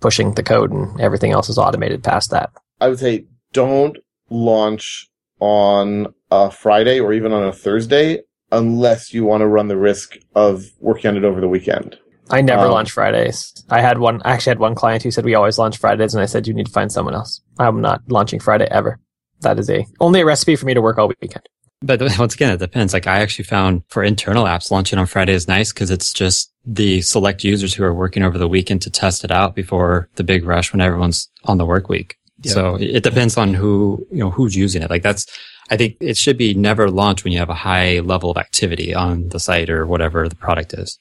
pushing 0.00 0.34
the 0.34 0.42
code, 0.42 0.70
and 0.72 1.00
everything 1.00 1.32
else 1.32 1.48
is 1.48 1.58
automated 1.58 2.02
past 2.04 2.30
that. 2.30 2.50
I 2.80 2.88
would 2.88 2.98
say 2.98 3.26
don't 3.52 3.98
launch 4.30 5.08
on 5.40 6.14
a 6.30 6.50
Friday 6.50 7.00
or 7.00 7.12
even 7.12 7.32
on 7.32 7.44
a 7.44 7.52
Thursday 7.52 8.20
unless 8.50 9.12
you 9.12 9.24
want 9.24 9.40
to 9.42 9.46
run 9.46 9.68
the 9.68 9.76
risk 9.76 10.16
of 10.34 10.64
working 10.80 11.10
on 11.10 11.16
it 11.16 11.24
over 11.24 11.40
the 11.40 11.48
weekend. 11.48 11.98
I 12.30 12.40
never 12.42 12.64
Um, 12.66 12.72
launch 12.72 12.90
Fridays. 12.90 13.52
I 13.70 13.80
had 13.80 13.98
one. 13.98 14.20
I 14.24 14.32
actually 14.32 14.50
had 14.50 14.58
one 14.58 14.74
client 14.74 15.02
who 15.02 15.10
said 15.10 15.24
we 15.24 15.34
always 15.34 15.58
launch 15.58 15.78
Fridays, 15.78 16.14
and 16.14 16.22
I 16.22 16.26
said 16.26 16.46
you 16.46 16.54
need 16.54 16.66
to 16.66 16.72
find 16.72 16.90
someone 16.92 17.14
else. 17.14 17.40
I'm 17.58 17.80
not 17.80 18.02
launching 18.08 18.40
Friday 18.40 18.68
ever. 18.70 18.98
That 19.40 19.58
is 19.58 19.70
a 19.70 19.86
only 20.00 20.20
a 20.20 20.26
recipe 20.26 20.56
for 20.56 20.66
me 20.66 20.74
to 20.74 20.82
work 20.82 20.98
all 20.98 21.08
weekend. 21.20 21.48
But 21.80 22.00
once 22.18 22.34
again, 22.34 22.52
it 22.52 22.58
depends. 22.58 22.92
Like 22.92 23.06
I 23.06 23.20
actually 23.20 23.44
found 23.44 23.82
for 23.88 24.02
internal 24.02 24.44
apps, 24.44 24.70
launching 24.70 24.98
on 24.98 25.06
Friday 25.06 25.32
is 25.32 25.48
nice 25.48 25.72
because 25.72 25.90
it's 25.90 26.12
just 26.12 26.52
the 26.66 27.00
select 27.02 27.44
users 27.44 27.72
who 27.74 27.84
are 27.84 27.94
working 27.94 28.22
over 28.22 28.36
the 28.36 28.48
weekend 28.48 28.82
to 28.82 28.90
test 28.90 29.24
it 29.24 29.30
out 29.30 29.54
before 29.54 30.08
the 30.16 30.24
big 30.24 30.44
rush 30.44 30.72
when 30.72 30.80
everyone's 30.80 31.30
on 31.44 31.56
the 31.58 31.64
work 31.64 31.88
week. 31.88 32.16
Yeah. 32.42 32.52
So 32.52 32.76
it 32.76 33.02
depends 33.02 33.36
on 33.36 33.54
who, 33.54 34.06
you 34.10 34.18
know, 34.18 34.30
who's 34.30 34.54
using 34.56 34.82
it. 34.82 34.90
Like 34.90 35.02
that's, 35.02 35.26
I 35.70 35.76
think 35.76 35.96
it 36.00 36.16
should 36.16 36.36
be 36.36 36.54
never 36.54 36.90
launched 36.90 37.24
when 37.24 37.32
you 37.32 37.38
have 37.38 37.50
a 37.50 37.54
high 37.54 38.00
level 38.00 38.30
of 38.30 38.36
activity 38.36 38.94
on 38.94 39.28
the 39.28 39.40
site 39.40 39.70
or 39.70 39.86
whatever 39.86 40.28
the 40.28 40.36
product 40.36 40.72
is. 40.74 40.98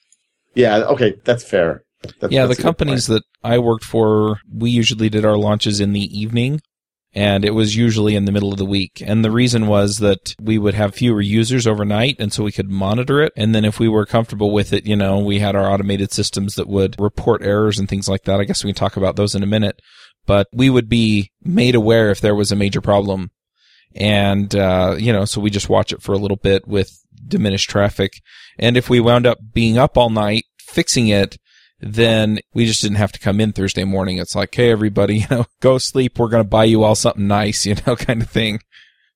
Yeah, 0.57 0.77
okay, 0.85 1.15
that's 1.23 1.43
fair. 1.43 1.83
That's, 2.19 2.33
yeah, 2.33 2.45
that's 2.45 2.57
the 2.57 2.63
companies 2.63 3.07
that 3.07 3.23
I 3.43 3.59
worked 3.59 3.83
for, 3.83 4.39
we 4.51 4.71
usually 4.71 5.09
did 5.09 5.23
our 5.23 5.37
launches 5.37 5.79
in 5.79 5.93
the 5.93 6.19
evening 6.19 6.61
and 7.13 7.45
it 7.45 7.51
was 7.51 7.75
usually 7.75 8.15
in 8.15 8.25
the 8.25 8.31
middle 8.31 8.51
of 8.51 8.57
the 8.57 8.65
week. 8.65 9.01
And 9.03 9.23
the 9.23 9.31
reason 9.31 9.67
was 9.67 9.99
that 9.99 10.35
we 10.39 10.57
would 10.57 10.73
have 10.73 10.95
fewer 10.95 11.21
users 11.21 11.65
overnight 11.65 12.17
and 12.19 12.33
so 12.33 12.43
we 12.43 12.51
could 12.51 12.69
monitor 12.69 13.21
it. 13.21 13.33
And 13.35 13.55
then 13.55 13.65
if 13.65 13.79
we 13.79 13.87
were 13.87 14.05
comfortable 14.05 14.51
with 14.51 14.73
it, 14.73 14.85
you 14.85 14.95
know, 14.95 15.19
we 15.19 15.39
had 15.39 15.55
our 15.55 15.71
automated 15.71 16.11
systems 16.11 16.55
that 16.55 16.67
would 16.67 16.99
report 16.99 17.41
errors 17.41 17.79
and 17.79 17.87
things 17.87 18.09
like 18.09 18.23
that. 18.23 18.39
I 18.39 18.43
guess 18.43 18.63
we 18.63 18.71
can 18.71 18.79
talk 18.79 18.97
about 18.97 19.15
those 19.15 19.35
in 19.35 19.43
a 19.43 19.47
minute, 19.47 19.79
but 20.25 20.47
we 20.53 20.69
would 20.69 20.89
be 20.89 21.31
made 21.43 21.75
aware 21.75 22.11
if 22.11 22.21
there 22.21 22.35
was 22.35 22.51
a 22.51 22.55
major 22.55 22.81
problem. 22.81 23.31
And, 23.95 24.53
uh, 24.55 24.95
you 24.99 25.11
know, 25.11 25.25
so 25.25 25.41
we 25.41 25.49
just 25.49 25.69
watch 25.69 25.91
it 25.91 26.03
for 26.03 26.13
a 26.13 26.19
little 26.19 26.37
bit 26.37 26.67
with 26.67 26.91
diminished 27.27 27.69
traffic. 27.69 28.21
And 28.57 28.77
if 28.77 28.89
we 28.89 28.99
wound 28.99 29.25
up 29.27 29.39
being 29.53 29.77
up 29.77 29.97
all 29.97 30.09
night 30.09 30.45
fixing 30.59 31.07
it, 31.07 31.37
then 31.79 32.39
we 32.53 32.65
just 32.65 32.81
didn't 32.81 32.97
have 32.97 33.11
to 33.11 33.19
come 33.19 33.39
in 33.39 33.53
Thursday 33.53 33.83
morning. 33.83 34.17
It's 34.17 34.35
like, 34.35 34.53
hey, 34.55 34.71
everybody, 34.71 35.17
you 35.19 35.25
know, 35.29 35.45
go 35.61 35.77
sleep. 35.77 36.17
We're 36.17 36.29
going 36.29 36.43
to 36.43 36.49
buy 36.49 36.63
you 36.65 36.83
all 36.83 36.95
something 36.95 37.27
nice, 37.27 37.65
you 37.67 37.75
know, 37.85 37.95
kind 37.95 38.21
of 38.21 38.29
thing. 38.29 38.59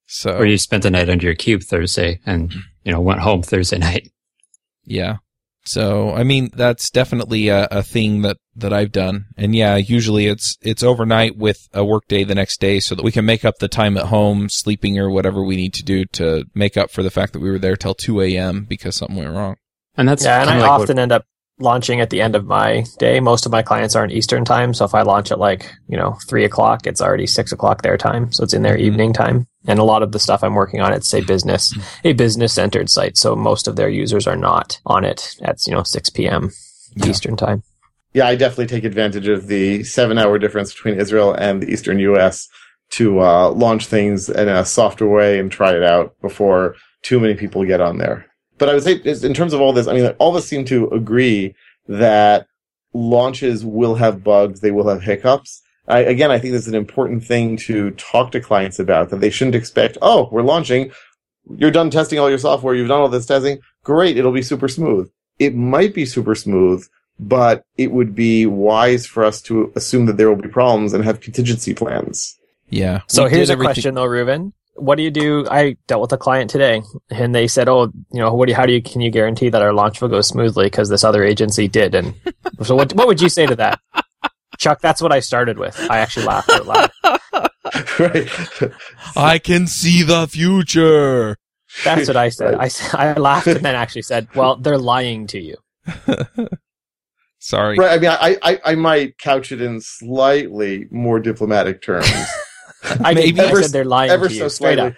So, 0.06 0.38
Or 0.38 0.46
you 0.46 0.58
spent 0.58 0.84
the 0.84 0.92
night 0.92 1.10
under 1.10 1.26
your 1.26 1.36
cube 1.36 1.64
Thursday 1.64 2.20
and, 2.26 2.54
you 2.84 2.92
know, 2.92 3.00
went 3.00 3.22
home 3.22 3.42
Thursday 3.44 3.78
night. 3.90 4.10
yeah. 4.84 5.18
So, 5.64 6.12
I 6.14 6.24
mean, 6.24 6.50
that's 6.54 6.90
definitely 6.90 7.50
a, 7.50 7.68
a 7.70 7.84
thing 7.84 8.22
that, 8.24 8.38
that 8.56 8.74
I've 8.74 8.92
done. 8.92 9.26
And 9.38 9.56
yeah, 9.56 9.76
usually 9.76 10.28
it's, 10.28 10.58
it's 10.62 10.84
overnight 10.84 11.38
with 11.38 11.68
a 11.74 11.86
work 11.86 12.08
day 12.08 12.24
the 12.24 12.36
next 12.36 12.60
day 12.60 12.80
so 12.80 12.96
that 12.96 13.04
we 13.04 13.12
can 13.12 13.26
make 13.26 13.46
up 13.46 13.60
the 13.60 13.68
time 13.68 13.98
at 13.98 14.08
home, 14.08 14.48
sleeping 14.50 14.98
or 14.98 15.10
whatever 15.10 15.44
we 15.44 15.56
need 15.56 15.74
to 15.76 15.84
do 15.84 16.06
to 16.14 16.46
make 16.56 16.78
up 16.78 16.92
for 16.92 17.04
the 17.04 17.12
fact 17.12 17.34
that 17.34 17.40
we 17.42 17.50
were 17.52 17.60
there 17.60 17.76
till 17.76 17.94
2 17.94 18.22
a.m. 18.22 18.66
because 18.68 18.96
something 18.96 19.18
went 19.18 19.32
wrong. 19.32 19.56
And 19.96 20.08
that's 20.10 20.24
yeah, 20.24 20.42
and 20.42 20.50
I 20.50 20.54
kinda 20.54 20.62
like 20.68 20.72
what- 20.72 20.82
often 20.84 21.00
end 21.00 21.12
up 21.12 21.26
launching 21.60 22.02
at 22.02 22.10
the 22.10 22.22
end 22.22 22.36
of 22.36 22.46
my 22.46 22.84
day. 23.00 23.20
Most 23.20 23.46
of 23.46 23.52
my 23.52 23.62
clients 23.62 23.96
are 23.96 24.04
in 24.04 24.12
Eastern 24.12 24.44
time, 24.46 24.74
so 24.74 24.86
if 24.86 24.96
I 24.96 25.02
launch 25.04 25.32
at 25.32 25.40
like 25.40 25.72
you 25.88 25.98
know 25.98 26.18
three 26.28 26.46
o'clock, 26.46 26.88
it's 26.88 27.02
already 27.02 27.28
six 27.28 27.52
o'clock 27.52 27.82
their 27.82 27.98
time, 27.98 28.32
so 28.32 28.44
it's 28.44 28.54
in 28.54 28.64
their 28.64 28.76
Mhm. 28.78 28.82
evening 28.82 29.14
time. 29.14 29.48
And 29.68 29.78
a 29.78 29.84
lot 29.84 30.02
of 30.02 30.12
the 30.12 30.20
stuff 30.20 30.44
I'm 30.44 30.56
working 30.56 30.82
on, 30.82 30.92
it's 30.92 31.14
a 31.14 31.22
business, 31.22 31.72
a 32.04 32.14
business 32.14 32.54
centered 32.54 32.90
site, 32.90 33.16
so 33.18 33.36
most 33.36 33.68
of 33.68 33.76
their 33.76 33.90
users 33.90 34.26
are 34.28 34.36
not 34.36 34.80
on 34.86 35.04
it 35.06 35.36
at 35.44 35.66
you 35.68 35.74
know 35.74 35.84
six 35.84 36.10
p.m. 36.10 36.52
Yeah. 36.96 37.08
Eastern 37.08 37.36
time. 37.38 37.64
Yeah, 38.14 38.28
I 38.28 38.36
definitely 38.36 38.68
take 38.68 38.84
advantage 38.84 39.28
of 39.30 39.48
the 39.48 39.84
seven 39.84 40.18
hour 40.18 40.38
difference 40.38 40.74
between 40.74 41.00
Israel 41.00 41.32
and 41.34 41.62
the 41.62 41.72
Eastern 41.72 42.00
US 42.00 42.50
to 42.92 43.22
uh, 43.22 43.50
launch 43.52 43.86
things 43.88 44.30
in 44.30 44.50
a 44.50 44.66
softer 44.66 45.08
way 45.08 45.40
and 45.40 45.50
try 45.50 45.72
it 45.74 45.84
out 45.84 46.14
before 46.22 46.76
too 47.04 47.22
many 47.22 47.36
people 47.36 47.64
get 47.64 47.80
on 47.80 47.98
there. 48.00 48.26
But 48.62 48.70
I 48.70 48.76
would 48.76 48.84
say, 48.84 49.02
is- 49.04 49.24
in 49.24 49.34
terms 49.34 49.54
of 49.54 49.60
all 49.60 49.74
this, 49.74 49.88
I 49.88 49.94
mean, 49.94 50.06
all 50.20 50.30
of 50.30 50.36
us 50.36 50.46
seem 50.46 50.66
to 50.66 50.88
agree 50.90 51.56
that 51.88 52.46
launches 52.94 53.66
will 53.66 53.96
have 53.96 54.24
bugs, 54.24 54.60
they 54.60 54.70
will 54.70 54.88
have 54.88 55.02
hiccups. 55.02 55.64
I, 55.88 56.02
again, 56.02 56.30
I 56.30 56.38
think 56.38 56.52
this 56.54 56.62
is 56.62 56.68
an 56.68 56.76
important 56.76 57.24
thing 57.26 57.58
to 57.66 57.90
talk 57.92 58.32
to 58.34 58.40
clients 58.40 58.78
about 58.78 59.10
that 59.10 59.20
they 59.20 59.32
shouldn't 59.32 59.56
expect, 59.56 59.98
oh, 60.04 60.30
we're 60.32 60.44
launching. 60.44 60.92
You're 61.58 61.72
done 61.72 61.90
testing 61.90 62.20
all 62.20 62.30
your 62.30 62.38
software. 62.38 62.76
You've 62.76 62.88
done 62.88 63.02
all 63.02 63.10
this 63.10 63.26
testing. 63.26 63.58
Great. 63.84 64.16
It'll 64.16 64.32
be 64.32 64.44
super 64.44 64.68
smooth. 64.68 65.10
It 65.40 65.56
might 65.56 65.96
be 65.96 66.06
super 66.06 66.36
smooth, 66.36 66.88
but 67.20 67.66
it 67.80 67.92
would 67.92 68.14
be 68.14 68.46
wise 68.46 69.08
for 69.08 69.24
us 69.26 69.42
to 69.44 69.74
assume 69.76 70.06
that 70.06 70.18
there 70.18 70.30
will 70.30 70.40
be 70.40 70.50
problems 70.50 70.94
and 70.94 71.04
have 71.04 71.20
contingency 71.20 71.74
plans. 71.74 72.38
Yeah. 72.70 73.02
So 73.08 73.24
We 73.24 73.32
here's 73.32 73.50
a 73.50 73.54
everything- 73.54 73.66
question 73.74 73.96
though, 73.96 74.06
Reuven. 74.06 74.54
What 74.76 74.96
do 74.96 75.04
you 75.04 75.12
do? 75.12 75.46
I 75.50 75.76
dealt 75.88 76.02
with 76.02 76.14
a 76.14 76.18
client 76.18 76.50
today, 76.50 76.82
and 77.10 77.36
they 77.36 77.48
said, 77.48 77.68
"Oh, 77.70 77.92
you 78.12 78.20
know, 78.20 78.34
what 78.34 78.48
do 78.48 78.52
you, 78.52 78.56
how 78.56 78.66
do 78.66 78.74
you 78.74 78.82
can 78.82 79.02
you 79.02 79.12
guarantee 79.12 79.50
that 79.50 79.62
our 79.62 79.74
launch 79.74 80.02
will 80.02 80.08
go 80.10 80.22
smoothly 80.22 80.66
because 80.66 80.90
this 80.90 81.04
other 81.04 81.24
agency 81.24 81.68
did?" 81.68 81.94
And 81.94 82.14
so, 82.64 82.76
what 82.76 82.94
what 82.94 83.08
would 83.08 83.22
you 83.22 83.30
say 83.30 83.46
to 83.46 83.56
that, 83.58 83.80
Chuck? 84.58 84.80
That's 84.82 85.02
what 85.02 85.12
I 85.12 85.20
started 85.20 85.58
with. 85.60 85.78
I 85.90 86.00
actually 86.00 86.26
laughed 86.26 86.50
out 86.50 86.66
loud. 86.66 86.92
right. 88.00 88.30
I 89.16 89.40
can 89.40 89.68
see 89.68 90.04
the 90.04 90.28
future. 90.28 91.38
That's 91.84 92.08
what 92.08 92.18
I 92.18 92.30
said. 92.38 92.54
Right. 92.54 92.62
I 92.62 92.66
s- 92.66 92.94
I 92.94 93.14
laughed 93.14 93.48
and 93.48 93.60
then 93.66 93.76
actually 93.76 94.04
said, 94.04 94.28
"Well, 94.36 94.56
they're 94.56 94.78
lying 94.78 95.28
to 95.28 95.40
you." 95.40 95.58
Sorry. 97.40 97.78
Right. 97.78 97.92
I 97.92 97.98
mean, 97.98 98.10
I, 98.12 98.38
I, 98.44 98.60
I 98.66 98.76
might 98.76 99.18
couch 99.18 99.52
it 99.52 99.62
in 99.62 99.82
slightly 99.82 100.86
more 100.92 101.20
diplomatic 101.20 101.82
terms. 101.82 102.08
I 103.04 103.14
Maybe. 103.14 103.32
did. 103.34 103.40
I 103.40 103.50
Ever- 103.50 103.62
said 103.64 103.72
they're 103.72 103.86
lying 103.86 104.12
ever 104.12 104.28
to 104.28 104.34
so. 104.34 104.48
Straight 104.48 104.76
slightly. 104.76 104.92
up. 104.92 104.94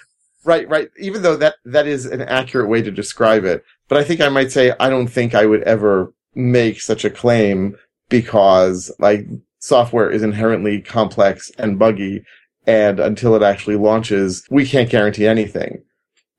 Right, 0.45 0.67
right. 0.67 0.89
Even 0.99 1.21
though 1.21 1.37
that, 1.37 1.55
that 1.65 1.87
is 1.87 2.05
an 2.05 2.21
accurate 2.21 2.67
way 2.69 2.81
to 2.81 2.91
describe 2.91 3.45
it. 3.45 3.63
But 3.87 3.97
I 3.97 4.03
think 4.03 4.19
I 4.21 4.27
might 4.29 4.51
say 4.51 4.73
I 4.79 4.89
don't 4.89 5.07
think 5.07 5.33
I 5.35 5.45
would 5.45 5.63
ever 5.63 6.13
make 6.35 6.81
such 6.81 7.05
a 7.05 7.09
claim 7.09 7.77
because 8.09 8.91
like 8.99 9.25
software 9.59 10.09
is 10.09 10.21
inherently 10.23 10.81
complex 10.81 11.49
and 11.57 11.79
buggy. 11.79 12.23
And 12.67 12.99
until 12.99 13.35
it 13.35 13.43
actually 13.43 13.75
launches, 13.75 14.45
we 14.49 14.65
can't 14.65 14.89
guarantee 14.89 15.27
anything. 15.27 15.81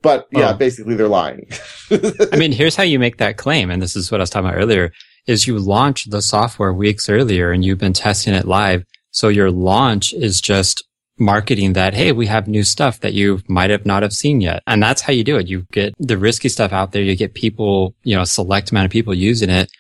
But 0.03 0.27
yeah, 0.33 0.51
Oh. 0.51 0.57
basically 0.57 0.95
they're 0.97 1.09
lying. 1.09 1.47
I 2.33 2.37
mean, 2.37 2.53
here's 2.53 2.77
how 2.77 2.83
you 2.83 2.99
make 2.99 3.17
that 3.19 3.37
claim. 3.39 3.71
And 3.71 3.81
this 3.81 3.97
is 3.97 4.11
what 4.13 4.21
I 4.21 4.23
was 4.23 4.31
talking 4.31 4.49
about 4.49 4.59
earlier 4.59 4.93
is 5.27 5.47
you 5.47 5.59
launch 5.59 6.05
the 6.11 6.21
software 6.21 6.73
weeks 6.75 7.09
earlier 7.09 7.51
and 7.51 7.65
you've 7.65 7.79
been 7.79 7.95
testing 7.95 8.35
it 8.35 8.45
live. 8.47 8.85
So 9.11 9.29
your 9.29 9.51
launch 9.51 10.13
is 10.13 10.41
just 10.43 10.85
marketing 11.19 11.75
that, 11.75 11.95
Hey, 11.95 12.13
we 12.13 12.27
have 12.27 12.49
new 12.49 12.65
stuff 12.65 13.01
that 13.01 13.13
you 13.15 13.41
might 13.49 13.71
have 13.71 13.87
not 13.87 14.03
have 14.03 14.13
seen 14.13 14.41
yet. 14.41 14.63
And 14.67 14.83
that's 14.83 15.03
how 15.03 15.13
you 15.13 15.25
do 15.25 15.37
it. 15.37 15.49
You 15.49 15.67
get 15.73 15.95
the 15.99 16.19
risky 16.19 16.49
stuff 16.49 16.73
out 16.73 16.93
there. 16.93 17.03
You 17.03 17.17
get 17.17 17.35
people, 17.35 17.95
you 18.03 18.17
know, 18.17 18.23
a 18.23 18.27
select 18.27 18.71
amount 18.71 18.87
of 18.87 18.91
people 18.91 19.15
using 19.15 19.51
it, 19.51 19.71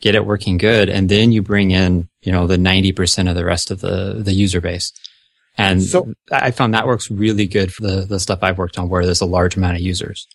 get 0.00 0.14
it 0.14 0.24
working 0.26 0.56
good. 0.58 0.88
And 0.88 1.08
then 1.08 1.32
you 1.32 1.42
bring 1.42 1.70
in, 1.72 2.08
you 2.22 2.30
know, 2.32 2.46
the 2.46 2.56
90% 2.56 3.28
of 3.28 3.34
the 3.34 3.44
rest 3.44 3.70
of 3.70 3.80
the, 3.80 4.20
the 4.24 4.32
user 4.32 4.60
base. 4.60 4.92
And 5.58 5.82
So- 5.82 6.12
I 6.32 6.50
found 6.50 6.74
that 6.74 6.86
works 6.86 7.10
really 7.10 7.46
good 7.46 7.72
for 7.72 7.82
the, 7.82 8.00
the 8.06 8.20
stuff 8.20 8.40
I've 8.42 8.58
worked 8.58 8.78
on 8.78 8.88
where 8.88 9.04
there's 9.04 9.20
a 9.20 9.26
large 9.26 9.56
amount 9.56 9.76
of 9.76 9.82
users. 9.82 10.26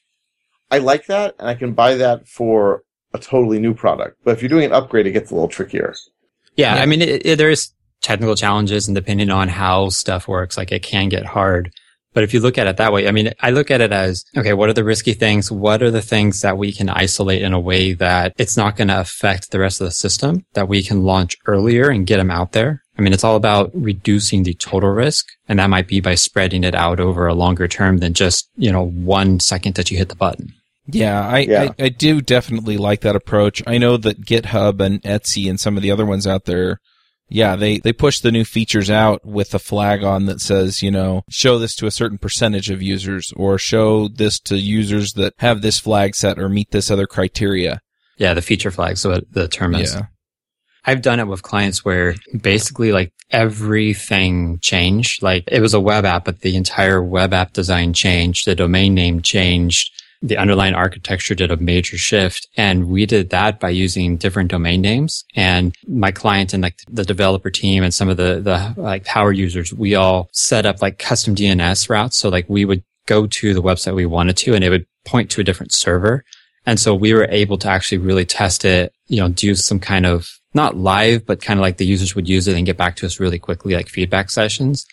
I 0.72 0.78
like 0.80 1.08
that 1.08 1.36
and 1.40 1.48
I 1.50 1.56
can 1.56 1.74
buy 1.74 1.96
that 1.96 2.28
for 2.28 2.84
a 3.14 3.18
totally 3.20 3.60
new 3.60 3.74
product. 3.74 4.18
But 4.24 4.32
if 4.32 4.42
you're 4.42 4.50
doing 4.50 4.66
an 4.66 4.74
upgrade, 4.74 5.08
it 5.08 5.12
gets 5.12 5.32
a 5.32 5.34
little 5.34 5.48
trickier. 5.50 5.96
Yeah, 6.56 6.76
Yeah. 6.76 6.82
I 6.82 6.86
mean, 6.86 7.02
it, 7.02 7.26
it, 7.26 7.38
there's 7.38 7.74
technical 8.02 8.36
challenges, 8.36 8.88
and 8.88 8.96
depending 8.96 9.30
on 9.30 9.50
how 9.50 9.90
stuff 9.90 10.28
works, 10.28 10.58
like 10.58 10.72
it 10.72 10.84
can 10.84 11.10
get 11.10 11.26
hard. 11.26 11.72
But 12.14 12.24
if 12.24 12.34
you 12.34 12.40
look 12.40 12.58
at 12.58 12.68
it 12.68 12.78
that 12.78 12.92
way, 12.92 13.08
I 13.08 13.12
mean, 13.12 13.32
I 13.40 13.52
look 13.52 13.70
at 13.70 13.82
it 13.82 13.92
as, 13.92 14.26
okay, 14.36 14.54
what 14.54 14.68
are 14.68 14.74
the 14.74 14.84
risky 14.84 15.14
things? 15.14 15.52
What 15.52 15.84
are 15.84 15.92
the 15.92 16.02
things 16.02 16.42
that 16.42 16.58
we 16.58 16.72
can 16.72 16.90
isolate 16.90 17.44
in 17.44 17.54
a 17.54 17.60
way 17.60 17.94
that 17.94 18.34
it's 18.38 18.58
not 18.58 18.76
going 18.76 18.88
to 18.88 19.00
affect 19.00 19.52
the 19.52 19.60
rest 19.60 19.80
of 19.80 19.86
the 19.86 19.92
system 19.92 20.44
that 20.54 20.68
we 20.68 20.82
can 20.82 21.04
launch 21.04 21.38
earlier 21.46 21.90
and 21.90 22.08
get 22.08 22.18
them 22.18 22.32
out 22.32 22.54
there? 22.54 22.82
I 22.98 23.02
mean, 23.02 23.14
it's 23.14 23.24
all 23.24 23.36
about 23.36 23.70
reducing 23.74 24.44
the 24.44 24.56
total 24.56 24.90
risk. 24.90 25.28
And 25.48 25.60
that 25.60 25.70
might 25.70 25.88
be 25.88 26.02
by 26.02 26.16
spreading 26.16 26.64
it 26.64 26.76
out 26.76 27.00
over 27.00 27.28
a 27.28 27.36
longer 27.36 27.68
term 27.68 28.00
than 28.00 28.14
just, 28.14 28.50
you 28.56 28.72
know, 28.72 28.86
one 28.86 29.40
second 29.40 29.76
that 29.76 29.92
you 29.92 29.98
hit 29.98 30.10
the 30.10 30.16
button. 30.16 30.54
Yeah, 30.88 31.26
I, 31.28 31.40
Yeah. 31.40 31.70
I, 31.78 31.86
I 31.86 31.90
do 31.90 32.22
definitely 32.22 32.78
like 32.78 33.02
that 33.02 33.16
approach. 33.16 33.62
I 33.68 33.78
know 33.78 33.98
that 33.98 34.26
GitHub 34.26 34.82
and 34.82 35.02
Etsy 35.04 35.48
and 35.48 35.60
some 35.60 35.78
of 35.78 35.84
the 35.84 35.92
other 35.92 36.06
ones 36.06 36.26
out 36.26 36.46
there 36.46 36.80
Yeah, 37.30 37.56
they, 37.56 37.78
they 37.78 37.94
push 37.94 38.20
the 38.20 38.32
new 38.32 38.44
features 38.44 38.90
out 38.90 39.24
with 39.24 39.54
a 39.54 39.60
flag 39.60 40.04
on 40.04 40.26
that 40.26 40.42
says, 40.42 40.82
you 40.82 40.90
know, 40.90 41.24
show 41.30 41.60
this 41.60 41.76
to 41.76 41.86
a 41.86 41.92
certain 41.92 42.18
percentage 42.18 42.70
of 42.70 42.82
users 42.82 43.32
or 43.36 43.58
show 43.58 44.08
this 44.08 44.40
to 44.42 44.58
users 44.58 45.14
that 45.14 45.34
have 45.38 45.62
this 45.62 45.80
flag 45.80 46.16
set 46.16 46.40
or 46.40 46.50
meet 46.50 46.72
this 46.72 46.90
other 46.90 47.06
criteria. 47.06 47.82
Yeah, 48.18 48.34
the 48.34 48.42
feature 48.42 48.72
flag. 48.72 48.98
So 48.98 49.22
the 49.30 49.48
term 49.48 49.76
is. 49.76 49.94
Yeah. 49.94 50.08
I've 50.86 51.02
done 51.02 51.20
it 51.20 51.28
with 51.28 51.44
clients 51.44 51.86
where 51.86 52.16
basically 52.42 52.92
like 52.92 53.14
everything 53.30 54.60
changed. 54.60 55.22
Like 55.22 55.44
it 55.48 55.62
was 55.62 55.74
a 55.74 55.80
web 55.80 56.06
app, 56.06 56.26
but 56.26 56.40
the 56.40 56.56
entire 56.56 57.04
web 57.04 57.34
app 57.34 57.54
design 57.54 57.94
changed. 57.94 58.46
The 58.46 58.56
domain 58.56 58.96
name 58.96 59.22
changed 59.22 59.92
the 60.22 60.38
underlying 60.38 60.74
architecture 60.74 61.34
did 61.34 61.52
a 61.52 61.58
major 61.58 61.98
shift. 61.98 62.48
And 62.58 62.90
we 62.90 63.06
did 63.06 63.30
that 63.30 63.60
by 63.60 63.70
using 63.70 64.18
different 64.18 64.52
domain 64.52 64.82
names. 64.82 65.24
And 65.36 65.74
my 65.88 66.12
client 66.12 66.54
and 66.54 66.62
like 66.62 66.76
the 66.90 67.06
developer 67.06 67.50
team 67.50 67.84
and 67.84 67.94
some 67.94 68.10
of 68.10 68.18
the, 68.18 68.42
the 68.42 68.74
like 68.82 69.06
power 69.06 69.32
users, 69.32 69.74
we 69.74 69.96
all 69.96 70.30
set 70.34 70.66
up 70.66 70.82
like 70.82 71.00
custom 71.00 71.36
DNS 71.36 71.90
routes. 71.90 72.18
So 72.18 72.30
like 72.30 72.50
we 72.50 72.66
would 72.66 72.84
go 73.06 73.28
to 73.28 73.54
the 73.54 73.62
website 73.62 73.96
we 73.96 74.06
wanted 74.06 74.38
to 74.38 74.54
and 74.54 74.64
it 74.64 74.70
would 74.70 74.86
point 75.06 75.32
to 75.32 75.42
a 75.42 75.44
different 75.44 75.72
server. 75.72 76.24
And 76.66 76.80
so 76.80 76.94
we 76.94 77.14
were 77.14 77.28
able 77.30 77.58
to 77.60 77.70
actually 77.70 78.00
really 78.00 78.26
test 78.26 78.66
it, 78.66 78.94
you 79.08 79.20
know, 79.20 79.30
do 79.30 79.56
some 79.56 79.80
kind 79.80 80.06
of 80.06 80.30
not 80.54 80.76
live, 80.76 81.26
but 81.26 81.42
kind 81.42 81.60
of 81.60 81.62
like 81.62 81.78
the 81.78 81.86
users 81.86 82.16
would 82.16 82.28
use 82.28 82.48
it 82.48 82.58
and 82.58 82.66
get 82.66 82.78
back 82.78 82.96
to 82.98 83.06
us 83.06 83.20
really 83.20 83.40
quickly, 83.40 83.74
like 83.74 83.88
feedback 83.88 84.30
sessions. 84.30 84.86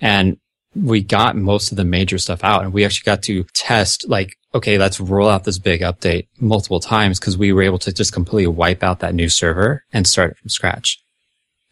And 0.00 0.38
we 0.74 1.02
got 1.02 1.36
most 1.36 1.70
of 1.70 1.76
the 1.76 1.84
major 1.84 2.18
stuff 2.18 2.44
out 2.44 2.62
and 2.62 2.72
we 2.72 2.84
actually 2.84 3.04
got 3.04 3.22
to 3.22 3.44
test 3.54 4.08
like 4.08 4.36
okay, 4.54 4.78
let's 4.78 5.00
roll 5.00 5.28
out 5.28 5.44
this 5.44 5.58
big 5.58 5.80
update 5.80 6.26
multiple 6.40 6.80
times 6.80 7.20
because 7.20 7.38
we 7.38 7.52
were 7.52 7.62
able 7.62 7.78
to 7.78 7.92
just 7.92 8.12
completely 8.12 8.46
wipe 8.48 8.82
out 8.82 9.00
that 9.00 9.14
new 9.14 9.28
server 9.28 9.84
and 9.92 10.06
start 10.06 10.32
it 10.32 10.38
from 10.38 10.48
scratch. 10.48 10.98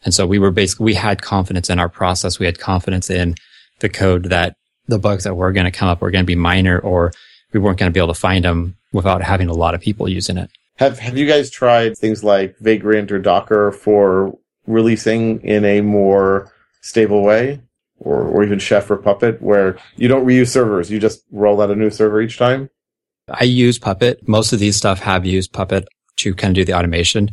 And 0.05 0.13
so 0.13 0.25
we 0.25 0.39
were 0.39 0.51
basically, 0.51 0.85
we 0.85 0.93
had 0.93 1.21
confidence 1.21 1.69
in 1.69 1.79
our 1.79 1.89
process. 1.89 2.39
We 2.39 2.45
had 2.45 2.57
confidence 2.57 3.09
in 3.09 3.35
the 3.79 3.89
code 3.89 4.25
that 4.25 4.55
the 4.87 4.99
bugs 4.99 5.25
that 5.25 5.35
were 5.35 5.51
going 5.51 5.65
to 5.65 5.71
come 5.71 5.89
up 5.89 6.01
were 6.01 6.11
going 6.11 6.23
to 6.23 6.27
be 6.27 6.35
minor 6.35 6.79
or 6.79 7.11
we 7.51 7.59
weren't 7.59 7.77
going 7.77 7.91
to 7.91 7.93
be 7.93 7.99
able 7.99 8.13
to 8.13 8.19
find 8.19 8.45
them 8.45 8.77
without 8.93 9.21
having 9.21 9.49
a 9.49 9.53
lot 9.53 9.75
of 9.75 9.81
people 9.81 10.07
using 10.07 10.37
it. 10.37 10.49
Have, 10.77 10.99
have 10.99 11.17
you 11.17 11.27
guys 11.27 11.49
tried 11.49 11.97
things 11.97 12.23
like 12.23 12.57
Vagrant 12.59 13.11
or 13.11 13.19
Docker 13.19 13.73
for 13.73 14.37
releasing 14.65 15.41
in 15.41 15.65
a 15.65 15.81
more 15.81 16.53
stable 16.81 17.23
way? 17.23 17.59
Or, 17.99 18.23
or 18.23 18.43
even 18.43 18.59
Chef 18.59 18.89
or 18.89 18.97
Puppet, 18.97 19.41
where 19.41 19.77
you 19.95 20.07
don't 20.07 20.25
reuse 20.25 20.49
servers. 20.49 20.89
You 20.89 20.99
just 20.99 21.23
roll 21.31 21.61
out 21.61 21.71
a 21.71 21.75
new 21.75 21.89
server 21.89 22.21
each 22.21 22.37
time. 22.37 22.69
I 23.29 23.43
use 23.43 23.77
Puppet. 23.77 24.27
Most 24.27 24.53
of 24.53 24.59
these 24.59 24.75
stuff 24.75 24.99
have 24.99 25.25
used 25.25 25.53
Puppet 25.53 25.87
to 26.17 26.33
kind 26.33 26.51
of 26.51 26.55
do 26.55 26.65
the 26.65 26.77
automation. 26.77 27.29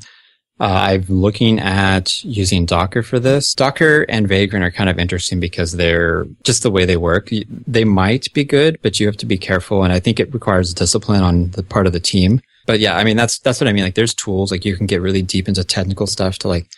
Uh, 0.59 0.65
I'm 0.65 1.05
looking 1.09 1.59
at 1.61 2.25
using 2.25 2.65
Docker 2.65 3.03
for 3.03 3.19
this. 3.21 3.55
Docker 3.55 4.07
and 4.09 4.27
Vagrant 4.27 4.65
are 4.65 4.71
kind 4.71 4.89
of 4.89 4.99
interesting 4.99 5.39
because 5.39 5.73
they're 5.73 6.25
just 6.45 6.63
the 6.63 6.71
way 6.71 6.87
they 6.87 6.97
work. 6.97 7.29
They 7.67 7.85
might 7.85 8.33
be 8.33 8.43
good, 8.43 8.79
but 8.81 8.99
you 8.99 9.07
have 9.07 9.19
to 9.19 9.27
be 9.27 9.37
careful. 9.37 9.85
And 9.85 9.93
I 9.93 10.01
think 10.01 10.19
it 10.19 10.33
requires 10.33 10.73
discipline 10.73 11.23
on 11.23 11.51
the 11.51 11.63
part 11.63 11.87
of 11.87 11.93
the 11.93 12.01
team. 12.01 12.41
But 12.67 12.81
yeah, 12.81 12.97
I 12.97 13.05
mean, 13.05 13.19
that's, 13.19 13.39
that's 13.41 13.61
what 13.61 13.69
I 13.69 13.73
mean. 13.73 13.85
Like 13.85 13.97
there's 13.97 14.15
tools, 14.15 14.51
like 14.51 14.65
you 14.65 14.77
can 14.77 14.87
get 14.87 15.03
really 15.03 15.23
deep 15.23 15.47
into 15.47 15.63
technical 15.63 16.07
stuff 16.07 16.39
to 16.39 16.49
like 16.49 16.71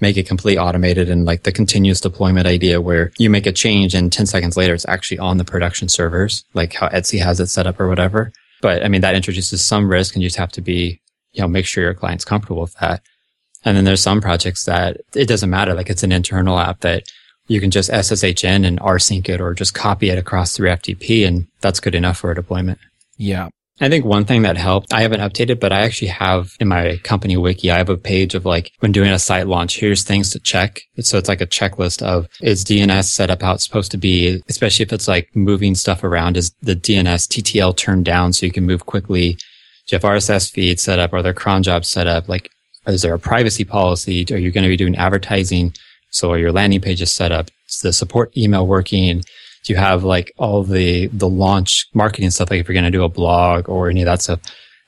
make 0.00 0.16
it 0.16 0.26
completely 0.26 0.58
automated 0.58 1.08
and 1.08 1.24
like 1.24 1.44
the 1.44 1.52
continuous 1.52 2.00
deployment 2.00 2.46
idea 2.46 2.80
where 2.80 3.12
you 3.18 3.30
make 3.30 3.46
a 3.46 3.52
change 3.52 3.94
and 3.94 4.12
10 4.12 4.26
seconds 4.26 4.56
later 4.56 4.74
it's 4.74 4.86
actually 4.88 5.18
on 5.18 5.38
the 5.38 5.44
production 5.44 5.88
servers, 5.88 6.44
like 6.52 6.74
how 6.74 6.88
Etsy 6.88 7.22
has 7.22 7.40
it 7.40 7.46
set 7.46 7.66
up 7.66 7.78
or 7.78 7.88
whatever. 7.88 8.32
But 8.60 8.84
I 8.84 8.88
mean, 8.88 9.02
that 9.02 9.14
introduces 9.14 9.64
some 9.64 9.88
risk 9.88 10.14
and 10.14 10.22
you 10.22 10.28
just 10.28 10.38
have 10.38 10.52
to 10.52 10.60
be, 10.60 11.00
you 11.32 11.42
know, 11.42 11.48
make 11.48 11.66
sure 11.66 11.84
your 11.84 11.94
client's 11.94 12.24
comfortable 12.24 12.62
with 12.62 12.74
that. 12.80 13.02
And 13.64 13.76
then 13.76 13.84
there's 13.84 14.02
some 14.02 14.20
projects 14.20 14.64
that 14.64 15.00
it 15.14 15.28
doesn't 15.28 15.50
matter. 15.50 15.74
Like 15.74 15.90
it's 15.90 16.02
an 16.02 16.12
internal 16.12 16.58
app 16.58 16.80
that 16.80 17.04
you 17.46 17.60
can 17.60 17.70
just 17.70 17.90
SSH 17.90 18.44
in 18.44 18.64
and 18.64 18.80
rsync 18.80 19.28
it 19.28 19.40
or 19.40 19.54
just 19.54 19.74
copy 19.74 20.10
it 20.10 20.18
across 20.18 20.56
through 20.56 20.70
FTP 20.70 21.26
and 21.26 21.46
that's 21.60 21.80
good 21.80 21.94
enough 21.94 22.18
for 22.18 22.30
a 22.30 22.34
deployment. 22.34 22.78
Yeah. 23.16 23.48
I 23.80 23.88
think 23.88 24.04
one 24.04 24.24
thing 24.24 24.42
that 24.42 24.56
helped, 24.56 24.92
I 24.92 25.02
haven't 25.02 25.20
updated, 25.20 25.58
but 25.58 25.72
I 25.72 25.80
actually 25.80 26.08
have 26.08 26.54
in 26.60 26.68
my 26.68 26.96
company 27.02 27.36
wiki, 27.36 27.72
I 27.72 27.78
have 27.78 27.88
a 27.88 27.96
page 27.96 28.36
of 28.36 28.46
like, 28.46 28.70
when 28.78 28.92
doing 28.92 29.10
a 29.10 29.18
site 29.18 29.48
launch, 29.48 29.80
here's 29.80 30.04
things 30.04 30.30
to 30.30 30.38
check. 30.38 30.80
So 31.00 31.18
it's 31.18 31.28
like 31.28 31.40
a 31.40 31.46
checklist 31.46 32.00
of 32.00 32.28
is 32.40 32.64
DNS 32.64 33.04
set 33.04 33.30
up 33.30 33.42
how 33.42 33.54
it's 33.54 33.64
supposed 33.64 33.90
to 33.90 33.96
be, 33.96 34.40
especially 34.48 34.84
if 34.84 34.92
it's 34.92 35.08
like 35.08 35.28
moving 35.34 35.74
stuff 35.74 36.04
around. 36.04 36.36
Is 36.36 36.52
the 36.62 36.76
DNS 36.76 37.26
TTL 37.26 37.76
turned 37.76 38.04
down 38.04 38.32
so 38.32 38.46
you 38.46 38.52
can 38.52 38.64
move 38.64 38.86
quickly? 38.86 39.32
Do 39.32 39.96
you 39.96 39.98
have 39.98 40.02
RSS 40.02 40.52
feeds 40.52 40.82
set 40.82 41.00
up? 41.00 41.12
Are 41.12 41.22
there 41.22 41.34
cron 41.34 41.64
jobs 41.64 41.88
set 41.88 42.06
up? 42.06 42.28
Like, 42.28 42.50
is 42.86 43.02
there 43.02 43.14
a 43.14 43.18
privacy 43.18 43.64
policy? 43.64 44.24
Are 44.30 44.38
you 44.38 44.52
going 44.52 44.64
to 44.64 44.68
be 44.68 44.76
doing 44.76 44.94
advertising? 44.94 45.74
So 46.10 46.30
are 46.30 46.38
your 46.38 46.52
landing 46.52 46.80
pages 46.80 47.12
set 47.12 47.32
up? 47.32 47.48
Is 47.68 47.80
the 47.80 47.92
support 47.92 48.36
email 48.36 48.68
working? 48.68 49.24
Do 49.64 49.72
you 49.72 49.78
have 49.78 50.04
like 50.04 50.32
all 50.36 50.62
the, 50.62 51.08
the 51.08 51.28
launch 51.28 51.86
marketing 51.94 52.30
stuff? 52.30 52.50
Like 52.50 52.60
if 52.60 52.68
you're 52.68 52.74
going 52.74 52.84
to 52.84 52.90
do 52.90 53.04
a 53.04 53.08
blog 53.08 53.68
or 53.68 53.88
any 53.88 54.02
of 54.02 54.06
that 54.06 54.22
stuff, 54.22 54.40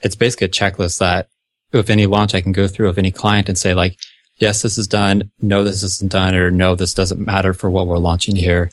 it's 0.02 0.14
basically 0.14 0.46
a 0.46 0.50
checklist 0.50 0.98
that 0.98 1.28
if 1.72 1.90
any 1.90 2.06
launch 2.06 2.34
I 2.34 2.40
can 2.40 2.52
go 2.52 2.68
through 2.68 2.88
of 2.88 2.98
any 2.98 3.10
client 3.10 3.48
and 3.48 3.58
say 3.58 3.74
like, 3.74 3.98
yes, 4.38 4.62
this 4.62 4.78
is 4.78 4.86
done. 4.86 5.30
No, 5.40 5.64
this 5.64 5.82
isn't 5.82 6.12
done 6.12 6.34
or 6.34 6.50
no, 6.50 6.74
this 6.74 6.94
doesn't 6.94 7.24
matter 7.24 7.52
for 7.54 7.70
what 7.70 7.86
we're 7.86 7.98
launching 7.98 8.36
here. 8.36 8.70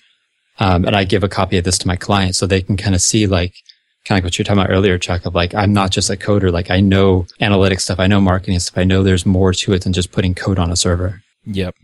Um, 0.59 0.85
and 0.85 0.95
I 0.95 1.03
give 1.03 1.23
a 1.23 1.29
copy 1.29 1.57
of 1.57 1.63
this 1.63 1.77
to 1.79 1.87
my 1.87 1.95
client 1.95 2.35
so 2.35 2.45
they 2.45 2.61
can 2.61 2.77
kind 2.77 2.95
of 2.95 3.01
see 3.01 3.25
like, 3.25 3.53
kind 4.05 4.17
of 4.19 4.23
like 4.23 4.23
what 4.25 4.37
you're 4.37 4.43
talking 4.43 4.61
about 4.61 4.73
earlier, 4.73 4.97
Chuck, 4.97 5.25
of 5.25 5.33
like, 5.33 5.55
I'm 5.55 5.73
not 5.73 5.91
just 5.91 6.09
a 6.09 6.17
coder. 6.17 6.51
Like 6.51 6.69
I 6.69 6.81
know 6.81 7.25
analytics 7.41 7.81
stuff. 7.81 7.99
I 7.99 8.07
know 8.07 8.19
marketing 8.19 8.59
stuff. 8.59 8.77
I 8.77 8.83
know 8.83 9.01
there's 9.01 9.25
more 9.25 9.53
to 9.53 9.73
it 9.73 9.83
than 9.83 9.93
just 9.93 10.11
putting 10.11 10.35
code 10.35 10.59
on 10.59 10.69
a 10.69 10.75
server. 10.75 11.23
Yep. 11.45 11.75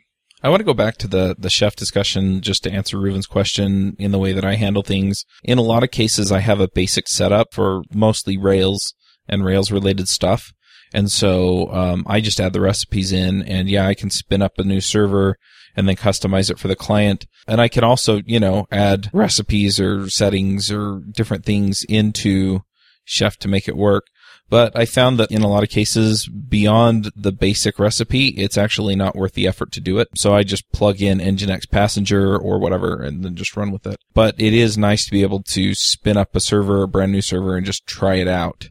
I 0.42 0.50
want 0.50 0.62
to 0.62 0.66
go 0.66 0.74
back 0.74 0.98
to 0.98 1.08
the, 1.08 1.36
the 1.38 1.50
chef 1.50 1.76
discussion 1.76 2.42
just 2.42 2.64
to 2.64 2.72
answer 2.72 2.98
Reuven's 2.98 3.28
question 3.28 3.96
in 4.00 4.12
the 4.12 4.20
way 4.20 4.32
that 4.32 4.46
I 4.46 4.56
handle 4.56 4.84
things. 4.84 5.26
In 5.44 5.58
a 5.58 5.64
lot 5.64 5.84
of 5.84 5.92
cases, 5.92 6.32
I 6.32 6.40
have 6.40 6.60
a 6.60 6.70
basic 6.70 7.08
setup 7.10 7.54
for 7.54 7.84
mostly 7.94 8.38
Rails 8.38 8.94
and 9.28 9.44
Rails 9.44 9.72
related 9.72 10.08
stuff. 10.08 10.54
And 10.94 11.12
so, 11.12 11.72
um, 11.72 12.04
I 12.08 12.20
just 12.20 12.40
add 12.40 12.54
the 12.54 12.62
recipes 12.62 13.12
in 13.12 13.44
and 13.44 13.70
yeah, 13.70 13.86
I 13.86 13.94
can 13.94 14.10
spin 14.10 14.42
up 14.42 14.58
a 14.58 14.64
new 14.64 14.82
server 14.82 15.36
and 15.76 15.88
then 15.88 15.96
customize 15.96 16.50
it 16.50 16.58
for 16.58 16.68
the 16.68 16.76
client. 16.76 17.28
And 17.48 17.62
I 17.62 17.68
can 17.68 17.84
also, 17.84 18.22
you 18.26 18.40
know, 18.40 18.66
add 18.72 19.10
recipes 19.14 19.80
or 19.80 20.10
settings 20.10 20.72
or 20.72 21.02
different 21.12 21.46
things 21.46 21.86
into 21.88 22.62
Chef 23.06 23.38
to 23.38 23.48
make 23.48 23.68
it 23.68 23.76
work. 23.76 24.06
But 24.50 24.76
I 24.76 24.86
found 24.86 25.20
that 25.20 25.32
in 25.32 25.44
a 25.44 25.48
lot 25.48 25.64
of 25.64 25.70
cases, 25.70 26.28
beyond 26.28 27.12
the 27.16 27.32
basic 27.32 27.78
recipe, 27.78 28.30
it's 28.30 28.58
actually 28.58 28.96
not 28.96 29.16
worth 29.16 29.34
the 29.34 29.48
effort 29.48 29.72
to 29.74 29.82
do 29.82 30.00
it. 30.00 30.08
So 30.16 30.34
I 30.34 30.44
just 30.44 30.70
plug 30.72 31.02
in 31.02 31.20
Nginx 31.20 31.70
Passenger 31.70 32.36
or 32.36 32.60
whatever 32.60 33.02
and 33.02 33.24
then 33.24 33.36
just 33.36 33.56
run 33.56 33.72
with 33.72 33.86
it. 33.86 34.00
But 34.14 34.36
it 34.40 34.54
is 34.54 34.78
nice 34.78 35.06
to 35.06 35.12
be 35.12 35.22
able 35.22 35.44
to 35.44 35.76
spin 35.76 36.18
up 36.18 36.36
a 36.36 36.40
server, 36.40 36.84
a 36.84 36.88
brand 36.88 37.12
new 37.12 37.22
server 37.22 37.56
and 37.56 37.66
just 37.66 37.86
try 37.86 38.16
it 38.16 38.28
out. 38.28 38.70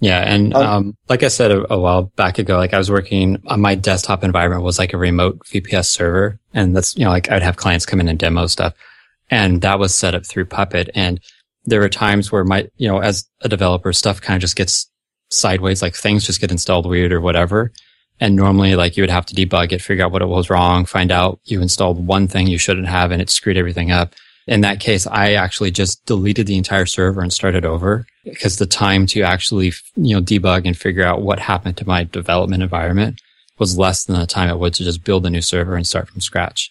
Yeah. 0.00 0.20
And, 0.20 0.54
um, 0.54 0.66
um, 0.66 0.96
like 1.10 1.22
I 1.22 1.28
said 1.28 1.50
a, 1.50 1.70
a, 1.74 1.78
while 1.78 2.04
back 2.16 2.38
ago, 2.38 2.56
like 2.56 2.72
I 2.72 2.78
was 2.78 2.90
working 2.90 3.42
on 3.46 3.60
my 3.60 3.74
desktop 3.74 4.24
environment 4.24 4.62
was 4.62 4.78
like 4.78 4.94
a 4.94 4.98
remote 4.98 5.40
VPS 5.44 5.86
server. 5.86 6.40
And 6.54 6.74
that's, 6.74 6.96
you 6.96 7.04
know, 7.04 7.10
like 7.10 7.30
I'd 7.30 7.42
have 7.42 7.56
clients 7.56 7.84
come 7.84 8.00
in 8.00 8.08
and 8.08 8.18
demo 8.18 8.46
stuff. 8.46 8.72
And 9.30 9.60
that 9.60 9.78
was 9.78 9.94
set 9.94 10.14
up 10.14 10.24
through 10.24 10.46
Puppet. 10.46 10.88
And 10.94 11.20
there 11.66 11.80
were 11.80 11.90
times 11.90 12.32
where 12.32 12.44
my, 12.44 12.68
you 12.78 12.88
know, 12.88 13.00
as 13.00 13.28
a 13.42 13.48
developer, 13.48 13.92
stuff 13.92 14.22
kind 14.22 14.36
of 14.36 14.40
just 14.40 14.56
gets 14.56 14.89
sideways, 15.30 15.82
like 15.82 15.94
things 15.94 16.26
just 16.26 16.40
get 16.40 16.50
installed 16.50 16.86
weird 16.86 17.12
or 17.12 17.20
whatever. 17.20 17.72
And 18.20 18.36
normally 18.36 18.74
like 18.74 18.96
you 18.96 19.02
would 19.02 19.10
have 19.10 19.26
to 19.26 19.34
debug 19.34 19.72
it, 19.72 19.80
figure 19.80 20.04
out 20.04 20.12
what 20.12 20.22
it 20.22 20.28
was 20.28 20.50
wrong, 20.50 20.84
find 20.84 21.10
out 21.10 21.40
you 21.44 21.62
installed 21.62 22.06
one 22.06 22.28
thing 22.28 22.46
you 22.46 22.58
shouldn't 22.58 22.88
have 22.88 23.10
and 23.10 23.22
it 23.22 23.30
screwed 23.30 23.56
everything 23.56 23.90
up. 23.90 24.14
In 24.46 24.60
that 24.62 24.80
case, 24.80 25.06
I 25.06 25.34
actually 25.34 25.70
just 25.70 26.04
deleted 26.06 26.46
the 26.46 26.58
entire 26.58 26.86
server 26.86 27.22
and 27.22 27.32
started 27.32 27.64
over 27.64 28.04
because 28.24 28.56
the 28.56 28.66
time 28.66 29.06
to 29.06 29.22
actually, 29.22 29.72
you 29.96 30.14
know, 30.14 30.20
debug 30.20 30.66
and 30.66 30.76
figure 30.76 31.04
out 31.04 31.22
what 31.22 31.38
happened 31.38 31.76
to 31.78 31.86
my 31.86 32.04
development 32.04 32.62
environment 32.62 33.20
was 33.58 33.78
less 33.78 34.04
than 34.04 34.18
the 34.18 34.26
time 34.26 34.48
it 34.48 34.58
would 34.58 34.74
to 34.74 34.84
just 34.84 35.04
build 35.04 35.24
a 35.24 35.30
new 35.30 35.42
server 35.42 35.76
and 35.76 35.86
start 35.86 36.08
from 36.08 36.20
scratch. 36.20 36.70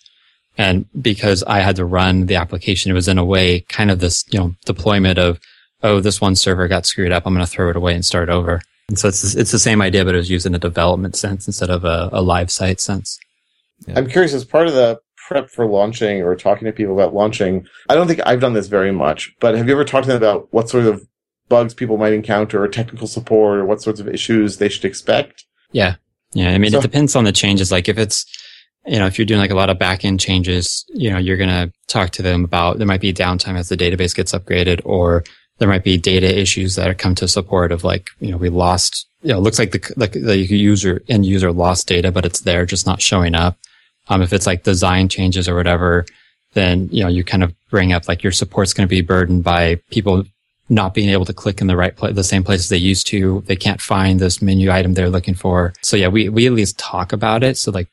And 0.57 0.85
because 1.01 1.41
I 1.43 1.59
had 1.59 1.77
to 1.77 1.85
run 1.85 2.25
the 2.25 2.35
application, 2.35 2.91
it 2.91 2.95
was 2.95 3.07
in 3.07 3.17
a 3.17 3.23
way 3.23 3.61
kind 3.61 3.89
of 3.89 3.99
this, 3.99 4.25
you 4.29 4.39
know, 4.39 4.55
deployment 4.65 5.17
of 5.17 5.39
oh, 5.83 5.99
this 5.99 6.21
one 6.21 6.35
server 6.35 6.67
got 6.67 6.85
screwed 6.85 7.11
up. 7.11 7.25
I'm 7.25 7.33
going 7.33 7.45
to 7.45 7.51
throw 7.51 7.69
it 7.69 7.75
away 7.75 7.93
and 7.95 8.05
start 8.05 8.29
over. 8.29 8.61
And 8.87 8.97
so 8.97 9.07
it's, 9.07 9.35
it's 9.35 9.51
the 9.51 9.59
same 9.59 9.81
idea, 9.81 10.03
but 10.03 10.15
it 10.15 10.17
was 10.17 10.29
used 10.29 10.45
in 10.45 10.55
a 10.55 10.59
development 10.59 11.15
sense 11.15 11.47
instead 11.47 11.69
of 11.69 11.85
a, 11.85 12.09
a 12.11 12.21
live 12.21 12.51
site 12.51 12.81
sense. 12.81 13.19
Yeah. 13.87 13.93
I'm 13.97 14.07
curious, 14.07 14.33
as 14.33 14.45
part 14.45 14.67
of 14.67 14.73
the 14.73 14.99
prep 15.27 15.49
for 15.49 15.67
launching 15.67 16.23
or 16.23 16.35
talking 16.35 16.65
to 16.65 16.71
people 16.71 16.93
about 16.93 17.13
launching, 17.13 17.67
I 17.87 17.95
don't 17.95 18.07
think 18.07 18.19
I've 18.25 18.41
done 18.41 18.53
this 18.53 18.67
very 18.67 18.91
much, 18.91 19.33
but 19.39 19.55
have 19.55 19.67
you 19.67 19.73
ever 19.73 19.85
talked 19.85 20.05
to 20.05 20.11
them 20.11 20.17
about 20.17 20.47
what 20.51 20.69
sort 20.69 20.85
of 20.85 21.07
bugs 21.49 21.73
people 21.73 21.97
might 21.97 22.13
encounter 22.13 22.63
or 22.63 22.67
technical 22.67 23.07
support 23.07 23.59
or 23.59 23.65
what 23.65 23.81
sorts 23.81 23.99
of 23.99 24.07
issues 24.07 24.57
they 24.57 24.69
should 24.69 24.85
expect? 24.85 25.45
Yeah. 25.71 25.95
Yeah. 26.33 26.49
I 26.49 26.57
mean, 26.57 26.71
so, 26.71 26.79
it 26.79 26.81
depends 26.81 27.15
on 27.15 27.23
the 27.23 27.31
changes. 27.31 27.71
Like 27.71 27.87
if 27.87 27.97
it's, 27.97 28.25
you 28.85 28.97
know, 28.97 29.05
if 29.05 29.19
you're 29.19 29.25
doing 29.25 29.39
like 29.39 29.51
a 29.51 29.55
lot 29.55 29.69
of 29.69 29.77
backend 29.77 30.19
changes, 30.19 30.85
you 30.89 31.11
know, 31.11 31.17
you're 31.17 31.37
going 31.37 31.49
to 31.49 31.71
talk 31.87 32.09
to 32.11 32.21
them 32.21 32.43
about 32.43 32.77
there 32.77 32.87
might 32.87 33.01
be 33.01 33.13
downtime 33.13 33.57
as 33.57 33.69
the 33.69 33.77
database 33.77 34.15
gets 34.15 34.31
upgraded 34.31 34.81
or 34.83 35.23
there 35.59 35.67
might 35.67 35.83
be 35.83 35.97
data 35.97 36.39
issues 36.39 36.75
that 36.75 36.97
come 36.97 37.15
to 37.15 37.27
support 37.27 37.71
of 37.71 37.83
like, 37.83 38.09
you 38.19 38.31
know, 38.31 38.37
we 38.37 38.49
lost, 38.49 39.07
you 39.21 39.31
know, 39.31 39.37
it 39.37 39.41
looks 39.41 39.59
like 39.59 39.71
the, 39.71 39.93
the, 39.95 40.07
the 40.07 40.37
user, 40.37 41.01
end 41.07 41.25
user 41.25 41.51
lost 41.51 41.87
data, 41.87 42.11
but 42.11 42.25
it's 42.25 42.41
there, 42.41 42.65
just 42.65 42.87
not 42.87 43.01
showing 43.01 43.35
up. 43.35 43.57
Um, 44.07 44.21
if 44.21 44.33
it's 44.33 44.47
like 44.47 44.63
design 44.63 45.09
changes 45.09 45.47
or 45.47 45.55
whatever, 45.55 46.05
then, 46.53 46.89
you 46.91 47.03
know, 47.03 47.09
you 47.09 47.23
kind 47.23 47.43
of 47.43 47.53
bring 47.69 47.93
up 47.93 48.07
like 48.07 48.23
your 48.23 48.31
support's 48.31 48.73
going 48.73 48.87
to 48.87 48.89
be 48.89 49.01
burdened 49.01 49.43
by 49.43 49.75
people 49.91 50.23
not 50.69 50.93
being 50.93 51.09
able 51.09 51.25
to 51.25 51.33
click 51.33 51.61
in 51.61 51.67
the 51.67 51.75
right 51.77 51.95
place, 51.95 52.15
the 52.15 52.23
same 52.23 52.43
places 52.43 52.69
they 52.69 52.77
used 52.77 53.07
to. 53.07 53.43
They 53.47 53.55
can't 53.55 53.81
find 53.81 54.19
this 54.19 54.41
menu 54.41 54.71
item 54.71 54.93
they're 54.93 55.09
looking 55.09 55.35
for. 55.35 55.73
So 55.81 55.97
yeah, 55.97 56.07
we, 56.07 56.29
we 56.29 56.47
at 56.47 56.53
least 56.53 56.77
talk 56.79 57.11
about 57.11 57.43
it. 57.43 57.57
So 57.57 57.71
like, 57.71 57.87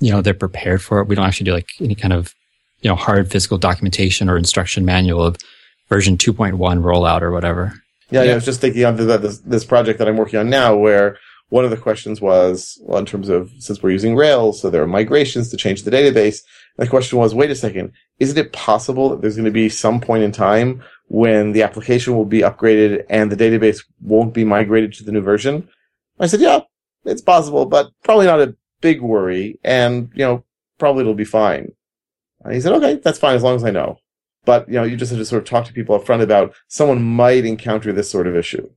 you 0.00 0.12
know, 0.12 0.20
they're 0.20 0.34
prepared 0.34 0.82
for 0.82 1.00
it. 1.00 1.08
We 1.08 1.14
don't 1.14 1.24
actually 1.24 1.46
do 1.46 1.52
like 1.52 1.68
any 1.80 1.94
kind 1.94 2.12
of, 2.12 2.34
you 2.82 2.90
know, 2.90 2.96
hard 2.96 3.30
physical 3.30 3.58
documentation 3.58 4.28
or 4.28 4.36
instruction 4.36 4.84
manual 4.84 5.22
of 5.22 5.36
version 5.88 6.16
2.1 6.16 6.56
rollout 6.56 7.22
or 7.22 7.32
whatever. 7.32 7.80
Yeah, 8.10 8.22
yeah. 8.22 8.32
I 8.32 8.34
was 8.36 8.44
just 8.44 8.60
thinking 8.60 8.84
of 8.84 8.98
this, 8.98 9.38
this 9.38 9.64
project 9.64 9.98
that 9.98 10.08
I'm 10.08 10.16
working 10.16 10.38
on 10.38 10.48
now 10.48 10.76
where 10.76 11.18
one 11.48 11.64
of 11.64 11.70
the 11.70 11.76
questions 11.76 12.20
was, 12.20 12.80
well, 12.82 12.98
in 12.98 13.06
terms 13.06 13.28
of, 13.28 13.52
since 13.58 13.82
we're 13.82 13.90
using 13.90 14.16
Rails, 14.16 14.60
so 14.60 14.70
there 14.70 14.82
are 14.82 14.86
migrations 14.86 15.48
to 15.50 15.56
change 15.56 15.82
the 15.82 15.90
database. 15.90 16.42
The 16.76 16.88
question 16.88 17.18
was, 17.18 17.34
wait 17.34 17.50
a 17.50 17.54
second, 17.54 17.92
isn't 18.18 18.38
it 18.38 18.52
possible 18.52 19.08
that 19.10 19.20
there's 19.20 19.36
going 19.36 19.44
to 19.44 19.50
be 19.50 19.68
some 19.68 20.00
point 20.00 20.24
in 20.24 20.32
time 20.32 20.82
when 21.08 21.52
the 21.52 21.62
application 21.62 22.16
will 22.16 22.24
be 22.24 22.40
upgraded 22.40 23.04
and 23.08 23.30
the 23.30 23.36
database 23.36 23.84
won't 24.00 24.34
be 24.34 24.44
migrated 24.44 24.92
to 24.94 25.04
the 25.04 25.12
new 25.12 25.20
version? 25.20 25.68
I 26.18 26.26
said, 26.26 26.40
yeah, 26.40 26.60
it's 27.04 27.22
possible, 27.22 27.66
but 27.66 27.90
probably 28.02 28.26
not 28.26 28.40
a 28.40 28.56
big 28.80 29.00
worry. 29.00 29.58
And, 29.62 30.10
you 30.14 30.24
know, 30.24 30.44
probably 30.78 31.02
it'll 31.02 31.14
be 31.14 31.24
fine. 31.24 31.72
And 32.44 32.54
he 32.54 32.60
said, 32.60 32.72
okay, 32.72 32.94
that's 32.94 33.18
fine 33.18 33.36
as 33.36 33.42
long 33.42 33.56
as 33.56 33.64
I 33.64 33.70
know. 33.70 33.98
But, 34.46 34.66
you 34.68 34.74
know, 34.76 34.84
you 34.84 34.96
just 34.96 35.10
have 35.10 35.18
to 35.18 35.26
sort 35.26 35.42
of 35.42 35.48
talk 35.48 35.66
to 35.66 35.74
people 35.74 35.94
up 35.94 36.06
front 36.06 36.22
about 36.22 36.54
someone 36.68 37.02
might 37.02 37.44
encounter 37.44 37.92
this 37.92 38.10
sort 38.10 38.26
of 38.26 38.34
issue. 38.34 38.70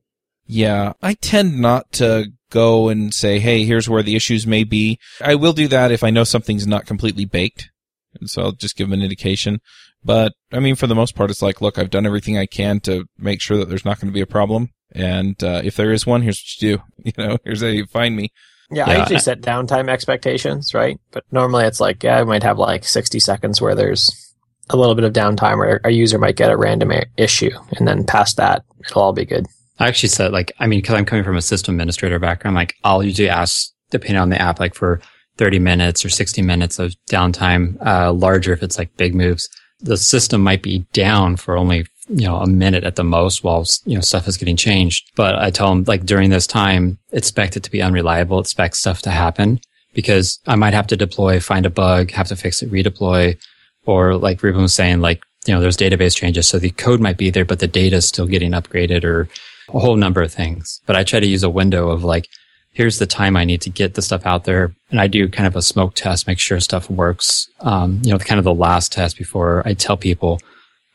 Yeah, 0.46 0.92
I 1.00 1.14
tend 1.14 1.58
not 1.58 1.92
to 1.92 2.32
go 2.50 2.88
and 2.88 3.14
say, 3.14 3.38
hey, 3.38 3.64
here's 3.64 3.88
where 3.88 4.02
the 4.02 4.16
issues 4.16 4.46
may 4.46 4.64
be. 4.64 4.98
I 5.22 5.36
will 5.36 5.52
do 5.52 5.68
that 5.68 5.92
if 5.92 6.04
I 6.04 6.10
know 6.10 6.24
something's 6.24 6.66
not 6.66 6.86
completely 6.86 7.24
baked. 7.24 7.70
And 8.18 8.28
so 8.28 8.42
I'll 8.42 8.52
just 8.52 8.76
give 8.76 8.88
them 8.88 8.98
an 8.98 9.04
indication. 9.04 9.60
But 10.04 10.32
I 10.52 10.58
mean, 10.58 10.74
for 10.74 10.88
the 10.88 10.94
most 10.94 11.14
part, 11.14 11.30
it's 11.30 11.42
like, 11.42 11.60
look, 11.60 11.78
I've 11.78 11.90
done 11.90 12.06
everything 12.06 12.36
I 12.36 12.46
can 12.46 12.80
to 12.80 13.04
make 13.16 13.40
sure 13.40 13.56
that 13.58 13.68
there's 13.68 13.84
not 13.84 14.00
going 14.00 14.08
to 14.08 14.14
be 14.14 14.20
a 14.20 14.26
problem. 14.26 14.70
And 14.92 15.42
uh, 15.44 15.62
if 15.62 15.76
there 15.76 15.92
is 15.92 16.06
one, 16.06 16.22
here's 16.22 16.38
what 16.38 16.62
you 16.62 16.76
do. 16.76 16.82
You 17.04 17.12
know, 17.16 17.38
here's 17.44 17.62
how 17.62 17.68
you 17.68 17.86
find 17.86 18.16
me. 18.16 18.30
Yeah, 18.70 18.88
yeah, 18.88 18.96
I 18.96 19.00
usually 19.00 19.20
set 19.20 19.40
downtime 19.40 19.88
expectations, 19.88 20.74
right? 20.74 21.00
But 21.10 21.24
normally 21.32 21.64
it's 21.64 21.80
like, 21.80 22.02
yeah, 22.02 22.18
I 22.18 22.24
might 22.24 22.42
have 22.42 22.58
like 22.58 22.84
60 22.84 23.18
seconds 23.18 23.60
where 23.60 23.74
there's 23.74 24.29
a 24.72 24.76
little 24.76 24.94
bit 24.94 25.04
of 25.04 25.12
downtime 25.12 25.58
where 25.58 25.80
a 25.84 25.90
user 25.90 26.18
might 26.18 26.36
get 26.36 26.50
a 26.50 26.56
random 26.56 26.92
issue. 27.16 27.50
And 27.76 27.86
then 27.86 28.04
past 28.04 28.36
that, 28.36 28.64
it'll 28.84 29.02
all 29.02 29.12
be 29.12 29.24
good. 29.24 29.46
I 29.78 29.88
actually 29.88 30.10
said 30.10 30.32
like, 30.32 30.52
I 30.58 30.66
mean, 30.66 30.82
cause 30.82 30.94
I'm 30.94 31.04
coming 31.04 31.24
from 31.24 31.36
a 31.36 31.42
system 31.42 31.74
administrator 31.74 32.18
background, 32.18 32.54
like 32.54 32.74
I'll 32.84 33.02
usually 33.02 33.28
ask, 33.28 33.70
depending 33.90 34.20
on 34.20 34.28
the 34.30 34.40
app, 34.40 34.60
like 34.60 34.74
for 34.74 35.00
30 35.38 35.58
minutes 35.58 36.04
or 36.04 36.10
60 36.10 36.42
minutes 36.42 36.78
of 36.78 36.94
downtime, 37.10 37.84
uh, 37.84 38.12
larger 38.12 38.52
if 38.52 38.62
it's 38.62 38.78
like 38.78 38.96
big 38.96 39.14
moves. 39.14 39.48
The 39.80 39.96
system 39.96 40.42
might 40.42 40.62
be 40.62 40.80
down 40.92 41.36
for 41.36 41.56
only, 41.56 41.86
you 42.08 42.26
know, 42.26 42.36
a 42.36 42.46
minute 42.46 42.84
at 42.84 42.96
the 42.96 43.04
most 43.04 43.42
while, 43.42 43.64
you 43.86 43.94
know, 43.94 44.02
stuff 44.02 44.28
is 44.28 44.36
getting 44.36 44.56
changed. 44.56 45.10
But 45.16 45.36
I 45.36 45.50
tell 45.50 45.70
them 45.70 45.84
like 45.86 46.04
during 46.04 46.28
this 46.28 46.46
time, 46.46 46.98
expect 47.12 47.56
it 47.56 47.62
to 47.62 47.70
be 47.70 47.80
unreliable, 47.80 48.38
expect 48.38 48.76
stuff 48.76 49.00
to 49.02 49.10
happen 49.10 49.60
because 49.94 50.38
I 50.46 50.56
might 50.56 50.74
have 50.74 50.86
to 50.88 50.96
deploy, 50.96 51.40
find 51.40 51.64
a 51.64 51.70
bug, 51.70 52.10
have 52.10 52.28
to 52.28 52.36
fix 52.36 52.62
it, 52.62 52.70
redeploy, 52.70 53.36
or 53.86 54.16
like 54.16 54.40
Reuven 54.40 54.62
was 54.62 54.74
saying, 54.74 55.00
like, 55.00 55.22
you 55.46 55.54
know, 55.54 55.60
there's 55.60 55.76
database 55.76 56.16
changes. 56.16 56.48
So 56.48 56.58
the 56.58 56.70
code 56.70 57.00
might 57.00 57.16
be 57.16 57.30
there, 57.30 57.44
but 57.44 57.60
the 57.60 57.66
data 57.66 57.96
is 57.96 58.06
still 58.06 58.26
getting 58.26 58.52
upgraded 58.52 59.04
or 59.04 59.28
a 59.72 59.78
whole 59.78 59.96
number 59.96 60.22
of 60.22 60.32
things. 60.32 60.80
But 60.86 60.96
I 60.96 61.04
try 61.04 61.20
to 61.20 61.26
use 61.26 61.42
a 61.42 61.50
window 61.50 61.90
of 61.90 62.04
like, 62.04 62.26
here's 62.72 62.98
the 62.98 63.06
time 63.06 63.36
I 63.36 63.44
need 63.44 63.62
to 63.62 63.70
get 63.70 63.94
the 63.94 64.02
stuff 64.02 64.26
out 64.26 64.44
there. 64.44 64.74
And 64.90 65.00
I 65.00 65.06
do 65.06 65.28
kind 65.28 65.46
of 65.46 65.56
a 65.56 65.62
smoke 65.62 65.94
test, 65.94 66.26
make 66.26 66.38
sure 66.38 66.60
stuff 66.60 66.90
works. 66.90 67.48
Um, 67.60 68.00
you 68.04 68.12
know, 68.12 68.18
kind 68.18 68.38
of 68.38 68.44
the 68.44 68.54
last 68.54 68.92
test 68.92 69.16
before 69.16 69.62
I 69.66 69.74
tell 69.74 69.96
people. 69.96 70.40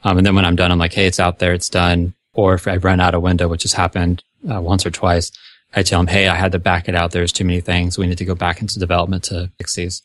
Um, 0.03 0.17
and 0.17 0.25
then 0.25 0.35
when 0.35 0.45
I'm 0.45 0.55
done, 0.55 0.71
I'm 0.71 0.79
like, 0.79 0.93
Hey, 0.93 1.07
it's 1.07 1.19
out 1.19 1.39
there. 1.39 1.53
It's 1.53 1.69
done. 1.69 2.13
Or 2.33 2.53
if 2.53 2.67
I 2.67 2.77
run 2.77 2.99
out 2.99 3.15
of 3.15 3.21
window, 3.21 3.47
which 3.47 3.63
has 3.63 3.73
happened 3.73 4.23
uh, 4.49 4.61
once 4.61 4.85
or 4.85 4.91
twice, 4.91 5.31
I 5.75 5.83
tell 5.83 5.99
them, 5.99 6.07
Hey, 6.07 6.27
I 6.27 6.35
had 6.35 6.51
to 6.51 6.59
back 6.59 6.87
it 6.87 6.95
out. 6.95 7.11
There's 7.11 7.31
too 7.31 7.45
many 7.45 7.61
things. 7.61 7.97
We 7.97 8.07
need 8.07 8.19
to 8.19 8.25
go 8.25 8.35
back 8.35 8.61
into 8.61 8.79
development 8.79 9.23
to 9.25 9.49
fix 9.57 9.75
these. 9.75 10.03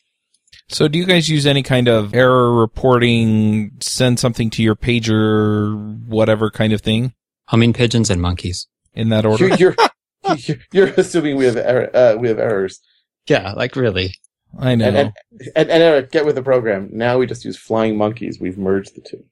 So 0.70 0.86
do 0.86 0.98
you 0.98 1.04
guys 1.04 1.28
use 1.28 1.46
any 1.46 1.62
kind 1.62 1.88
of 1.88 2.14
error 2.14 2.54
reporting, 2.54 3.72
send 3.80 4.20
something 4.20 4.50
to 4.50 4.62
your 4.62 4.76
pager, 4.76 6.06
whatever 6.06 6.50
kind 6.50 6.72
of 6.72 6.80
thing? 6.80 7.12
Humming 7.48 7.72
pigeons 7.72 8.08
and 8.08 8.22
monkeys. 8.22 8.68
In 8.94 9.08
that 9.08 9.26
order? 9.26 9.48
You're, 9.48 9.56
you're, 9.56 10.56
You're 10.72 10.88
assuming 10.96 11.36
we 11.36 11.46
have 11.46 11.56
er- 11.56 11.90
uh, 11.94 12.16
we 12.18 12.28
have 12.28 12.38
errors. 12.38 12.80
Yeah, 13.26 13.52
like 13.52 13.76
really. 13.76 14.14
I 14.58 14.74
know. 14.74 14.86
And, 14.86 14.96
and, 14.96 15.12
and, 15.56 15.70
and, 15.70 15.82
Eric, 15.82 16.10
get 16.10 16.26
with 16.26 16.34
the 16.34 16.42
program. 16.42 16.88
Now 16.92 17.18
we 17.18 17.26
just 17.26 17.44
use 17.44 17.56
flying 17.56 17.96
monkeys. 17.96 18.38
We've 18.40 18.58
merged 18.58 18.96
the 18.96 19.00
two. 19.00 19.24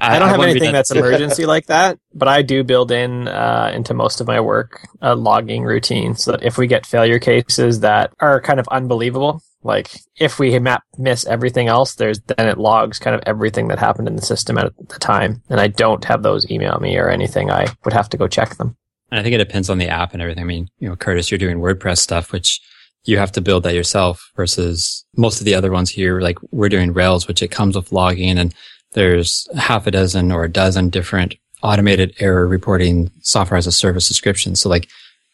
I 0.00 0.18
don't 0.18 0.28
have 0.28 0.40
anything 0.40 0.72
that's 0.72 0.90
emergency 0.90 1.46
like 1.46 1.66
that, 1.66 1.98
but 2.14 2.28
I 2.28 2.42
do 2.42 2.64
build 2.64 2.90
in 2.90 3.28
uh, 3.28 3.72
into 3.74 3.94
most 3.94 4.20
of 4.20 4.26
my 4.26 4.40
work 4.40 4.86
a 5.00 5.14
logging 5.14 5.64
routine 5.64 6.14
so 6.16 6.32
that 6.32 6.42
if 6.42 6.58
we 6.58 6.66
get 6.66 6.86
failure 6.86 7.18
cases 7.18 7.80
that 7.80 8.12
are 8.20 8.40
kind 8.40 8.58
of 8.60 8.68
unbelievable, 8.68 9.42
like 9.62 9.90
if 10.16 10.38
we 10.38 10.58
map 10.58 10.82
miss 10.98 11.26
everything 11.26 11.68
else, 11.68 11.94
there's 11.94 12.20
then 12.20 12.48
it 12.48 12.58
logs 12.58 12.98
kind 12.98 13.16
of 13.16 13.22
everything 13.26 13.68
that 13.68 13.78
happened 13.78 14.08
in 14.08 14.16
the 14.16 14.22
system 14.22 14.58
at 14.58 14.72
the 14.76 14.98
time, 14.98 15.42
and 15.48 15.60
I 15.60 15.68
don't 15.68 16.04
have 16.04 16.22
those 16.22 16.50
email 16.50 16.78
me 16.80 16.96
or 16.98 17.08
anything. 17.08 17.50
I 17.50 17.66
would 17.84 17.94
have 17.94 18.08
to 18.10 18.16
go 18.16 18.28
check 18.28 18.56
them. 18.56 18.76
And 19.10 19.20
I 19.20 19.22
think 19.22 19.34
it 19.34 19.38
depends 19.38 19.70
on 19.70 19.78
the 19.78 19.88
app 19.88 20.12
and 20.12 20.20
everything. 20.20 20.42
I 20.42 20.46
mean, 20.46 20.68
you 20.78 20.88
know, 20.88 20.96
Curtis, 20.96 21.30
you're 21.30 21.38
doing 21.38 21.58
WordPress 21.58 21.98
stuff, 21.98 22.32
which 22.32 22.60
you 23.04 23.18
have 23.18 23.32
to 23.32 23.40
build 23.40 23.62
that 23.64 23.74
yourself 23.74 24.30
versus 24.36 25.04
most 25.16 25.40
of 25.40 25.44
the 25.44 25.54
other 25.54 25.70
ones 25.70 25.90
here. 25.90 26.20
Like 26.20 26.38
we're 26.50 26.68
doing 26.68 26.92
Rails, 26.92 27.28
which 27.28 27.42
it 27.42 27.50
comes 27.50 27.76
with 27.76 27.92
logging 27.92 28.38
and 28.38 28.54
there's 28.92 29.46
half 29.56 29.86
a 29.86 29.90
dozen 29.90 30.32
or 30.32 30.44
a 30.44 30.50
dozen 30.50 30.88
different 30.88 31.34
automated 31.62 32.14
error 32.20 32.46
reporting 32.46 33.10
software 33.20 33.58
as 33.58 33.66
a 33.66 33.72
service 33.72 34.06
subscription. 34.06 34.54
So 34.54 34.68
like, 34.68 34.88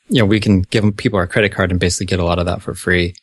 you 0.08 0.18
know, 0.18 0.26
we 0.26 0.40
can 0.40 0.62
give 0.62 0.96
people 0.96 1.18
our 1.18 1.26
credit 1.26 1.52
card 1.52 1.70
and 1.70 1.78
basically 1.78 2.06
get 2.06 2.20
a 2.20 2.24
lot 2.24 2.38
of 2.38 2.46
that 2.46 2.62
for 2.62 2.74
free. 2.74 3.14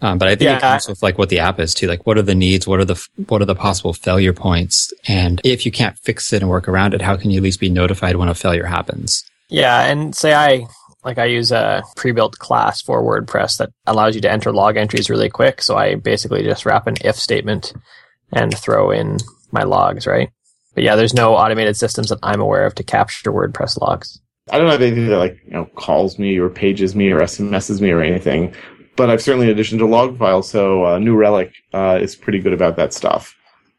Um, 0.00 0.18
but 0.18 0.28
I 0.28 0.32
think 0.32 0.42
yeah, 0.42 0.58
it 0.58 0.60
comes 0.60 0.88
with 0.88 1.02
like 1.02 1.18
what 1.18 1.28
the 1.28 1.40
app 1.40 1.58
is 1.58 1.74
too. 1.74 1.88
Like, 1.88 2.06
what 2.06 2.18
are 2.18 2.22
the 2.22 2.34
needs? 2.34 2.68
What 2.68 2.78
are 2.78 2.84
the 2.84 3.04
what 3.26 3.42
are 3.42 3.46
the 3.46 3.56
possible 3.56 3.92
failure 3.92 4.32
points? 4.32 4.92
And 5.08 5.40
if 5.42 5.66
you 5.66 5.72
can't 5.72 5.98
fix 5.98 6.32
it 6.32 6.40
and 6.40 6.48
work 6.48 6.68
around 6.68 6.94
it, 6.94 7.02
how 7.02 7.16
can 7.16 7.30
you 7.30 7.38
at 7.38 7.42
least 7.42 7.58
be 7.58 7.68
notified 7.68 8.14
when 8.14 8.28
a 8.28 8.34
failure 8.34 8.66
happens? 8.66 9.24
Yeah, 9.48 9.86
and 9.86 10.14
say 10.14 10.34
I 10.34 10.66
like 11.04 11.18
I 11.18 11.26
use 11.26 11.52
a 11.52 11.82
pre-built 11.96 12.38
class 12.38 12.82
for 12.82 13.02
WordPress 13.02 13.58
that 13.58 13.70
allows 13.86 14.14
you 14.14 14.20
to 14.22 14.30
enter 14.30 14.52
log 14.52 14.76
entries 14.76 15.10
really 15.10 15.28
quick. 15.28 15.62
So 15.62 15.76
I 15.76 15.94
basically 15.94 16.42
just 16.42 16.66
wrap 16.66 16.86
an 16.86 16.96
if 17.04 17.16
statement 17.16 17.72
and 18.32 18.56
throw 18.56 18.90
in 18.90 19.18
my 19.52 19.62
logs, 19.62 20.06
right? 20.06 20.30
But 20.74 20.84
yeah, 20.84 20.96
there's 20.96 21.14
no 21.14 21.34
automated 21.34 21.76
systems 21.76 22.08
that 22.10 22.18
I'm 22.22 22.40
aware 22.40 22.66
of 22.66 22.74
to 22.76 22.82
capture 22.82 23.32
WordPress 23.32 23.80
logs. 23.80 24.20
I 24.50 24.58
don't 24.58 24.70
have 24.70 24.82
anything 24.82 25.08
that 25.08 25.18
like 25.18 25.38
you 25.44 25.52
know 25.52 25.66
calls 25.76 26.18
me 26.18 26.38
or 26.38 26.48
pages 26.48 26.94
me 26.94 27.10
or 27.10 27.20
SMSs 27.20 27.80
me 27.80 27.90
or 27.90 28.00
anything, 28.00 28.54
but 28.96 29.10
I've 29.10 29.22
certainly 29.22 29.46
in 29.46 29.52
addition 29.52 29.78
to 29.78 29.86
log 29.86 30.18
file. 30.18 30.42
So 30.42 30.86
uh, 30.86 30.98
New 30.98 31.16
Relic 31.16 31.52
uh, 31.74 31.98
is 32.00 32.16
pretty 32.16 32.38
good 32.38 32.52
about 32.52 32.76
that 32.76 32.92
stuff. 32.92 33.34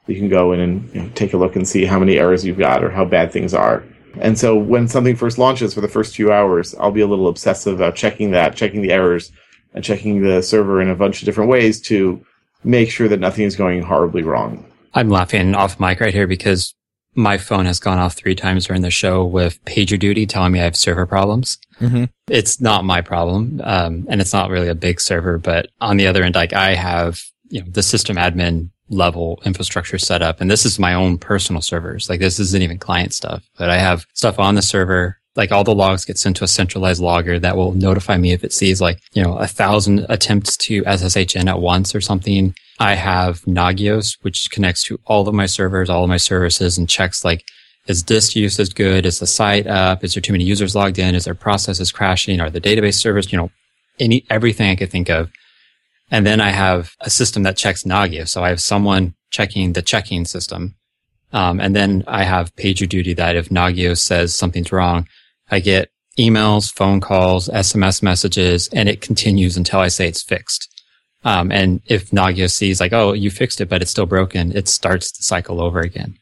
You 0.07 0.15
can 0.15 0.29
go 0.29 0.53
in 0.53 0.59
and 0.59 0.93
you 0.93 1.01
know, 1.01 1.09
take 1.15 1.33
a 1.33 1.37
look 1.37 1.55
and 1.55 1.67
see 1.67 1.85
how 1.85 1.99
many 1.99 2.17
errors 2.17 2.43
you've 2.45 2.57
got 2.57 2.83
or 2.83 2.89
how 2.89 3.05
bad 3.05 3.31
things 3.31 3.53
are. 3.53 3.83
And 4.19 4.37
so 4.37 4.57
when 4.57 4.87
something 4.87 5.15
first 5.15 5.37
launches 5.37 5.73
for 5.73 5.81
the 5.81 5.87
first 5.87 6.15
few 6.15 6.31
hours, 6.31 6.75
I'll 6.75 6.91
be 6.91 7.01
a 7.01 7.07
little 7.07 7.27
obsessive 7.27 7.75
about 7.75 7.95
checking 7.95 8.31
that, 8.31 8.55
checking 8.55 8.81
the 8.81 8.91
errors, 8.91 9.31
and 9.73 9.83
checking 9.83 10.21
the 10.21 10.41
server 10.41 10.81
in 10.81 10.89
a 10.89 10.95
bunch 10.95 11.21
of 11.21 11.25
different 11.25 11.49
ways 11.49 11.79
to 11.81 12.25
make 12.63 12.91
sure 12.91 13.07
that 13.07 13.19
nothing 13.19 13.45
is 13.45 13.55
going 13.55 13.81
horribly 13.81 14.23
wrong. 14.23 14.65
I'm 14.93 15.09
laughing 15.09 15.55
off 15.55 15.79
mic 15.79 15.99
right 15.99 16.13
here 16.13 16.27
because 16.27 16.73
my 17.15 17.37
phone 17.37 17.65
has 17.65 17.79
gone 17.79 17.97
off 17.97 18.15
three 18.15 18.35
times 18.35 18.67
during 18.67 18.81
the 18.81 18.91
show 18.91 19.25
with 19.25 19.63
PagerDuty 19.65 20.27
telling 20.27 20.51
me 20.51 20.59
I 20.59 20.63
have 20.63 20.75
server 20.75 21.05
problems. 21.05 21.57
Mm-hmm. 21.79 22.05
It's 22.27 22.61
not 22.61 22.85
my 22.85 23.01
problem, 23.01 23.61
um, 23.63 24.05
and 24.09 24.21
it's 24.21 24.33
not 24.33 24.49
really 24.49 24.67
a 24.67 24.75
big 24.75 25.01
server. 25.01 25.37
But 25.37 25.69
on 25.81 25.97
the 25.97 26.07
other 26.07 26.23
end, 26.23 26.35
like 26.35 26.53
I 26.53 26.75
have, 26.75 27.21
you 27.49 27.61
know, 27.61 27.67
the 27.69 27.83
system 27.83 28.17
admin 28.17 28.69
level 28.89 29.41
infrastructure 29.45 29.97
set 29.97 30.21
up. 30.21 30.41
And 30.41 30.49
this 30.49 30.65
is 30.65 30.79
my 30.79 30.93
own 30.93 31.17
personal 31.17 31.61
servers. 31.61 32.09
Like 32.09 32.19
this 32.19 32.39
isn't 32.39 32.61
even 32.61 32.77
client 32.77 33.13
stuff, 33.13 33.43
but 33.57 33.69
I 33.69 33.77
have 33.77 34.05
stuff 34.13 34.39
on 34.39 34.55
the 34.55 34.61
server. 34.61 35.17
Like 35.35 35.51
all 35.51 35.63
the 35.63 35.75
logs 35.75 36.05
get 36.05 36.17
sent 36.17 36.37
to 36.37 36.43
a 36.43 36.47
centralized 36.47 37.01
logger 37.01 37.39
that 37.39 37.55
will 37.55 37.73
notify 37.73 38.17
me 38.17 38.33
if 38.33 38.43
it 38.43 38.51
sees 38.51 38.81
like, 38.81 38.99
you 39.13 39.23
know, 39.23 39.37
a 39.37 39.47
thousand 39.47 40.05
attempts 40.09 40.57
to 40.57 40.83
SSH 40.85 41.35
in 41.35 41.47
at 41.47 41.61
once 41.61 41.95
or 41.95 42.01
something. 42.01 42.55
I 42.79 42.95
have 42.95 43.41
Nagios, 43.41 44.17
which 44.21 44.49
connects 44.51 44.83
to 44.85 44.99
all 45.05 45.27
of 45.27 45.33
my 45.35 45.45
servers, 45.45 45.89
all 45.89 46.03
of 46.03 46.09
my 46.09 46.17
services 46.17 46.77
and 46.77 46.89
checks 46.89 47.23
like, 47.23 47.43
is 47.87 48.03
disk 48.03 48.35
use 48.35 48.59
usage 48.59 48.75
good? 48.75 49.05
Is 49.05 49.19
the 49.19 49.27
site 49.27 49.65
up? 49.65 50.03
Is 50.03 50.13
there 50.13 50.21
too 50.21 50.33
many 50.33 50.43
users 50.43 50.75
logged 50.75 50.99
in? 50.99 51.15
Is 51.15 51.25
there 51.25 51.33
processes 51.33 51.91
crashing? 51.91 52.39
Are 52.39 52.49
the 52.49 52.61
database 52.61 52.95
servers, 52.95 53.31
you 53.31 53.37
know, 53.37 53.49
any, 53.99 54.25
everything 54.29 54.69
I 54.69 54.75
could 54.75 54.91
think 54.91 55.09
of 55.09 55.31
and 56.11 56.25
then 56.25 56.41
I 56.41 56.49
have 56.49 56.95
a 57.01 57.09
system 57.09 57.43
that 57.43 57.57
checks 57.57 57.83
Nagios. 57.83 58.29
So 58.29 58.43
I 58.43 58.49
have 58.49 58.61
someone 58.61 59.13
checking 59.29 59.73
the 59.73 59.81
checking 59.81 60.25
system. 60.25 60.75
Um, 61.31 61.59
and 61.59 61.75
then 61.75 62.03
I 62.07 62.23
have 62.23 62.55
PagerDuty 62.55 63.15
that 63.17 63.35
if 63.35 63.49
Nagios 63.49 63.99
says 63.99 64.35
something's 64.35 64.71
wrong, 64.71 65.07
I 65.51 65.59
get 65.59 65.91
emails, 66.17 66.73
phone 66.73 66.99
calls, 66.99 67.47
SMS 67.49 68.01
messages, 68.01 68.67
and 68.73 68.89
it 68.89 69.01
continues 69.01 69.55
until 69.55 69.79
I 69.79 69.87
say 69.89 70.07
it's 70.07 70.23
fixed. 70.23 70.67
Um, 71.23 71.51
and 71.51 71.81
if 71.85 72.11
Nagios 72.11 72.51
sees 72.51 72.79
like, 72.79 72.93
oh, 72.93 73.13
you 73.13 73.29
fixed 73.29 73.61
it, 73.61 73.69
but 73.69 73.81
it's 73.81 73.91
still 73.91 74.05
broken, 74.05 74.55
it 74.55 74.67
starts 74.67 75.11
the 75.11 75.23
cycle 75.23 75.61
over 75.61 75.79
again. 75.79 76.17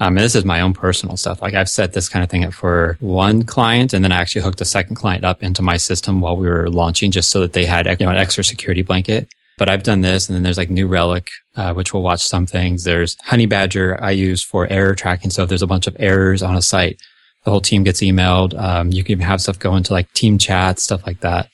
Um, 0.00 0.16
this 0.16 0.34
is 0.34 0.44
my 0.44 0.60
own 0.60 0.72
personal 0.72 1.16
stuff. 1.16 1.40
Like 1.40 1.54
I've 1.54 1.68
set 1.68 1.92
this 1.92 2.08
kind 2.08 2.24
of 2.24 2.30
thing 2.30 2.44
up 2.44 2.52
for 2.52 2.96
one 3.00 3.44
client 3.44 3.92
and 3.92 4.02
then 4.02 4.10
I 4.10 4.16
actually 4.16 4.42
hooked 4.42 4.60
a 4.60 4.64
second 4.64 4.96
client 4.96 5.24
up 5.24 5.42
into 5.42 5.62
my 5.62 5.76
system 5.76 6.20
while 6.20 6.36
we 6.36 6.48
were 6.48 6.68
launching 6.68 7.10
just 7.10 7.30
so 7.30 7.40
that 7.40 7.52
they 7.52 7.64
had 7.64 7.86
you 7.86 8.06
know, 8.06 8.10
an 8.10 8.16
extra 8.16 8.42
security 8.42 8.82
blanket. 8.82 9.28
But 9.56 9.68
I've 9.68 9.84
done 9.84 10.00
this 10.00 10.28
and 10.28 10.34
then 10.34 10.42
there's 10.42 10.58
like 10.58 10.70
New 10.70 10.88
Relic, 10.88 11.28
uh, 11.54 11.74
which 11.74 11.94
will 11.94 12.02
watch 12.02 12.22
some 12.22 12.44
things. 12.44 12.82
There's 12.82 13.14
Honeybadger 13.28 14.00
I 14.02 14.10
use 14.10 14.42
for 14.42 14.66
error 14.66 14.96
tracking. 14.96 15.30
So 15.30 15.44
if 15.44 15.48
there's 15.48 15.62
a 15.62 15.66
bunch 15.68 15.86
of 15.86 15.96
errors 16.00 16.42
on 16.42 16.56
a 16.56 16.62
site, 16.62 17.00
the 17.44 17.52
whole 17.52 17.60
team 17.60 17.84
gets 17.84 18.00
emailed. 18.00 18.58
Um, 18.60 18.90
you 18.90 19.04
can 19.04 19.20
have 19.20 19.40
stuff 19.40 19.58
go 19.58 19.76
into 19.76 19.92
like 19.92 20.12
team 20.12 20.38
chat, 20.38 20.80
stuff 20.80 21.06
like 21.06 21.20
that. 21.20 21.50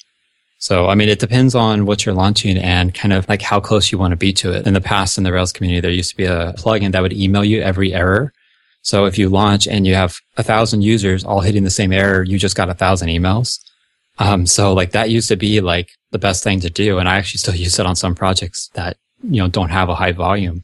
So, 0.61 0.89
I 0.89 0.95
mean, 0.95 1.09
it 1.09 1.19
depends 1.19 1.55
on 1.55 1.87
what 1.87 2.05
you're 2.05 2.15
launching 2.15 2.59
and 2.59 2.95
kind 2.95 3.15
of 3.15 3.27
like 3.31 3.41
how 3.41 3.61
close 3.61 3.91
you 3.91 3.97
want 3.97 4.13
to 4.13 4.17
be 4.17 4.31
to 4.35 4.53
it. 4.53 4.67
In 4.67 4.75
the 4.75 4.81
past, 4.81 5.17
in 5.17 5.25
the 5.25 5.33
Rails 5.33 5.53
community, 5.53 5.81
there 5.81 5.91
used 5.91 6.11
to 6.11 6.17
be 6.17 6.27
a 6.27 6.53
plugin 6.53 6.93
that 6.93 7.01
would 7.01 7.15
email 7.15 7.43
you 7.43 7.63
every 7.63 7.95
error. 7.95 8.33
So 8.83 9.07
if 9.07 9.17
you 9.17 9.31
launch 9.31 9.67
and 9.67 9.87
you 9.87 9.95
have 9.95 10.17
a 10.37 10.43
thousand 10.43 10.83
users 10.83 11.25
all 11.25 11.41
hitting 11.41 11.65
the 11.65 11.71
same 11.71 11.93
error, 11.93 12.23
you 12.23 12.39
just 12.39 12.57
got 12.57 12.69
a 12.69 12.75
thousand 12.75 13.09
emails. 13.09 13.59
Um, 14.19 14.45
so 14.45 14.75
like 14.75 14.91
that 14.93 15.09
used 15.09 15.29
to 15.29 15.37
be 15.37 15.63
like 15.63 15.93
the 16.11 16.19
best 16.19 16.45
thing 16.45 16.61
to 16.61 16.69
do. 16.69 16.99
And 16.99 17.09
I 17.09 17.17
actually 17.17 17.39
still 17.39 17.55
use 17.67 17.79
it 17.79 17.87
on 17.87 17.97
some 17.97 18.15
projects 18.15 18.69
that, 18.75 18.99
you 19.23 19.41
know, 19.41 19.49
don't 19.49 19.71
have 19.71 19.89
a 19.89 19.95
high 19.95 20.13
volume, 20.13 20.63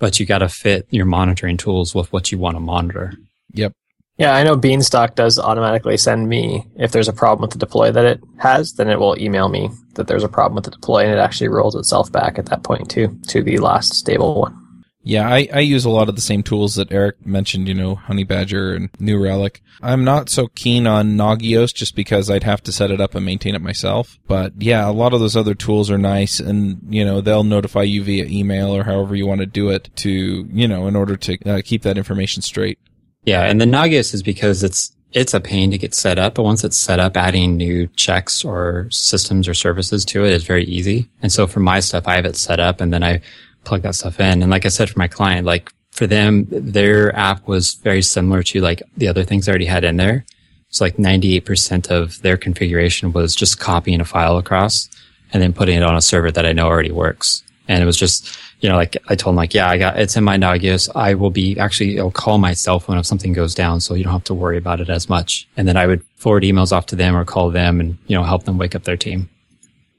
but 0.00 0.18
you 0.18 0.26
got 0.26 0.38
to 0.38 0.48
fit 0.48 0.88
your 0.90 1.06
monitoring 1.06 1.56
tools 1.56 1.94
with 1.94 2.12
what 2.12 2.32
you 2.32 2.38
want 2.38 2.56
to 2.56 2.60
monitor. 2.60 3.14
Yep. 3.52 3.74
Yeah, 4.20 4.34
I 4.34 4.42
know 4.42 4.54
Beanstalk 4.54 5.14
does 5.14 5.38
automatically 5.38 5.96
send 5.96 6.28
me 6.28 6.66
if 6.76 6.92
there's 6.92 7.08
a 7.08 7.12
problem 7.14 7.40
with 7.40 7.52
the 7.52 7.58
deploy 7.58 7.90
that 7.90 8.04
it 8.04 8.20
has, 8.36 8.74
then 8.74 8.90
it 8.90 8.98
will 8.98 9.18
email 9.18 9.48
me 9.48 9.70
that 9.94 10.08
there's 10.08 10.24
a 10.24 10.28
problem 10.28 10.56
with 10.56 10.66
the 10.66 10.70
deploy 10.70 11.04
and 11.04 11.12
it 11.12 11.18
actually 11.18 11.48
rolls 11.48 11.74
itself 11.74 12.12
back 12.12 12.38
at 12.38 12.44
that 12.44 12.62
point 12.62 12.90
too 12.90 13.18
to 13.28 13.42
the 13.42 13.56
last 13.56 13.94
stable 13.94 14.38
one. 14.38 14.84
Yeah, 15.02 15.26
I, 15.26 15.48
I 15.54 15.60
use 15.60 15.86
a 15.86 15.90
lot 15.90 16.10
of 16.10 16.16
the 16.16 16.20
same 16.20 16.42
tools 16.42 16.74
that 16.74 16.92
Eric 16.92 17.24
mentioned, 17.24 17.66
you 17.66 17.72
know, 17.72 17.96
Honeybadger 17.96 18.76
and 18.76 18.90
New 18.98 19.18
Relic. 19.18 19.62
I'm 19.80 20.04
not 20.04 20.28
so 20.28 20.48
keen 20.48 20.86
on 20.86 21.16
Nagios 21.16 21.72
just 21.72 21.96
because 21.96 22.28
I'd 22.28 22.42
have 22.42 22.62
to 22.64 22.72
set 22.72 22.90
it 22.90 23.00
up 23.00 23.14
and 23.14 23.24
maintain 23.24 23.54
it 23.54 23.62
myself. 23.62 24.18
But 24.26 24.52
yeah, 24.58 24.86
a 24.86 24.92
lot 24.92 25.14
of 25.14 25.20
those 25.20 25.34
other 25.34 25.54
tools 25.54 25.90
are 25.90 25.96
nice 25.96 26.40
and, 26.40 26.78
you 26.90 27.06
know, 27.06 27.22
they'll 27.22 27.42
notify 27.42 27.84
you 27.84 28.04
via 28.04 28.26
email 28.26 28.76
or 28.76 28.84
however 28.84 29.16
you 29.16 29.26
want 29.26 29.40
to 29.40 29.46
do 29.46 29.70
it 29.70 29.88
to, 29.96 30.46
you 30.52 30.68
know, 30.68 30.86
in 30.88 30.94
order 30.94 31.16
to 31.16 31.38
uh, 31.50 31.62
keep 31.64 31.80
that 31.84 31.96
information 31.96 32.42
straight. 32.42 32.78
Yeah, 33.24 33.42
and 33.42 33.60
the 33.60 33.66
Nagios 33.66 34.14
is 34.14 34.22
because 34.22 34.62
it's 34.62 34.92
it's 35.12 35.34
a 35.34 35.40
pain 35.40 35.70
to 35.72 35.78
get 35.78 35.94
set 35.94 36.18
up, 36.18 36.34
but 36.34 36.44
once 36.44 36.62
it's 36.62 36.76
set 36.76 37.00
up, 37.00 37.16
adding 37.16 37.56
new 37.56 37.88
checks 37.96 38.44
or 38.44 38.86
systems 38.90 39.48
or 39.48 39.54
services 39.54 40.04
to 40.04 40.24
it 40.24 40.32
is 40.32 40.44
very 40.44 40.64
easy. 40.64 41.08
And 41.20 41.32
so 41.32 41.46
for 41.46 41.60
my 41.60 41.80
stuff, 41.80 42.06
I 42.06 42.14
have 42.14 42.24
it 42.24 42.36
set 42.36 42.60
up 42.60 42.80
and 42.80 42.92
then 42.92 43.02
I 43.02 43.20
plug 43.64 43.82
that 43.82 43.96
stuff 43.96 44.20
in. 44.20 44.40
And 44.40 44.50
like 44.50 44.64
I 44.64 44.68
said, 44.68 44.88
for 44.88 44.98
my 44.98 45.08
client, 45.08 45.46
like 45.46 45.72
for 45.90 46.06
them, 46.06 46.46
their 46.50 47.14
app 47.16 47.46
was 47.48 47.74
very 47.74 48.02
similar 48.02 48.42
to 48.44 48.60
like 48.60 48.82
the 48.96 49.08
other 49.08 49.24
things 49.24 49.48
I 49.48 49.50
already 49.50 49.66
had 49.66 49.84
in 49.84 49.96
there. 49.96 50.24
So 50.68 50.84
like 50.84 50.96
98% 50.96 51.90
of 51.90 52.22
their 52.22 52.36
configuration 52.36 53.12
was 53.12 53.34
just 53.34 53.58
copying 53.58 54.00
a 54.00 54.04
file 54.04 54.38
across 54.38 54.88
and 55.32 55.42
then 55.42 55.52
putting 55.52 55.76
it 55.76 55.82
on 55.82 55.96
a 55.96 56.00
server 56.00 56.30
that 56.30 56.46
I 56.46 56.52
know 56.52 56.66
already 56.66 56.92
works. 56.92 57.42
And 57.70 57.80
it 57.80 57.86
was 57.86 57.96
just, 57.96 58.36
you 58.60 58.68
know, 58.68 58.74
like 58.74 58.96
I 59.06 59.14
told 59.14 59.34
him, 59.34 59.36
like, 59.36 59.54
yeah, 59.54 59.70
I 59.70 59.78
got 59.78 59.96
it's 59.96 60.16
in 60.16 60.24
my 60.24 60.36
Nagios. 60.36 60.88
I 60.96 61.14
will 61.14 61.30
be 61.30 61.56
actually, 61.56 62.00
I'll 62.00 62.10
call 62.10 62.38
my 62.38 62.52
cell 62.52 62.80
phone 62.80 62.98
if 62.98 63.06
something 63.06 63.32
goes 63.32 63.54
down, 63.54 63.80
so 63.80 63.94
you 63.94 64.02
don't 64.02 64.12
have 64.12 64.24
to 64.24 64.34
worry 64.34 64.58
about 64.58 64.80
it 64.80 64.90
as 64.90 65.08
much. 65.08 65.46
And 65.56 65.68
then 65.68 65.76
I 65.76 65.86
would 65.86 66.04
forward 66.16 66.42
emails 66.42 66.72
off 66.72 66.86
to 66.86 66.96
them 66.96 67.14
or 67.14 67.24
call 67.24 67.52
them, 67.52 67.78
and 67.78 67.96
you 68.08 68.16
know, 68.16 68.24
help 68.24 68.42
them 68.42 68.58
wake 68.58 68.74
up 68.74 68.82
their 68.82 68.96
team. 68.96 69.30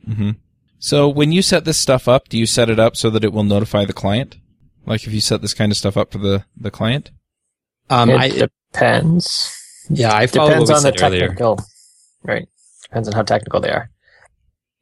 Mm-hmm. 0.06 0.32
So 0.80 1.08
when 1.08 1.32
you 1.32 1.42
set 1.42 1.64
this 1.64 1.80
stuff 1.80 2.10
up, 2.10 2.28
do 2.28 2.38
you 2.38 2.46
set 2.46 2.70
it 2.70 2.78
up 2.78 2.98
so 2.98 3.10
that 3.10 3.24
it 3.24 3.32
will 3.32 3.46
notify 3.46 3.86
the 3.86 3.94
client? 3.94 4.36
Like 4.86 5.08
if 5.08 5.14
you 5.14 5.22
set 5.22 5.42
this 5.42 5.54
kind 5.54 5.72
of 5.72 5.78
stuff 5.78 5.96
up 5.96 6.12
for 6.12 6.18
the 6.18 6.44
the 6.58 6.72
client? 6.72 7.10
Um, 7.90 8.10
it 8.10 8.20
I, 8.20 8.50
depends. 8.74 9.58
Yeah, 9.90 10.14
I 10.14 10.26
depends 10.26 10.70
on 10.70 10.84
the 10.84 10.92
technical. 10.92 11.54
Earlier. 11.54 11.66
Right, 12.24 12.50
depends 12.84 13.08
on 13.08 13.14
how 13.14 13.22
technical 13.22 13.62
they 13.62 13.70
are. 13.70 13.90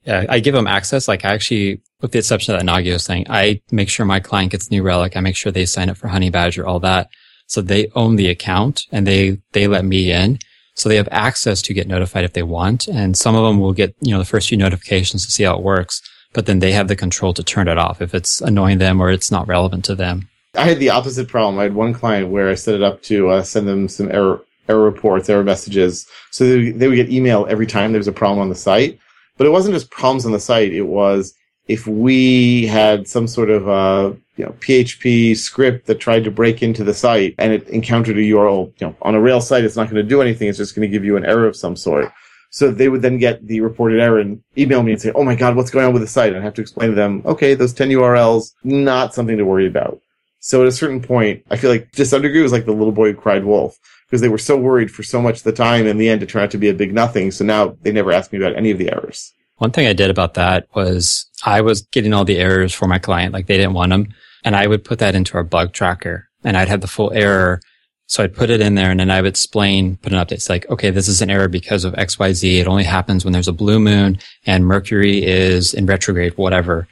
Yeah, 0.09 0.25
I 0.27 0.39
give 0.39 0.55
them 0.55 0.65
access. 0.65 1.07
Like 1.07 1.23
I 1.23 1.33
actually, 1.33 1.81
with 2.01 2.13
the 2.13 2.17
exception 2.17 2.55
of 2.55 2.59
that 2.59 2.65
Nagios 2.65 3.05
thing, 3.05 3.27
I 3.29 3.61
make 3.71 3.89
sure 3.89 4.07
my 4.07 4.19
client 4.19 4.51
gets 4.51 4.71
New 4.71 4.81
Relic. 4.81 5.15
I 5.15 5.19
make 5.19 5.35
sure 5.35 5.51
they 5.51 5.67
sign 5.67 5.87
up 5.87 5.97
for 5.97 6.07
Honeybadger, 6.07 6.65
all 6.65 6.79
that. 6.79 7.11
So 7.45 7.61
they 7.61 7.91
own 7.93 8.15
the 8.15 8.27
account 8.27 8.81
and 8.91 9.05
they, 9.05 9.37
they 9.51 9.67
let 9.67 9.85
me 9.85 10.11
in. 10.11 10.39
So 10.73 10.89
they 10.89 10.95
have 10.95 11.09
access 11.11 11.61
to 11.61 11.75
get 11.75 11.87
notified 11.87 12.23
if 12.23 12.33
they 12.33 12.41
want. 12.41 12.87
And 12.87 13.15
some 13.15 13.35
of 13.35 13.43
them 13.43 13.59
will 13.59 13.71
get, 13.71 13.93
you 14.01 14.11
know, 14.11 14.17
the 14.17 14.25
first 14.25 14.49
few 14.49 14.57
notifications 14.57 15.25
to 15.25 15.31
see 15.31 15.43
how 15.43 15.55
it 15.55 15.61
works, 15.61 16.01
but 16.33 16.47
then 16.47 16.57
they 16.57 16.71
have 16.71 16.87
the 16.87 16.95
control 16.95 17.35
to 17.35 17.43
turn 17.43 17.67
it 17.67 17.77
off 17.77 18.01
if 18.01 18.15
it's 18.15 18.41
annoying 18.41 18.79
them 18.79 18.99
or 18.99 19.11
it's 19.11 19.29
not 19.29 19.47
relevant 19.47 19.85
to 19.85 19.95
them. 19.95 20.27
I 20.55 20.63
had 20.63 20.79
the 20.79 20.89
opposite 20.89 21.27
problem. 21.27 21.59
I 21.59 21.63
had 21.63 21.75
one 21.75 21.93
client 21.93 22.29
where 22.29 22.49
I 22.49 22.55
set 22.55 22.73
it 22.73 22.81
up 22.81 23.03
to 23.03 23.29
uh, 23.29 23.43
send 23.43 23.67
them 23.67 23.87
some 23.87 24.09
error, 24.09 24.41
error 24.67 24.83
reports, 24.83 25.29
error 25.29 25.43
messages. 25.43 26.07
So 26.31 26.45
they, 26.45 26.71
they 26.71 26.87
would 26.87 26.95
get 26.95 27.11
email 27.11 27.45
every 27.47 27.67
time 27.67 27.91
there 27.91 27.99
was 27.99 28.07
a 28.07 28.11
problem 28.11 28.39
on 28.39 28.49
the 28.49 28.55
site. 28.55 28.97
But 29.39 29.47
it 29.47 29.51
wasn't 29.51 29.73
just 29.73 29.89
problems 29.89 30.25
on 30.25 30.33
the 30.33 30.39
site. 30.39 30.73
It 30.73 30.83
was 30.83 31.33
if 31.69 31.87
we 31.87 32.65
had 32.65 33.07
some 33.07 33.25
sort 33.25 33.49
of 33.49 33.69
uh, 33.69 34.13
you 34.35 34.43
know 34.43 34.51
PHP 34.59 35.37
script 35.37 35.87
that 35.87 36.01
tried 36.01 36.25
to 36.25 36.31
break 36.31 36.61
into 36.61 36.83
the 36.83 36.93
site 36.93 37.35
and 37.37 37.53
it 37.53 37.67
encountered 37.69 38.17
a 38.17 38.21
URL, 38.21 38.73
you 38.81 38.87
know, 38.87 38.95
on 39.01 39.15
a 39.15 39.21
Rails 39.21 39.47
site, 39.47 39.63
it's 39.63 39.77
not 39.77 39.89
going 39.89 40.03
to 40.03 40.03
do 40.03 40.21
anything. 40.21 40.49
It's 40.49 40.57
just 40.57 40.75
going 40.75 40.87
to 40.87 40.91
give 40.91 41.05
you 41.05 41.15
an 41.15 41.25
error 41.25 41.47
of 41.47 41.55
some 41.55 41.77
sort. 41.77 42.11
So 42.51 42.69
they 42.69 42.89
would 42.89 43.01
then 43.01 43.17
get 43.17 43.47
the 43.47 43.61
reported 43.61 44.01
error 44.01 44.19
and 44.19 44.43
email 44.57 44.83
me 44.83 44.91
and 44.91 45.01
say, 45.01 45.13
"Oh 45.15 45.23
my 45.23 45.35
God, 45.35 45.55
what's 45.55 45.71
going 45.71 45.85
on 45.85 45.93
with 45.93 46.01
the 46.01 46.07
site?" 46.07 46.33
And 46.33 46.41
I 46.41 46.43
have 46.43 46.55
to 46.55 46.61
explain 46.61 46.89
to 46.89 46.95
them, 46.95 47.21
"Okay, 47.25 47.53
those 47.53 47.73
ten 47.73 47.89
URLs, 47.89 48.51
not 48.65 49.13
something 49.13 49.37
to 49.37 49.45
worry 49.45 49.67
about." 49.67 50.01
So 50.41 50.63
at 50.63 50.67
a 50.67 50.71
certain 50.71 51.01
point, 51.01 51.45
I 51.49 51.55
feel 51.55 51.69
like 51.69 51.93
just 51.93 52.13
Underground 52.13 52.43
was 52.43 52.51
like 52.51 52.65
the 52.65 52.73
little 52.73 52.91
boy 52.91 53.13
who 53.13 53.17
cried 53.17 53.45
wolf 53.45 53.77
because 54.09 54.21
they 54.21 54.29
were 54.29 54.39
so 54.39 54.57
worried 54.57 54.89
for 54.89 55.03
so 55.03 55.21
much 55.21 55.37
of 55.37 55.43
the 55.43 55.51
time. 55.51 55.85
In 55.85 55.97
the 55.97 56.09
end, 56.09 56.23
it 56.23 56.29
turned 56.29 56.43
out 56.43 56.51
to 56.51 56.57
be 56.57 56.69
a 56.69 56.73
big 56.73 56.93
nothing. 56.93 57.29
So 57.29 57.45
now 57.45 57.77
they 57.81 57.91
never 57.91 58.11
ask 58.11 58.31
me 58.31 58.39
about 58.39 58.55
any 58.55 58.71
of 58.71 58.79
the 58.79 58.91
errors. 58.91 59.33
One 59.57 59.71
thing 59.71 59.87
I 59.87 59.93
did 59.93 60.09
about 60.09 60.33
that 60.33 60.67
was 60.73 61.29
I 61.45 61.61
was 61.61 61.81
getting 61.81 62.13
all 62.13 62.25
the 62.25 62.37
errors 62.37 62.73
for 62.73 62.87
my 62.87 62.97
client, 62.97 63.33
like 63.33 63.47
they 63.47 63.57
didn't 63.57 63.73
want 63.73 63.91
them. 63.91 64.07
And 64.43 64.55
I 64.55 64.67
would 64.67 64.83
put 64.83 64.99
that 64.99 65.15
into 65.15 65.35
our 65.35 65.43
bug 65.43 65.73
tracker 65.73 66.27
and 66.43 66.57
I'd 66.57 66.69
have 66.69 66.81
the 66.81 66.87
full 66.87 67.11
error. 67.13 67.61
So 68.07 68.23
I'd 68.23 68.33
put 68.33 68.49
it 68.49 68.61
in 68.61 68.73
there 68.73 68.89
and 68.89 68.99
then 68.99 69.11
I 69.11 69.21
would 69.21 69.29
explain, 69.29 69.97
put 69.97 70.13
an 70.13 70.17
update. 70.17 70.31
It's 70.31 70.49
like, 70.49 70.67
okay, 70.69 70.89
this 70.89 71.07
is 71.07 71.21
an 71.21 71.29
error 71.29 71.49
because 71.49 71.83
of 71.83 71.93
XYZ. 71.93 72.61
It 72.61 72.67
only 72.67 72.85
happens 72.85 73.23
when 73.23 73.33
there's 73.33 73.47
a 73.47 73.53
blue 73.53 73.79
moon 73.79 74.17
and 74.45 74.65
Mercury 74.65 75.23
is 75.23 75.73
in 75.73 75.85
retrograde, 75.85 76.35
whatever. 76.37 76.87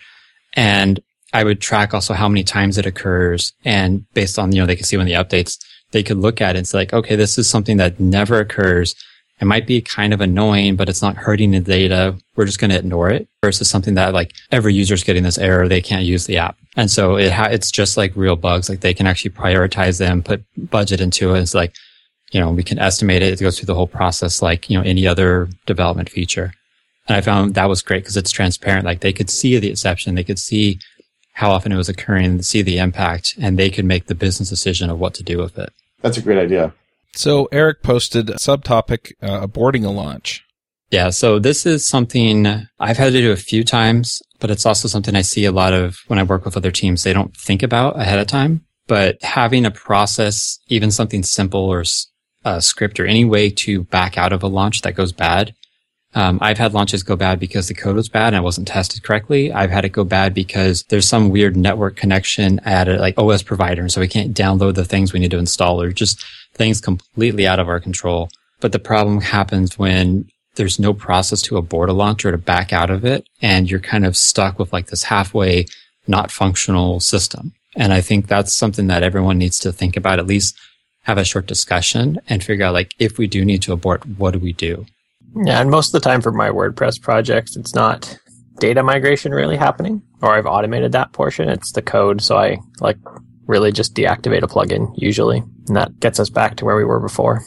And 0.54 1.00
I 1.34 1.44
would 1.44 1.62
track 1.62 1.94
also 1.94 2.14
how 2.14 2.28
many 2.28 2.44
times 2.44 2.78
it 2.78 2.86
occurs. 2.86 3.54
And 3.66 4.06
based 4.14 4.38
on, 4.38 4.52
you 4.52 4.62
know, 4.62 4.68
they 4.68 4.76
could 4.76 4.86
see 4.86 4.98
when 4.98 5.08
the 5.08 5.14
updates, 5.14 5.58
they 5.92 6.04
could 6.04 6.18
look 6.18 6.42
at 6.42 6.56
it 6.56 6.60
and 6.60 6.68
say 6.68 6.80
like, 6.80 6.94
okay, 6.94 7.16
this 7.16 7.38
is 7.38 7.50
something 7.50 7.78
that 7.78 8.00
never 8.00 8.40
occurs. 8.40 8.96
It 9.40 9.46
might 9.46 9.68
be 9.68 9.82
kind 9.82 10.14
of 10.14 10.22
annoying, 10.22 10.76
but 10.76 10.90
it's 10.90 11.02
not 11.02 11.16
hurting 11.16 11.52
the 11.52 11.60
data. 11.60 12.16
We're 12.36 12.46
just 12.46 12.60
going 12.60 12.72
to 12.72 12.78
ignore 12.78 13.10
it 13.10 13.28
versus 13.44 13.70
something 13.70 13.94
that 13.94 14.14
like 14.14 14.34
every 14.52 14.74
user's 14.74 15.04
getting 15.04 15.24
this 15.24 15.38
error. 15.38 15.68
They 15.68 15.82
can't 15.82 16.06
use 16.06 16.26
the 16.26 16.38
app. 16.38 16.58
And 16.76 16.90
so 16.90 17.18
it 17.18 17.32
ha- 17.32 17.50
it's 17.52 17.72
just 17.72 17.98
like 17.98 18.16
real 18.16 18.36
bugs. 18.36 18.68
Like 18.68 18.80
they 18.82 18.96
can 18.96 19.06
actually 19.06 19.32
prioritize 19.32 20.00
them, 20.00 20.24
put 20.24 20.44
budget 20.58 21.02
into 21.02 21.36
it. 21.36 21.42
It's 21.42 21.54
like, 21.54 21.76
you 22.32 22.40
know, 22.40 22.52
we 22.52 22.64
can 22.64 22.80
estimate 22.80 23.22
it. 23.22 23.34
It 23.34 23.44
goes 23.44 23.58
through 23.58 23.68
the 23.68 23.76
whole 23.76 23.88
process 23.88 24.42
like, 24.42 24.70
you 24.70 24.78
know, 24.78 24.84
any 24.84 25.06
other 25.06 25.48
development 25.68 26.10
feature. 26.10 26.54
And 27.08 27.16
I 27.16 27.22
found 27.22 27.54
that 27.54 27.70
was 27.70 27.82
great 27.82 28.04
because 28.04 28.18
it's 28.18 28.32
transparent. 28.32 28.86
Like 28.86 29.00
they 29.00 29.14
could 29.14 29.30
see 29.30 29.58
the 29.60 29.70
exception. 29.70 30.16
They 30.16 30.24
could 30.24 30.40
see 30.40 30.80
how 31.38 31.52
often 31.52 31.72
it 31.72 31.78
was 31.78 31.88
occurring, 31.88 32.42
see 32.42 32.64
the 32.64 32.80
impact, 32.80 33.36
and 33.40 33.60
they 33.60 33.70
could 33.70 33.86
make 33.86 34.08
the 34.08 34.16
business 34.16 34.50
decision 34.50 34.90
of 34.90 34.98
what 34.98 35.14
to 35.14 35.22
do 35.22 35.38
with 35.38 35.60
it. 35.60 35.72
That's 36.02 36.18
a 36.18 36.22
great 36.24 36.40
idea. 36.40 36.74
So 37.14 37.48
Eric 37.52 37.84
posted 37.84 38.32
a 38.32 38.34
subtopic 38.34 39.12
uh, 39.22 39.46
aborting 39.46 39.86
a 39.86 39.90
launch. 39.90 40.44
Yeah, 40.90 41.12
so 41.12 41.38
this 41.38 41.68
is 41.68 41.86
something 41.86 42.48
I've 42.80 42.98
had 42.98 43.12
to 43.12 43.22
do 43.22 43.32
a 43.32 43.36
few 43.36 43.64
times, 43.64 44.20
but 44.40 44.50
it's 44.50 44.66
also 44.66 44.88
something 44.88 45.16
I 45.16 45.22
see 45.22 45.46
a 45.46 45.52
lot 45.52 45.74
of 45.74 46.00
when 46.08 46.18
I 46.18 46.24
work 46.24 46.44
with 46.44 46.58
other 46.58 46.72
teams. 46.72 47.04
They 47.04 47.14
don't 47.14 47.38
think 47.38 47.62
about 47.62 48.00
ahead 48.00 48.18
of 48.18 48.26
time, 48.26 48.66
but 48.88 49.22
having 49.22 49.64
a 49.64 49.70
process, 49.70 50.58
even 50.70 50.90
something 50.90 51.22
simple 51.22 51.66
or 51.66 51.84
a 52.44 52.62
script 52.64 53.00
or 53.00 53.06
any 53.06 53.26
way 53.26 53.52
to 53.52 53.84
back 53.84 54.18
out 54.18 54.34
of 54.34 54.42
a 54.42 54.48
launch 54.48 54.82
that 54.82 54.96
goes 54.96 55.12
bad 55.12 55.54
um, 56.18 56.40
I've 56.42 56.58
had 56.58 56.74
launches 56.74 57.04
go 57.04 57.16
bad 57.16 57.40
because 57.40 57.68
the 57.68 57.76
code 57.76 57.96
was 57.96 58.10
bad 58.10 58.34
and 58.34 58.38
it 58.38 58.42
wasn't 58.42 58.68
tested 58.68 59.04
correctly. 59.04 59.54
I've 59.54 59.70
had 59.70 59.86
it 59.86 59.90
go 59.90 60.04
bad 60.04 60.34
because 60.34 60.84
there's 60.90 61.08
some 61.08 61.30
weird 61.30 61.56
network 61.56 61.96
connection 61.96 62.60
at 62.66 62.88
a 62.88 62.98
like 62.98 63.20
OS 63.20 63.44
provider. 63.44 63.84
And 63.84 63.92
so 63.92 64.02
we 64.02 64.08
can't 64.08 64.36
download 64.36 64.74
the 64.74 64.84
things 64.84 65.14
we 65.14 65.20
need 65.20 65.30
to 65.30 65.38
install 65.38 65.80
or 65.80 65.92
just 65.92 66.26
things 66.56 66.82
completely 66.82 67.46
out 67.46 67.60
of 67.60 67.70
our 67.70 67.80
control. 67.80 68.30
But 68.62 68.72
the 68.72 68.80
problem 68.80 69.22
happens 69.22 69.78
when 69.78 70.28
there's 70.56 70.80
no 70.80 70.92
process 70.92 71.44
to 71.44 71.58
abort 71.58 71.88
a 71.88 71.94
launch 71.94 72.26
or 72.26 72.32
to 72.32 72.40
back 72.40 72.74
out 72.74 72.90
of 72.90 73.06
it. 73.06 73.28
And 73.44 73.70
you're 73.70 73.80
kind 73.80 74.04
of 74.04 74.18
stuck 74.18 74.58
with 74.58 74.74
like 74.74 74.88
this 74.88 75.04
halfway 75.04 75.68
not 76.08 76.32
functional 76.32 77.00
system. 77.00 77.54
And 77.76 77.94
I 77.94 78.02
think 78.02 78.26
that's 78.26 78.56
something 78.56 78.88
that 78.88 79.04
everyone 79.04 79.38
needs 79.38 79.60
to 79.60 79.72
think 79.72 79.96
about, 79.96 80.18
at 80.18 80.26
least 80.26 80.58
have 81.04 81.20
a 81.20 81.24
short 81.24 81.46
discussion 81.46 82.20
and 82.28 82.44
figure 82.44 82.66
out 82.66 82.74
like, 82.74 82.96
if 82.98 83.20
we 83.20 83.28
do 83.28 83.46
need 83.46 83.62
to 83.62 83.72
abort, 83.72 84.04
what 84.18 84.32
do 84.32 84.40
we 84.40 84.54
do? 84.54 84.88
Yeah, 85.36 85.62
and 85.62 85.70
most 85.70 85.88
of 85.88 86.02
the 86.02 86.08
time 86.08 86.22
for 86.22 86.32
my 86.32 86.50
WordPress 86.50 87.02
projects, 87.02 87.56
it's 87.56 87.76
not 87.76 88.18
data 88.60 88.84
migration 88.84 89.32
really 89.32 89.58
happening, 89.58 90.02
or 90.22 90.34
I've 90.34 90.46
automated 90.46 90.94
that 90.94 91.14
portion. 91.14 91.50
It's 91.50 91.72
the 91.72 91.82
code, 91.82 92.22
so 92.22 92.38
I 92.38 92.58
like 92.80 92.98
really 93.46 93.72
just 93.72 93.96
deactivate 93.96 94.44
a 94.44 94.48
plugin 94.48 94.94
usually, 94.96 95.44
and 95.68 95.76
that 95.76 96.00
gets 96.00 96.20
us 96.20 96.30
back 96.30 96.58
to 96.58 96.66
where 96.66 96.76
we 96.76 96.84
were 96.84 97.00
before. 97.00 97.44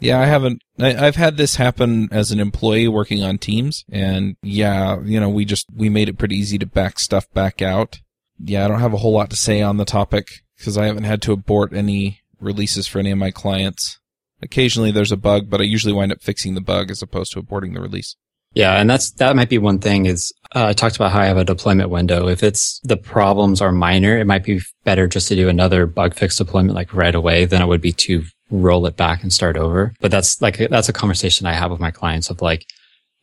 Yeah, 0.00 0.20
I 0.20 0.26
haven't. 0.26 0.62
I, 0.78 0.92
have 0.92 1.16
had 1.16 1.36
this 1.36 1.56
happen 1.56 2.08
as 2.12 2.30
an 2.30 2.38
employee 2.38 2.88
working 2.88 3.22
on 3.22 3.38
Teams, 3.38 3.84
and 3.90 4.36
yeah, 4.42 5.00
you 5.02 5.18
know, 5.20 5.30
we 5.30 5.44
just 5.44 5.66
we 5.74 5.88
made 5.88 6.08
it 6.08 6.18
pretty 6.18 6.36
easy 6.36 6.58
to 6.58 6.66
back 6.66 6.98
stuff 6.98 7.30
back 7.32 7.62
out. 7.62 8.00
Yeah, 8.38 8.64
I 8.64 8.68
don't 8.68 8.80
have 8.80 8.92
a 8.92 8.98
whole 8.98 9.12
lot 9.12 9.30
to 9.30 9.36
say 9.36 9.62
on 9.62 9.78
the 9.78 9.86
topic 9.86 10.28
because 10.58 10.76
I 10.76 10.86
haven't 10.86 11.04
had 11.04 11.22
to 11.22 11.32
abort 11.32 11.72
any 11.72 12.20
releases 12.40 12.86
for 12.86 12.98
any 12.98 13.10
of 13.10 13.18
my 13.18 13.30
clients. 13.30 13.98
Occasionally 14.42 14.90
there's 14.90 15.12
a 15.12 15.16
bug, 15.16 15.48
but 15.48 15.60
I 15.60 15.64
usually 15.64 15.94
wind 15.94 16.12
up 16.12 16.22
fixing 16.22 16.54
the 16.54 16.60
bug 16.60 16.90
as 16.90 17.02
opposed 17.02 17.32
to 17.32 17.42
aborting 17.42 17.74
the 17.74 17.80
release. 17.80 18.16
Yeah, 18.56 18.80
and 18.80 18.88
that's 18.88 19.10
that 19.12 19.36
might 19.36 19.50
be 19.50 19.58
one 19.58 19.80
thing 19.80 20.06
is 20.06 20.32
uh, 20.54 20.68
I 20.68 20.72
talked 20.72 20.96
about 20.96 21.12
how 21.12 21.20
I 21.20 21.26
have 21.26 21.36
a 21.36 21.44
deployment 21.44 21.90
window. 21.90 22.26
If 22.26 22.42
it's 22.42 22.80
the 22.84 22.96
problems 22.96 23.60
are 23.60 23.70
minor, 23.70 24.16
it 24.16 24.26
might 24.26 24.44
be 24.44 24.60
better 24.82 25.06
just 25.06 25.28
to 25.28 25.36
do 25.36 25.50
another 25.50 25.84
bug 25.86 26.14
fix 26.14 26.38
deployment 26.38 26.74
like 26.74 26.94
right 26.94 27.14
away 27.14 27.44
than 27.44 27.60
it 27.60 27.66
would 27.66 27.82
be 27.82 27.92
to 27.92 28.24
roll 28.50 28.86
it 28.86 28.96
back 28.96 29.22
and 29.22 29.30
start 29.30 29.58
over. 29.58 29.92
But 30.00 30.10
that's 30.10 30.40
like 30.40 30.56
that's 30.56 30.88
a 30.88 30.94
conversation 30.94 31.46
I 31.46 31.52
have 31.52 31.70
with 31.70 31.80
my 31.80 31.90
clients 31.90 32.30
of 32.30 32.40
like, 32.40 32.64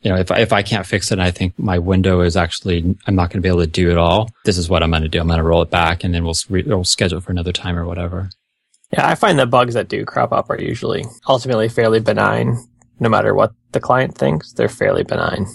you 0.01 0.11
know, 0.11 0.17
if 0.17 0.29
I, 0.29 0.39
if 0.39 0.53
I 0.53 0.61
can't 0.61 0.85
fix 0.85 1.09
it 1.09 1.13
and 1.13 1.23
I 1.23 1.31
think 1.31 1.57
my 1.57 1.79
window 1.79 2.21
is 2.21 2.37
actually 2.37 2.95
I'm 3.07 3.15
not 3.15 3.31
going 3.31 3.41
to 3.41 3.41
be 3.41 3.49
able 3.49 3.61
to 3.61 3.67
do 3.67 3.89
it 3.89 3.97
all, 3.97 4.29
this 4.45 4.59
is 4.59 4.69
what 4.69 4.83
I'm 4.83 4.91
going 4.91 5.01
to 5.01 5.09
do. 5.09 5.19
I'm 5.19 5.27
going 5.27 5.39
to 5.39 5.43
roll 5.43 5.63
it 5.63 5.71
back 5.71 6.03
and 6.03 6.13
then 6.13 6.23
we'll 6.23 6.35
re- 6.47 6.63
we'll 6.63 6.83
schedule 6.83 7.21
for 7.21 7.31
another 7.31 7.51
time 7.51 7.75
or 7.75 7.85
whatever. 7.85 8.29
Yeah, 8.93 9.07
I 9.07 9.15
find 9.15 9.39
the 9.39 9.47
bugs 9.47 9.73
that 9.73 9.89
do 9.89 10.05
crop 10.05 10.31
up 10.31 10.49
are 10.51 10.61
usually 10.61 11.03
ultimately 11.27 11.67
fairly 11.67 11.99
benign. 11.99 12.57
No 12.99 13.09
matter 13.09 13.33
what 13.33 13.51
the 13.71 13.79
client 13.79 14.15
thinks, 14.15 14.53
they're 14.53 14.69
fairly 14.69 15.03
benign. 15.03 15.47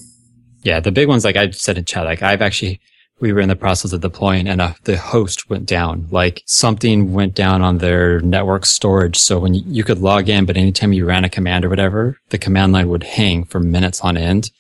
Yeah, 0.63 0.81
the 0.81 0.91
big 0.91 1.07
ones, 1.07 1.25
like 1.25 1.37
I 1.37 1.51
said 1.51 1.79
in 1.79 1.85
chat, 1.85 2.05
like 2.05 2.21
I've 2.21 2.43
actually, 2.43 2.81
we 3.21 3.33
were 3.33 3.41
in 3.41 3.49
the 3.49 3.55
process 3.55 3.93
of 3.93 4.01
deploying 4.01 4.49
and 4.49 4.61
uh, 4.61 4.75
the 4.85 4.97
host 4.97 5.49
went 5.49 5.67
down. 5.67 6.09
Like 6.11 6.43
something 6.47 7.13
went 7.13 7.37
down 7.37 7.63
on 7.63 7.79
their 7.79 8.21
network 8.21 8.67
storage. 8.67 9.17
So 9.17 9.39
when 9.39 9.55
you, 9.55 9.63
you 9.67 9.85
could 9.85 10.01
log 10.01 10.29
in, 10.29 10.45
but 10.45 10.57
anytime 10.57 10.93
you 10.93 11.05
ran 11.05 11.25
a 11.25 11.31
command 11.31 11.65
or 11.65 11.69
whatever, 11.69 12.19
the 12.31 12.39
command 12.39 12.73
line 12.73 12.89
would 12.89 13.05
hang 13.05 13.45
for 13.45 13.61
minutes 13.61 14.01
on 14.01 14.17
end. 14.17 14.51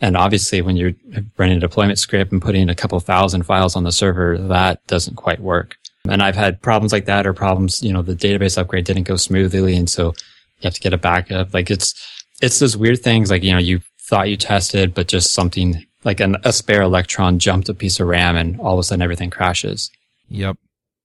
And 0.00 0.16
obviously 0.16 0.62
when 0.62 0.76
you're 0.76 0.94
running 1.36 1.58
a 1.58 1.60
deployment 1.60 1.98
script 1.98 2.32
and 2.32 2.40
putting 2.40 2.70
a 2.70 2.74
couple 2.74 2.98
thousand 2.98 3.44
files 3.44 3.76
on 3.76 3.84
the 3.84 3.92
server, 3.92 4.38
that 4.38 4.84
doesn't 4.86 5.16
quite 5.16 5.40
work. 5.40 5.76
And 6.08 6.22
I've 6.22 6.36
had 6.36 6.62
problems 6.62 6.92
like 6.92 7.04
that 7.06 7.26
or 7.26 7.32
problems, 7.32 7.82
you 7.82 7.92
know, 7.92 8.02
the 8.02 8.14
database 8.14 8.58
upgrade 8.58 8.84
didn't 8.84 9.04
go 9.04 9.16
smoothly. 9.16 9.76
And 9.76 9.88
so 9.88 10.06
you 10.06 10.64
have 10.64 10.74
to 10.74 10.80
get 10.80 10.92
a 10.92 10.98
backup. 10.98 11.54
Like 11.54 11.70
it's, 11.70 11.94
it's 12.40 12.58
those 12.58 12.76
weird 12.76 13.02
things 13.02 13.30
like, 13.30 13.42
you 13.42 13.52
know, 13.52 13.58
you 13.58 13.80
thought 14.00 14.28
you 14.28 14.36
tested, 14.36 14.94
but 14.94 15.06
just 15.06 15.32
something 15.32 15.86
like 16.04 16.18
an, 16.20 16.36
a 16.44 16.52
spare 16.52 16.82
electron 16.82 17.38
jumped 17.38 17.68
a 17.68 17.74
piece 17.74 18.00
of 18.00 18.08
RAM 18.08 18.36
and 18.36 18.60
all 18.60 18.74
of 18.74 18.80
a 18.80 18.82
sudden 18.82 19.02
everything 19.02 19.30
crashes. 19.30 19.90
Yep. 20.28 20.56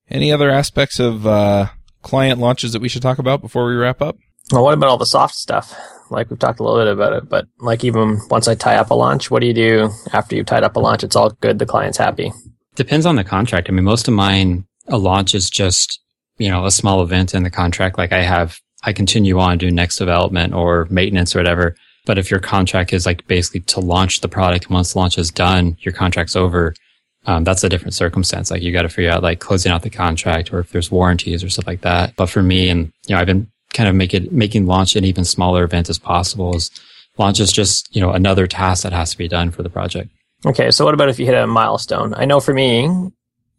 Any 0.09 0.31
other 0.31 0.49
aspects 0.49 0.99
of, 0.99 1.27
uh, 1.27 1.67
client 2.01 2.39
launches 2.39 2.71
that 2.73 2.81
we 2.81 2.87
should 2.87 3.01
talk 3.01 3.19
about 3.19 3.41
before 3.41 3.67
we 3.67 3.75
wrap 3.75 4.01
up? 4.01 4.17
Well, 4.51 4.63
what 4.63 4.73
about 4.73 4.89
all 4.89 4.97
the 4.97 5.05
soft 5.05 5.35
stuff? 5.35 5.75
Like 6.09 6.29
we've 6.29 6.39
talked 6.39 6.61
a 6.61 6.63
little 6.63 6.79
bit 6.79 6.93
about 6.93 7.13
it, 7.13 7.27
but 7.27 7.47
like 7.59 7.83
even 7.83 8.19
once 8.29 8.47
I 8.47 8.55
tie 8.55 8.77
up 8.77 8.91
a 8.91 8.93
launch, 8.93 9.29
what 9.29 9.41
do 9.41 9.47
you 9.47 9.53
do 9.53 9.89
after 10.13 10.35
you've 10.35 10.45
tied 10.45 10.63
up 10.63 10.77
a 10.77 10.79
launch? 10.79 11.03
It's 11.03 11.17
all 11.17 11.31
good. 11.41 11.59
The 11.59 11.65
client's 11.65 11.97
happy. 11.97 12.31
Depends 12.75 13.05
on 13.05 13.17
the 13.17 13.25
contract. 13.25 13.67
I 13.69 13.73
mean, 13.73 13.83
most 13.83 14.07
of 14.07 14.13
mine 14.13 14.65
a 14.87 14.97
launch 14.97 15.35
is 15.35 15.49
just, 15.49 15.99
you 16.37 16.49
know, 16.49 16.65
a 16.65 16.71
small 16.71 17.01
event 17.01 17.33
in 17.33 17.43
the 17.43 17.49
contract. 17.49 17.97
Like 17.97 18.11
I 18.11 18.21
have, 18.21 18.59
I 18.83 18.93
continue 18.93 19.39
on 19.39 19.57
doing 19.57 19.75
next 19.75 19.97
development 19.97 20.53
or 20.53 20.87
maintenance 20.89 21.35
or 21.35 21.39
whatever. 21.39 21.75
But 22.05 22.17
if 22.17 22.31
your 22.31 22.39
contract 22.39 22.93
is 22.93 23.05
like 23.05 23.27
basically 23.27 23.59
to 23.61 23.81
launch 23.81 24.21
the 24.21 24.29
product, 24.29 24.69
once 24.69 24.95
launch 24.95 25.17
is 25.17 25.29
done, 25.29 25.77
your 25.81 25.93
contract's 25.93 26.35
over. 26.35 26.73
Um, 27.25 27.43
that's 27.43 27.65
a 27.65 27.69
different 27.69 27.93
circumstance. 27.93 28.49
Like 28.49 28.61
you 28.61 28.71
got 28.71 28.83
to 28.83 28.89
figure 28.89 29.11
out 29.11 29.21
like 29.21 29.39
closing 29.39 29.71
out 29.71 29.81
the 29.81 29.89
contract 29.89 30.53
or 30.53 30.59
if 30.59 30.71
there's 30.71 30.89
warranties 30.89 31.43
or 31.43 31.49
stuff 31.49 31.67
like 31.67 31.81
that. 31.81 32.15
But 32.15 32.27
for 32.27 32.41
me, 32.41 32.69
and 32.69 32.93
you 33.07 33.15
know, 33.15 33.19
I've 33.19 33.27
been 33.27 33.51
kind 33.73 33.89
of 33.89 33.95
making 33.95 34.29
making 34.31 34.65
launch 34.65 34.95
an 34.95 35.03
even 35.03 35.25
smaller 35.25 35.65
event 35.65 35.89
as 35.89 35.99
possible. 35.99 36.55
Is 36.55 36.71
launch 37.17 37.41
is 37.41 37.51
just 37.51 37.93
you 37.93 37.99
know 37.99 38.11
another 38.11 38.47
task 38.47 38.83
that 38.83 38.93
has 38.93 39.11
to 39.11 39.17
be 39.17 39.27
done 39.27 39.51
for 39.51 39.61
the 39.61 39.69
project. 39.69 40.09
Okay, 40.45 40.71
so 40.71 40.85
what 40.85 40.93
about 40.93 41.09
if 41.09 41.19
you 41.19 41.25
hit 41.25 41.35
a 41.35 41.45
milestone? 41.47 42.13
I 42.13 42.23
know 42.23 42.39
for 42.39 42.53
me, 42.53 43.11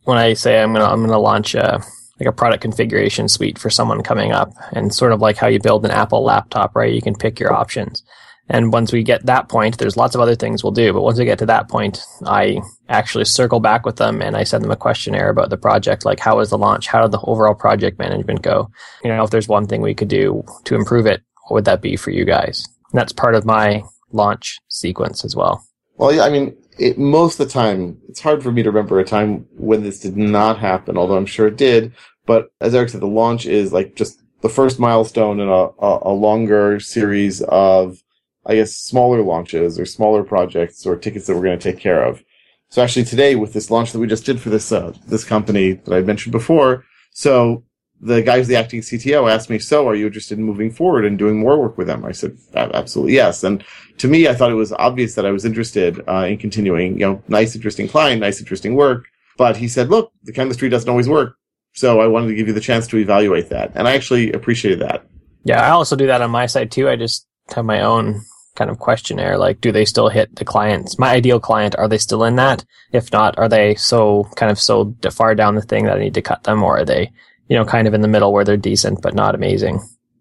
when 0.09 0.17
I 0.17 0.33
say 0.33 0.63
I'm 0.63 0.73
gonna 0.73 0.87
I'm 0.87 1.03
gonna 1.03 1.19
launch 1.19 1.55
a 1.55 1.83
like 2.19 2.29
a 2.29 2.33
product 2.33 2.63
configuration 2.63 3.29
suite 3.29 3.59
for 3.59 3.69
someone 3.69 4.03
coming 4.03 4.33
up, 4.33 4.51
and 4.73 4.93
sort 4.93 5.13
of 5.13 5.21
like 5.21 5.37
how 5.37 5.49
you 5.49 5.61
build 5.61 5.85
an 5.85 5.91
Apple 5.91 6.25
laptop, 6.25 6.75
right? 6.75 6.93
You 6.93 7.03
can 7.03 7.15
pick 7.15 7.39
your 7.39 7.53
options. 7.53 8.03
And 8.49 8.73
once 8.73 8.91
we 8.91 9.03
get 9.03 9.27
that 9.27 9.51
point, 9.51 9.77
there's 9.77 9.99
lots 9.99 10.15
of 10.15 10.23
other 10.23 10.35
things 10.35 10.65
we'll 10.65 10.73
do. 10.73 10.95
But 10.95 11.03
once 11.03 11.19
we 11.19 11.27
get 11.27 11.39
to 11.41 11.47
that 11.47 11.69
point, 11.69 12.03
I 12.25 12.63
actually 12.89 13.27
circle 13.27 13.61
back 13.61 13.85
with 13.85 13.97
them 13.97 14.23
and 14.23 14.35
I 14.35 14.45
send 14.45 14.65
them 14.65 14.71
a 14.71 14.77
questionnaire 14.77 15.29
about 15.29 15.51
the 15.51 15.59
project. 15.59 16.07
Like, 16.07 16.19
how 16.19 16.39
was 16.39 16.49
the 16.49 16.57
launch? 16.57 16.87
How 16.87 17.03
did 17.03 17.13
the 17.13 17.21
overall 17.21 17.55
project 17.55 17.99
management 17.99 18.41
go? 18.41 18.71
You 19.05 19.11
know, 19.11 19.23
if 19.23 19.29
there's 19.29 19.49
one 19.49 19.67
thing 19.67 19.83
we 19.83 19.95
could 19.95 20.09
do 20.09 20.43
to 20.65 20.75
improve 20.75 21.05
it, 21.05 21.21
what 21.43 21.57
would 21.57 21.67
that 21.67 21.83
be 21.83 21.97
for 21.97 22.11
you 22.11 22.25
guys? 22.25 22.67
And 22.91 22.99
that's 22.99 23.13
part 23.13 23.35
of 23.35 23.45
my 23.45 23.83
launch 24.13 24.59
sequence 24.69 25.27
as 25.27 25.37
well. 25.37 25.63
Well, 25.99 26.15
yeah, 26.15 26.23
I 26.23 26.31
mean, 26.31 26.57
it, 26.79 26.99
most 26.99 27.39
of 27.39 27.47
the 27.47 27.53
time, 27.53 27.99
it's 28.09 28.21
hard 28.21 28.43
for 28.43 28.53
me 28.53 28.63
to 28.63 28.71
remember 28.71 28.99
a 28.99 29.05
time 29.05 29.47
when 29.57 29.83
this 29.83 30.01
did 30.01 30.17
not 30.17 30.59
happen, 30.59 30.97
although 30.97 31.17
I'm 31.17 31.27
sure 31.27 31.47
it 31.47 31.57
did. 31.57 31.93
But 32.27 32.53
as 32.61 32.75
Eric 32.75 32.91
said, 32.91 33.01
the 33.01 33.07
launch 33.07 33.47
is 33.47 33.73
like 33.73 33.95
just 33.95 34.23
the 34.41 34.49
first 34.49 34.79
milestone 34.79 35.41
in 35.41 35.49
a, 35.49 35.53
a, 35.53 35.99
a 36.03 36.13
longer 36.13 36.79
series 36.81 37.43
of, 37.43 38.03
I 38.47 38.57
guess, 38.57 38.77
smaller 38.77 39.23
launches 39.23 39.79
or 39.79 39.87
smaller 39.87 40.23
projects 40.23 40.87
or 40.87 40.97
tickets 40.97 41.27
that 41.27 41.35
we're 41.35 41.43
going 41.43 41.59
to 41.59 41.73
take 41.73 41.81
care 41.81 42.05
of. 42.05 42.23
So 42.71 42.83
actually 42.83 43.05
today 43.05 43.35
with 43.35 43.53
this 43.53 43.71
launch 43.71 43.93
that 43.93 43.99
we 43.99 44.07
just 44.07 44.27
did 44.27 44.41
for 44.41 44.51
this, 44.51 44.71
uh, 44.71 44.93
this 45.07 45.25
company 45.25 45.73
that 45.73 45.95
I 45.95 46.03
mentioned 46.03 46.33
before, 46.33 46.85
so 47.11 47.65
the 48.01 48.23
guy 48.23 48.39
who's 48.39 48.47
the 48.47 48.57
acting 48.57 48.81
CTO 48.81 49.31
asked 49.31 49.51
me, 49.51 49.59
so 49.59 49.89
are 49.89 49.95
you 49.95 50.07
interested 50.07 50.39
in 50.39 50.45
moving 50.45 50.71
forward 50.71 51.05
and 51.05 51.19
doing 51.19 51.39
more 51.39 51.59
work 51.59 51.77
with 51.77 51.87
them? 51.87 52.05
I 52.05 52.13
said, 52.13 52.37
absolutely 52.55 53.15
yes. 53.15 53.43
And 53.43 53.65
to 53.99 54.09
me, 54.09 54.29
I 54.29 54.35
thought 54.35 54.51
it 54.51 54.55
was 54.55 54.73
obvious 54.73 55.15
that 55.15 55.27
I 55.27 55.31
was 55.31 55.45
interested 55.45 56.03
uh, 56.09 56.27
in 56.29 56.39
continuing, 56.39 56.93
you 56.93 57.07
know, 57.07 57.23
nice, 57.29 57.57
interesting 57.57 57.89
client, 57.89 58.21
nice, 58.21 58.39
interesting 58.39 58.75
work. 58.75 59.07
But 59.37 59.57
he 59.57 59.69
said, 59.69 59.89
look, 59.89 60.13
the 60.23 60.33
chemistry 60.33 60.69
doesn't 60.69 60.89
always 60.89 61.09
work. 61.09 61.37
So 61.75 62.01
I 62.01 62.07
wanted 62.07 62.29
to 62.29 62.35
give 62.35 62.49
you 62.49 62.55
the 62.55 62.61
chance 62.61 62.87
to 62.89 62.99
evaluate 62.99 63.51
that. 63.51 63.73
And 63.75 63.87
I 63.87 63.95
actually 63.95 64.33
appreciated 64.33 64.81
that. 64.81 65.07
Yeah, 65.45 65.65
I 65.65 65.71
also 65.71 65.97
do 65.97 66.07
that 66.07 66.23
on 66.23 66.31
my 66.31 66.47
side 66.47 66.71
too. 66.71 66.89
I 66.89 66.97
just 66.97 67.27
have 67.55 67.65
my 67.65 67.81
own 67.81 68.21
kind 68.57 68.71
of 68.71 68.79
questionnaire. 68.79 69.39
Like, 69.39 69.61
do 69.61 69.71
they 69.71 69.85
still 69.85 70.09
hit 70.09 70.35
the 70.37 70.45
clients? 70.45 70.99
My 70.99 71.11
ideal 71.11 71.39
client, 71.39 71.77
are 71.79 71.89
they 71.89 71.99
still 71.99 72.25
in 72.25 72.37
that? 72.37 72.65
If 72.93 73.13
not, 73.13 73.39
are 73.39 73.49
they 73.49 73.77
so 73.77 74.29
kind 74.35 74.51
of 74.51 74.59
so 74.59 74.95
far 75.13 75.35
down 75.35 75.55
the 75.55 75.63
thing 75.63 75.85
that 75.85 75.97
I 75.97 76.01
need 76.01 76.15
to 76.15 76.23
cut 76.23 76.43
them 76.43 76.63
or 76.63 76.79
are 76.79 76.85
they 76.85 77.13
you 77.49 77.57
know, 77.57 77.65
kind 77.65 77.89
of 77.89 77.95
in 77.95 78.01
the 78.01 78.09
middle 78.09 78.33
where 78.33 78.45
they're 78.45 78.57
decent 78.57 79.03
but 79.03 79.15
not 79.15 79.35
amazing. 79.35 79.81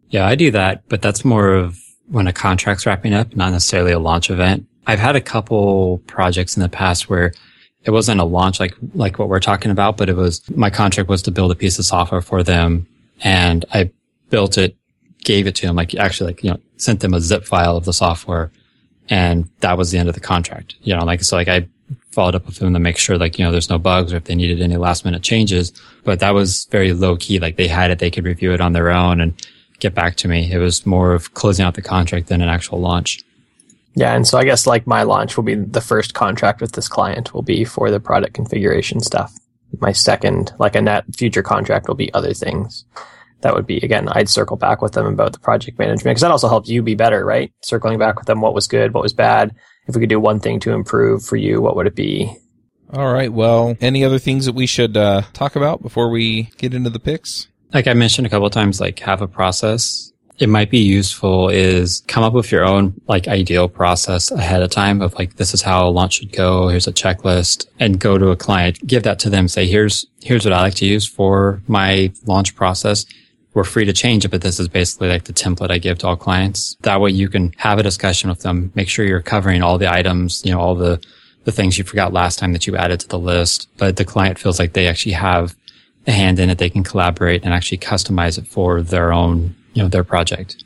Yeah, 0.09 0.25
I 0.25 0.35
do 0.35 0.51
that, 0.51 0.87
but 0.87 1.01
that's 1.01 1.25
more 1.25 1.53
of 1.53 1.77
when 2.07 2.27
a 2.27 2.33
contract's 2.33 2.85
wrapping 2.85 3.13
up, 3.13 3.35
not 3.35 3.51
necessarily 3.51 3.91
a 3.91 3.99
launch 3.99 4.29
event. 4.29 4.65
I've 4.85 4.99
had 4.99 5.17
a 5.17 5.21
couple 5.21 5.97
projects 6.07 6.55
in 6.55 6.63
the 6.63 6.69
past 6.69 7.09
where 7.09 7.33
it 7.83 7.91
wasn't 7.91 8.21
a 8.21 8.25
launch 8.25 8.59
like 8.59 8.75
like 8.93 9.19
what 9.19 9.29
we're 9.29 9.39
talking 9.39 9.71
about, 9.71 9.97
but 9.97 10.09
it 10.09 10.15
was 10.15 10.41
my 10.49 10.69
contract 10.69 11.09
was 11.09 11.21
to 11.23 11.31
build 11.31 11.51
a 11.51 11.55
piece 11.55 11.77
of 11.79 11.85
software 11.85 12.21
for 12.21 12.43
them, 12.43 12.87
and 13.23 13.65
I 13.73 13.91
built 14.29 14.57
it, 14.57 14.77
gave 15.23 15.47
it 15.47 15.55
to 15.55 15.67
them, 15.67 15.75
like 15.75 15.93
actually 15.95 16.31
like 16.31 16.43
you 16.43 16.51
know 16.51 16.59
sent 16.77 17.01
them 17.01 17.13
a 17.13 17.21
zip 17.21 17.45
file 17.45 17.75
of 17.75 17.85
the 17.85 17.93
software, 17.93 18.51
and 19.09 19.49
that 19.59 19.77
was 19.77 19.91
the 19.91 19.97
end 19.97 20.09
of 20.09 20.15
the 20.15 20.21
contract. 20.21 20.75
You 20.81 20.95
know, 20.95 21.03
like 21.03 21.23
so 21.23 21.35
like 21.35 21.49
I 21.49 21.67
followed 22.17 22.33
up 22.33 22.47
with 22.47 22.55
them 22.55 22.73
to 22.73 22.79
make 22.79 22.97
sure 22.97 23.15
like, 23.15 23.37
you 23.37 23.45
know, 23.45 23.51
there's 23.51 23.69
no 23.69 23.77
bugs 23.77 24.11
or 24.11 24.15
if 24.15 24.23
they 24.23 24.33
needed 24.33 24.59
any 24.59 24.75
last 24.75 25.05
minute 25.05 25.21
changes. 25.21 25.71
But 26.03 26.19
that 26.21 26.31
was 26.31 26.65
very 26.71 26.91
low 26.91 27.15
key. 27.15 27.37
Like 27.37 27.57
they 27.57 27.67
had 27.67 27.91
it, 27.91 27.99
they 27.99 28.09
could 28.09 28.25
review 28.25 28.53
it 28.53 28.59
on 28.59 28.73
their 28.73 28.89
own 28.89 29.21
and 29.21 29.39
get 29.77 29.93
back 29.93 30.15
to 30.15 30.27
me. 30.27 30.51
It 30.51 30.57
was 30.57 30.83
more 30.83 31.13
of 31.13 31.35
closing 31.35 31.63
out 31.63 31.75
the 31.75 31.83
contract 31.83 32.25
than 32.25 32.41
an 32.41 32.49
actual 32.49 32.79
launch. 32.79 33.23
Yeah, 33.93 34.15
and 34.15 34.27
so 34.27 34.39
I 34.39 34.45
guess 34.45 34.65
like 34.65 34.87
my 34.87 35.03
launch 35.03 35.37
will 35.37 35.43
be 35.43 35.53
the 35.53 35.79
first 35.79 36.15
contract 36.15 36.59
with 36.59 36.71
this 36.71 36.87
client 36.87 37.35
will 37.35 37.43
be 37.43 37.63
for 37.63 37.91
the 37.91 37.99
product 37.99 38.33
configuration 38.33 38.99
stuff. 38.99 39.37
My 39.79 39.91
second, 39.91 40.53
like 40.57 40.75
a 40.75 40.81
net 40.81 41.05
future 41.15 41.43
contract 41.43 41.87
will 41.87 41.93
be 41.93 42.11
other 42.15 42.33
things. 42.33 42.83
That 43.41 43.53
would 43.53 43.67
be 43.67 43.77
again, 43.77 44.09
I'd 44.09 44.29
circle 44.29 44.57
back 44.57 44.81
with 44.81 44.93
them 44.93 45.05
about 45.05 45.33
the 45.33 45.39
project 45.39 45.77
management 45.77 46.15
because 46.15 46.21
that 46.21 46.31
also 46.31 46.49
helps 46.49 46.69
you 46.69 46.81
be 46.81 46.95
better, 46.95 47.23
right? 47.23 47.51
Circling 47.61 47.99
back 47.99 48.17
with 48.17 48.25
them 48.25 48.41
what 48.41 48.53
was 48.53 48.67
good, 48.67 48.93
what 48.93 49.03
was 49.03 49.13
bad, 49.13 49.55
if 49.87 49.95
we 49.95 50.01
could 50.01 50.09
do 50.09 50.19
one 50.19 50.39
thing 50.39 50.59
to 50.61 50.73
improve 50.73 51.23
for 51.23 51.37
you, 51.37 51.61
what 51.61 51.75
would 51.75 51.87
it 51.87 51.95
be? 51.95 52.35
All 52.93 53.11
right. 53.11 53.31
Well, 53.31 53.75
any 53.81 54.05
other 54.05 54.19
things 54.19 54.45
that 54.45 54.55
we 54.55 54.65
should 54.65 54.95
uh, 54.95 55.23
talk 55.33 55.55
about 55.55 55.81
before 55.81 56.09
we 56.09 56.43
get 56.57 56.73
into 56.73 56.89
the 56.89 56.99
picks? 56.99 57.47
Like 57.73 57.87
I 57.87 57.93
mentioned 57.93 58.27
a 58.27 58.29
couple 58.29 58.49
times, 58.49 58.79
like 58.79 58.99
have 58.99 59.21
a 59.21 59.27
process. 59.27 60.11
It 60.39 60.49
might 60.49 60.69
be 60.69 60.77
useful 60.77 61.49
is 61.49 62.03
come 62.07 62.23
up 62.23 62.33
with 62.33 62.51
your 62.51 62.63
own 62.63 62.93
like 63.07 63.27
ideal 63.27 63.67
process 63.67 64.29
ahead 64.29 64.61
of 64.61 64.69
time 64.69 65.01
of 65.01 65.15
like, 65.15 65.35
this 65.35 65.53
is 65.53 65.63
how 65.63 65.87
a 65.87 65.89
launch 65.89 66.15
should 66.15 66.31
go. 66.31 66.67
Here's 66.67 66.87
a 66.87 66.93
checklist 66.93 67.65
and 67.79 67.99
go 67.99 68.17
to 68.17 68.29
a 68.29 68.35
client, 68.37 68.85
give 68.85 69.03
that 69.03 69.19
to 69.19 69.29
them. 69.29 69.47
Say, 69.47 69.67
here's, 69.67 70.05
here's 70.21 70.45
what 70.45 70.53
I 70.53 70.61
like 70.61 70.75
to 70.75 70.85
use 70.85 71.05
for 71.05 71.61
my 71.67 72.11
launch 72.25 72.55
process 72.55 73.05
we're 73.57 73.63
free 73.63 73.85
to 73.85 73.91
change 73.91 74.23
it, 74.23 74.29
but 74.29 74.43
this 74.43 74.59
is 74.59 74.67
basically 74.67 75.09
like 75.09 75.23
the 75.23 75.33
template 75.33 75.71
I 75.71 75.79
give 75.79 75.97
to 75.97 76.07
all 76.07 76.15
clients. 76.15 76.77
That 76.81 77.01
way 77.01 77.09
you 77.09 77.27
can 77.27 77.53
have 77.57 77.79
a 77.79 77.83
discussion 77.83 78.29
with 78.29 78.41
them, 78.41 78.71
make 78.75 78.87
sure 78.87 79.03
you're 79.03 79.19
covering 79.19 79.63
all 79.63 79.79
the 79.79 79.91
items, 79.91 80.43
you 80.45 80.51
know, 80.51 80.59
all 80.59 80.75
the, 80.75 81.03
the 81.43 81.51
things 81.51 81.75
you 81.75 81.83
forgot 81.83 82.13
last 82.13 82.37
time 82.37 82.53
that 82.53 82.67
you 82.67 82.77
added 82.77 82.99
to 82.99 83.07
the 83.07 83.17
list, 83.17 83.67
but 83.77 83.95
the 83.95 84.05
client 84.05 84.37
feels 84.37 84.59
like 84.59 84.73
they 84.73 84.87
actually 84.87 85.13
have 85.13 85.55
a 86.05 86.11
hand 86.11 86.37
in 86.37 86.51
it. 86.51 86.59
They 86.59 86.69
can 86.69 86.83
collaborate 86.83 87.43
and 87.43 87.51
actually 87.51 87.79
customize 87.79 88.37
it 88.37 88.45
for 88.45 88.83
their 88.83 89.11
own, 89.11 89.55
you 89.73 89.81
know, 89.81 89.89
their 89.89 90.03
project. 90.03 90.63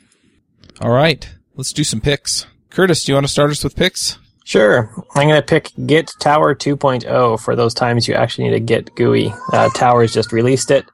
All 0.82 0.90
right. 0.90 1.26
Let's 1.56 1.72
do 1.72 1.84
some 1.84 2.02
picks. 2.02 2.44
Curtis, 2.68 3.04
do 3.04 3.12
you 3.12 3.16
want 3.16 3.26
to 3.26 3.32
start 3.32 3.50
us 3.50 3.64
with 3.64 3.74
picks? 3.74 4.18
Sure. 4.44 4.92
I'm 5.14 5.28
going 5.28 5.40
to 5.40 5.46
pick 5.46 5.70
Git 5.86 6.10
Tower 6.20 6.54
2.0 6.54 7.40
for 7.40 7.56
those 7.56 7.72
times 7.72 8.06
you 8.06 8.12
actually 8.12 8.50
need 8.50 8.56
a 8.56 8.60
Git 8.60 8.94
GUI. 8.96 9.32
Uh, 9.50 9.70
Tower's 9.70 10.12
just 10.12 10.30
released 10.30 10.70
it. 10.70 10.84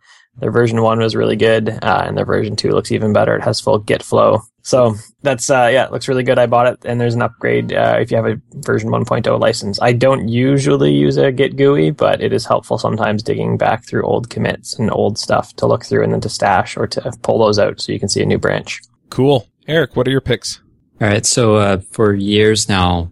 Their 0.40 0.50
version 0.50 0.82
1 0.82 0.98
was 1.00 1.16
really 1.16 1.36
good, 1.36 1.68
uh, 1.68 2.04
and 2.06 2.16
their 2.16 2.24
version 2.24 2.56
2 2.56 2.70
looks 2.70 2.92
even 2.92 3.12
better. 3.12 3.36
It 3.36 3.42
has 3.42 3.60
full 3.60 3.78
Git 3.78 4.02
flow. 4.02 4.42
So 4.62 4.94
that's, 5.22 5.48
uh, 5.50 5.70
yeah, 5.72 5.86
it 5.86 5.92
looks 5.92 6.08
really 6.08 6.22
good. 6.22 6.38
I 6.38 6.46
bought 6.46 6.66
it, 6.66 6.78
and 6.84 7.00
there's 7.00 7.14
an 7.14 7.22
upgrade 7.22 7.72
uh, 7.72 7.96
if 8.00 8.10
you 8.10 8.16
have 8.16 8.26
a 8.26 8.40
version 8.56 8.90
1.0 8.90 9.40
license. 9.40 9.80
I 9.80 9.92
don't 9.92 10.28
usually 10.28 10.92
use 10.92 11.16
a 11.16 11.32
Git 11.32 11.56
GUI, 11.56 11.90
but 11.90 12.20
it 12.20 12.32
is 12.32 12.44
helpful 12.44 12.78
sometimes 12.78 13.22
digging 13.22 13.56
back 13.56 13.86
through 13.86 14.04
old 14.04 14.30
commits 14.30 14.78
and 14.78 14.90
old 14.90 15.18
stuff 15.18 15.54
to 15.56 15.66
look 15.66 15.84
through 15.84 16.04
and 16.04 16.12
then 16.12 16.20
to 16.20 16.28
stash 16.28 16.76
or 16.76 16.86
to 16.86 17.12
pull 17.22 17.38
those 17.38 17.58
out 17.58 17.80
so 17.80 17.92
you 17.92 17.98
can 17.98 18.08
see 18.08 18.22
a 18.22 18.26
new 18.26 18.38
branch. 18.38 18.80
Cool. 19.10 19.48
Eric, 19.66 19.96
what 19.96 20.06
are 20.06 20.10
your 20.12 20.20
picks? 20.20 20.60
All 21.00 21.08
right. 21.08 21.24
So 21.24 21.56
uh, 21.56 21.78
for 21.90 22.12
years 22.12 22.68
now, 22.68 23.10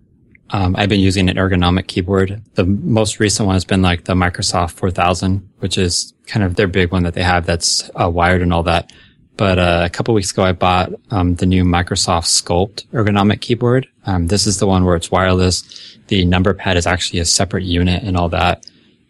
um, 0.50 0.76
I've 0.76 0.88
been 0.88 1.00
using 1.00 1.28
an 1.28 1.36
ergonomic 1.36 1.88
keyboard. 1.88 2.40
The 2.54 2.64
most 2.64 3.18
recent 3.18 3.46
one 3.46 3.54
has 3.56 3.64
been 3.64 3.82
like 3.82 4.04
the 4.04 4.14
Microsoft 4.14 4.72
4000, 4.72 5.48
which 5.58 5.76
is 5.76 6.14
kind 6.26 6.44
of 6.44 6.54
their 6.54 6.68
big 6.68 6.92
one 6.92 7.02
that 7.02 7.14
they 7.14 7.22
have 7.22 7.46
that's 7.46 7.90
uh, 8.00 8.08
wired 8.08 8.42
and 8.42 8.52
all 8.52 8.62
that. 8.64 8.92
But 9.36 9.58
uh, 9.58 9.82
a 9.84 9.90
couple 9.90 10.14
weeks 10.14 10.32
ago, 10.32 10.44
I 10.44 10.52
bought 10.52 10.92
um, 11.10 11.34
the 11.34 11.46
new 11.46 11.64
Microsoft 11.64 12.26
Sculpt 12.26 12.86
ergonomic 12.92 13.40
keyboard. 13.40 13.86
Um, 14.06 14.28
this 14.28 14.46
is 14.46 14.58
the 14.58 14.66
one 14.66 14.84
where 14.84 14.96
it's 14.96 15.10
wireless. 15.10 15.98
The 16.06 16.24
number 16.24 16.54
pad 16.54 16.76
is 16.76 16.86
actually 16.86 17.18
a 17.20 17.24
separate 17.24 17.64
unit 17.64 18.02
and 18.02 18.16
all 18.16 18.28
that. 18.30 18.64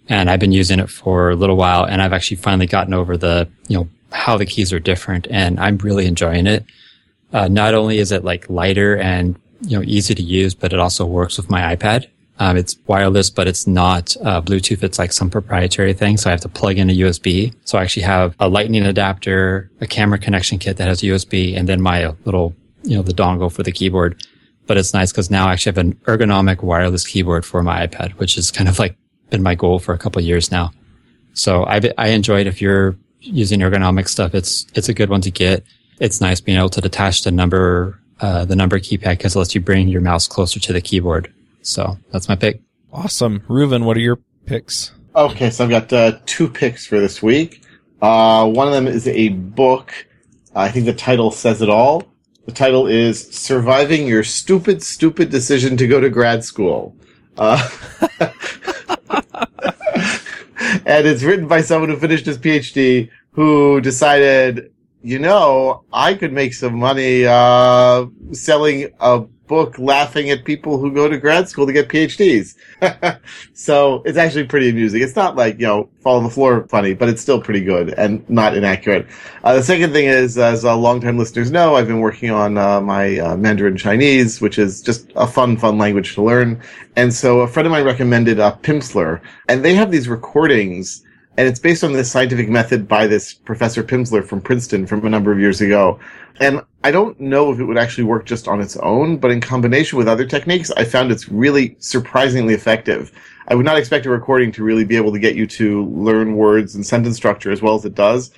And 0.09 0.31
I've 0.31 0.41
been 0.41 0.53
using 0.53 0.81
it 0.81 0.89
for 0.89 1.31
a 1.31 1.37
little 1.37 1.57
while, 1.57 1.85
and 1.85 2.01
I've 2.01 2.13
actually 2.13 2.39
finally 2.39 2.67
gotten 2.67 2.95
over 2.95 3.17
the 3.17 3.49
you 3.69 3.77
know 3.77 3.89
how 4.13 4.37
the 4.37 4.47
keys 4.47 4.73
are 4.73 4.81
different, 4.81 5.27
and 5.31 5.61
I'm 5.61 5.79
really 5.79 6.07
enjoying 6.07 6.47
it. 6.47 6.65
Uh, 7.33 7.49
not 7.49 7.75
only 7.75 7.99
is 7.99 8.13
it 8.13 8.25
like 8.25 8.49
lighter 8.49 8.97
and 8.97 9.37
you 9.67 9.77
know 9.77 9.85
easy 9.87 10.15
to 10.15 10.23
use, 10.23 10.55
but 10.55 10.73
it 10.73 10.79
also 10.79 11.05
works 11.05 11.37
with 11.37 11.51
my 11.51 11.77
iPad. 11.77 12.09
Um, 12.39 12.57
it's 12.57 12.77
wireless, 12.87 13.31
but 13.31 13.47
it's 13.47 13.67
not 13.67 14.15
uh, 14.23 14.43
Bluetooth. 14.43 14.83
It's 14.83 14.99
like 14.99 15.13
some 15.13 15.31
proprietary 15.31 15.95
thing. 15.95 16.17
So 16.19 16.29
I 16.29 16.33
have 16.33 16.43
to 16.43 16.49
plug 16.49 16.77
in 16.77 16.91
a 16.91 16.93
USB. 16.93 17.55
So 17.65 17.79
I 17.79 17.83
actually 17.83 18.03
have 18.03 18.37
a 18.39 18.49
lightning 18.49 18.85
adapter, 18.85 19.71
a 19.81 19.87
camera 19.87 20.19
connection 20.19 20.59
kit 20.59 20.77
that 20.77 20.89
has 20.89 21.01
USB, 21.01 21.57
and 21.57 21.67
then 21.67 21.81
my 21.81 22.15
little, 22.25 22.55
you 22.83 22.97
know, 22.97 23.03
the 23.03 23.15
dongle 23.15 23.51
for 23.51 23.63
the 23.63 23.73
keyboard. 23.73 24.23
But 24.67 24.77
it's 24.77 24.93
nice 24.93 25.13
because 25.13 25.31
now 25.31 25.49
I 25.49 25.53
actually 25.53 25.71
have 25.71 25.79
an 25.79 25.95
ergonomic 26.05 26.63
wireless 26.63 27.07
keyboard 27.07 27.47
for 27.47 27.63
my 27.63 27.87
iPad, 27.87 28.13
which 28.13 28.37
is 28.37 28.51
kind 28.51 28.69
of 28.69 28.79
like 28.79 28.97
been 29.31 29.43
my 29.43 29.55
goal 29.55 29.79
for 29.79 29.95
a 29.95 29.99
couple 29.99 30.21
years 30.21 30.51
now. 30.51 30.73
So 31.33 31.65
I, 31.65 31.81
I 31.97 32.09
enjoy 32.09 32.41
it. 32.41 32.47
If 32.47 32.61
you're 32.61 32.97
using 33.21 33.61
ergonomic 33.61 34.09
stuff, 34.09 34.35
it's, 34.35 34.67
it's 34.75 34.89
a 34.89 34.95
good 34.95 35.09
one 35.09 35.21
to 35.23 35.31
get. 35.31 35.65
It's 36.01 36.21
nice 36.21 36.41
being 36.41 36.59
able 36.59 36.69
to 36.71 36.81
detach 36.81 37.23
the 37.23 37.31
number, 37.31 37.99
uh, 38.21 38.45
the 38.45 38.57
number 38.57 38.79
keypad 38.79 39.19
because 39.19 39.35
it 39.37 39.39
lets 39.39 39.55
you 39.55 39.61
bring 39.61 39.89
your 39.89 40.01
mouse 40.01 40.27
closer 40.27 40.61
to 40.61 40.73
the 40.73 40.81
keyboard. 40.81 41.33
So 41.63 41.99
that's 42.13 42.29
my 42.29 42.37
pick. 42.37 42.61
Awesome. 42.93 43.41
Reuven, 43.49 43.85
what 43.85 43.97
are 43.97 44.01
your 44.01 44.19
picks? 44.47 44.93
Okay, 45.15 45.51
so 45.51 45.65
I've 45.65 45.71
got 45.71 45.93
uh, 45.93 46.19
two 46.27 46.49
picks 46.49 46.87
for 46.87 47.01
this 47.01 47.23
week. 47.23 47.63
Uh, 48.01 48.49
one 48.49 48.67
of 48.69 48.75
them 48.75 48.87
is 48.87 49.09
a 49.09 49.31
book. 49.31 49.93
I 50.55 50.71
think 50.71 50.87
the 50.87 50.93
title 50.93 51.31
says 51.31 51.63
it 51.63 51.69
all. 51.69 52.05
The 52.47 52.53
title 52.53 52.87
is 52.87 53.29
Surviving 53.31 54.07
Your 54.07 54.23
Stupid, 54.23 54.83
Stupid 54.83 55.31
Decision 55.31 55.77
to 55.79 55.87
Go 55.89 56.01
to 56.01 56.09
Grad 56.09 56.45
School. 56.45 56.95
Uh, 57.37 57.69
and 60.87 61.07
it's 61.07 61.23
written 61.23 61.49
by 61.49 61.61
someone 61.61 61.91
who 61.91 61.97
finished 61.97 62.27
his 62.27 62.39
PhD 62.39 63.11
who 63.33 63.81
decided, 63.81 64.73
you 65.07 65.21
know, 65.21 65.85
I 65.93 66.15
could 66.15 66.33
make 66.33 66.53
some 66.53 66.81
money 66.81 67.25
uh, 67.25 68.07
selling 68.33 68.91
a 68.99 69.21
book 69.21 69.79
laughing 69.79 70.31
at 70.31 70.45
people 70.45 70.79
who 70.79 70.93
go 70.93 71.09
to 71.09 71.17
grad 71.17 71.49
school 71.49 71.65
to 71.65 71.73
get 71.73 71.89
PhDs. 71.89 72.57
so 73.55 74.03
it's 74.05 74.19
actually 74.19 74.47
pretty 74.49 74.69
amusing. 74.69 75.01
It's 75.01 75.15
not 75.15 75.37
like, 75.37 75.61
you 75.61 75.67
know, 75.69 75.89
fall 76.01 76.17
on 76.17 76.25
the 76.25 76.31
floor 76.31 76.67
funny, 76.67 76.93
but 76.93 77.09
it's 77.09 77.23
still 77.23 77.41
pretty 77.41 77.61
good 77.61 77.91
and 77.91 78.29
not 78.29 78.57
inaccurate. 78.57 79.07
Uh, 79.45 79.55
the 79.55 79.63
second 79.63 79.93
thing 79.93 80.07
is, 80.07 80.39
as 80.39 80.65
uh, 80.65 80.77
longtime 80.77 81.19
listeners 81.19 81.53
know, 81.53 81.77
I've 81.77 81.87
been 81.87 82.01
working 82.01 82.33
on 82.33 82.59
uh, 82.59 82.81
my 82.81 83.17
uh, 83.17 83.37
Mandarin 83.37 83.77
Chinese, 83.77 84.41
which 84.41 84.59
is 84.59 84.83
just 84.83 85.13
a 85.15 85.29
fun, 85.29 85.57
fun 85.57 85.79
language 85.79 86.17
to 86.17 86.23
learn. 86.23 86.61
And 86.97 87.15
so 87.15 87.43
a 87.43 87.47
friend 87.47 87.69
of 87.69 87.71
mine 87.71 87.85
recommended 87.85 88.41
uh, 88.41 88.57
Pimsleur, 88.57 89.21
and 89.49 89.65
they 89.65 89.77
have 89.77 89.93
these 89.93 90.09
recordings 90.09 91.05
and 91.37 91.47
it's 91.47 91.61
based 91.61 91.85
on 91.85 91.93
this 91.93 92.11
scientific 92.11 92.49
method 92.49 92.89
by 92.89 93.07
this 93.07 93.35
Professor 93.35 93.83
Pimsleur 93.83 94.25
from 94.25 94.41
Princeton 94.41 94.87
from 94.87 95.05
a 95.05 95.11
number 95.11 95.33
of 95.33 95.39
years 95.39 95.61
ago. 95.61 96.01
And 96.41 96.63
I 96.83 96.91
don't 96.91 97.19
know 97.21 97.53
if 97.53 97.59
it 97.59 97.65
would 97.65 97.79
actually 97.79 98.05
work 98.05 98.27
just 98.27 98.49
on 98.49 98.61
its 98.61 98.77
own, 98.79 99.19
but 99.19 99.31
in 99.31 99.41
combination 99.41 99.99
with 99.99 100.09
other 100.09 100.25
techniques, 100.25 100.71
I 100.71 100.85
found 100.85 101.11
it's 101.11 101.29
really 101.29 101.77
surprisingly 101.79 102.55
effective. 102.55 103.13
I 103.49 103.55
would 103.55 103.67
not 103.67 103.79
expect 103.79 104.07
a 104.07 104.11
recording 104.11 104.51
to 104.53 104.65
really 104.65 104.85
be 104.85 104.97
able 104.97 105.13
to 105.13 105.19
get 105.19 105.37
you 105.37 105.47
to 105.47 105.85
learn 105.87 106.37
words 106.37 106.75
and 106.75 106.87
sentence 106.87 107.17
structure 107.17 107.53
as 107.53 107.63
well 107.63 107.75
as 107.75 107.85
it 107.85 107.95
does. 107.95 108.33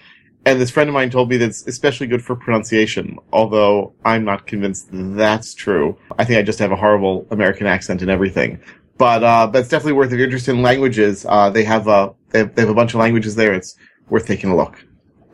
And 0.45 0.61
this 0.61 0.71
friend 0.71 0.89
of 0.89 0.95
mine 0.95 1.11
told 1.11 1.29
me 1.29 1.37
that 1.37 1.47
it's 1.47 1.67
especially 1.67 2.07
good 2.07 2.25
for 2.25 2.35
pronunciation, 2.35 3.19
although 3.33 3.93
I'm 4.05 4.25
not 4.25 4.47
convinced 4.47 4.89
that's 4.91 5.55
true. 5.55 5.99
I 6.19 6.25
think 6.25 6.39
I 6.39 6.43
just 6.43 6.59
have 6.59 6.73
a 6.73 6.77
horrible 6.77 7.27
American 7.31 7.67
accent 7.67 8.03
and 8.03 8.11
everything. 8.11 8.61
But, 8.97 9.23
uh, 9.23 9.47
but 9.47 9.61
it's 9.61 9.69
definitely 9.69 9.93
worth, 9.93 10.13
if 10.13 10.17
you're 10.17 10.25
interested 10.25 10.53
in 10.53 10.63
languages, 10.63 11.27
uh, 11.29 11.51
they 11.51 11.65
have, 11.65 11.87
uh, 11.87 12.13
they 12.31 12.41
have, 12.41 12.55
they 12.55 12.63
have 12.63 12.71
a 12.71 12.75
bunch 12.75 12.95
of 12.95 13.01
languages 13.01 13.35
there. 13.35 13.55
It's 13.55 13.77
worth 14.09 14.27
taking 14.27 14.51
a 14.51 14.57
look. 14.57 14.85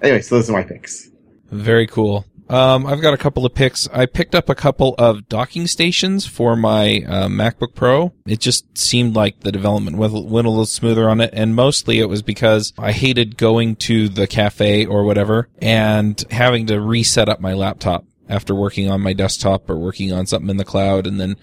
Anyway, 0.03 0.21
so 0.21 0.35
those 0.37 0.51
are 0.51 0.53
my 0.53 0.63
picks. 0.63 1.09
Very 1.51 1.87
cool. 1.87 2.27
Um, 2.49 2.87
I've 2.87 3.01
got 3.01 3.15
a 3.15 3.19
couple 3.19 3.47
of 3.47 3.55
picks. 3.55 3.89
I 3.89 4.05
picked 4.05 4.35
up 4.35 4.51
a 4.51 4.55
couple 4.55 4.95
of 4.99 5.29
docking 5.29 5.67
stations 5.67 6.27
for 6.27 6.57
my 6.57 7.03
uh, 7.09 7.29
MacBook 7.29 7.75
Pro. 7.75 8.13
It 8.27 8.41
just 8.41 8.77
seemed 8.77 9.17
like 9.17 9.41
the 9.41 9.53
development 9.53 9.97
went, 9.97 10.13
went 10.13 10.47
a 10.47 10.51
little 10.51 10.67
smoother 10.67 11.09
on 11.09 11.23
it, 11.23 11.31
and 11.33 11.55
mostly 11.55 12.01
it 12.01 12.09
was 12.09 12.21
because 12.21 12.75
I 12.79 12.93
hated 12.93 13.39
going 13.39 13.77
to 13.77 14.11
the 14.11 14.27
cafe 14.27 14.85
or 14.85 15.05
whatever 15.05 15.49
and 15.61 16.23
having 16.31 16.67
to 16.67 16.81
reset 16.81 17.31
up 17.31 17.41
my 17.41 17.55
laptop 17.55 18.05
after 18.29 18.55
working 18.55 18.91
on 18.91 19.01
my 19.01 19.15
desktop 19.15 19.69
or 19.71 19.77
working 19.79 20.13
on 20.13 20.27
something 20.27 20.51
in 20.51 20.59
the 20.59 20.65
cloud, 20.65 21.07
and 21.07 21.19
then 21.19 21.37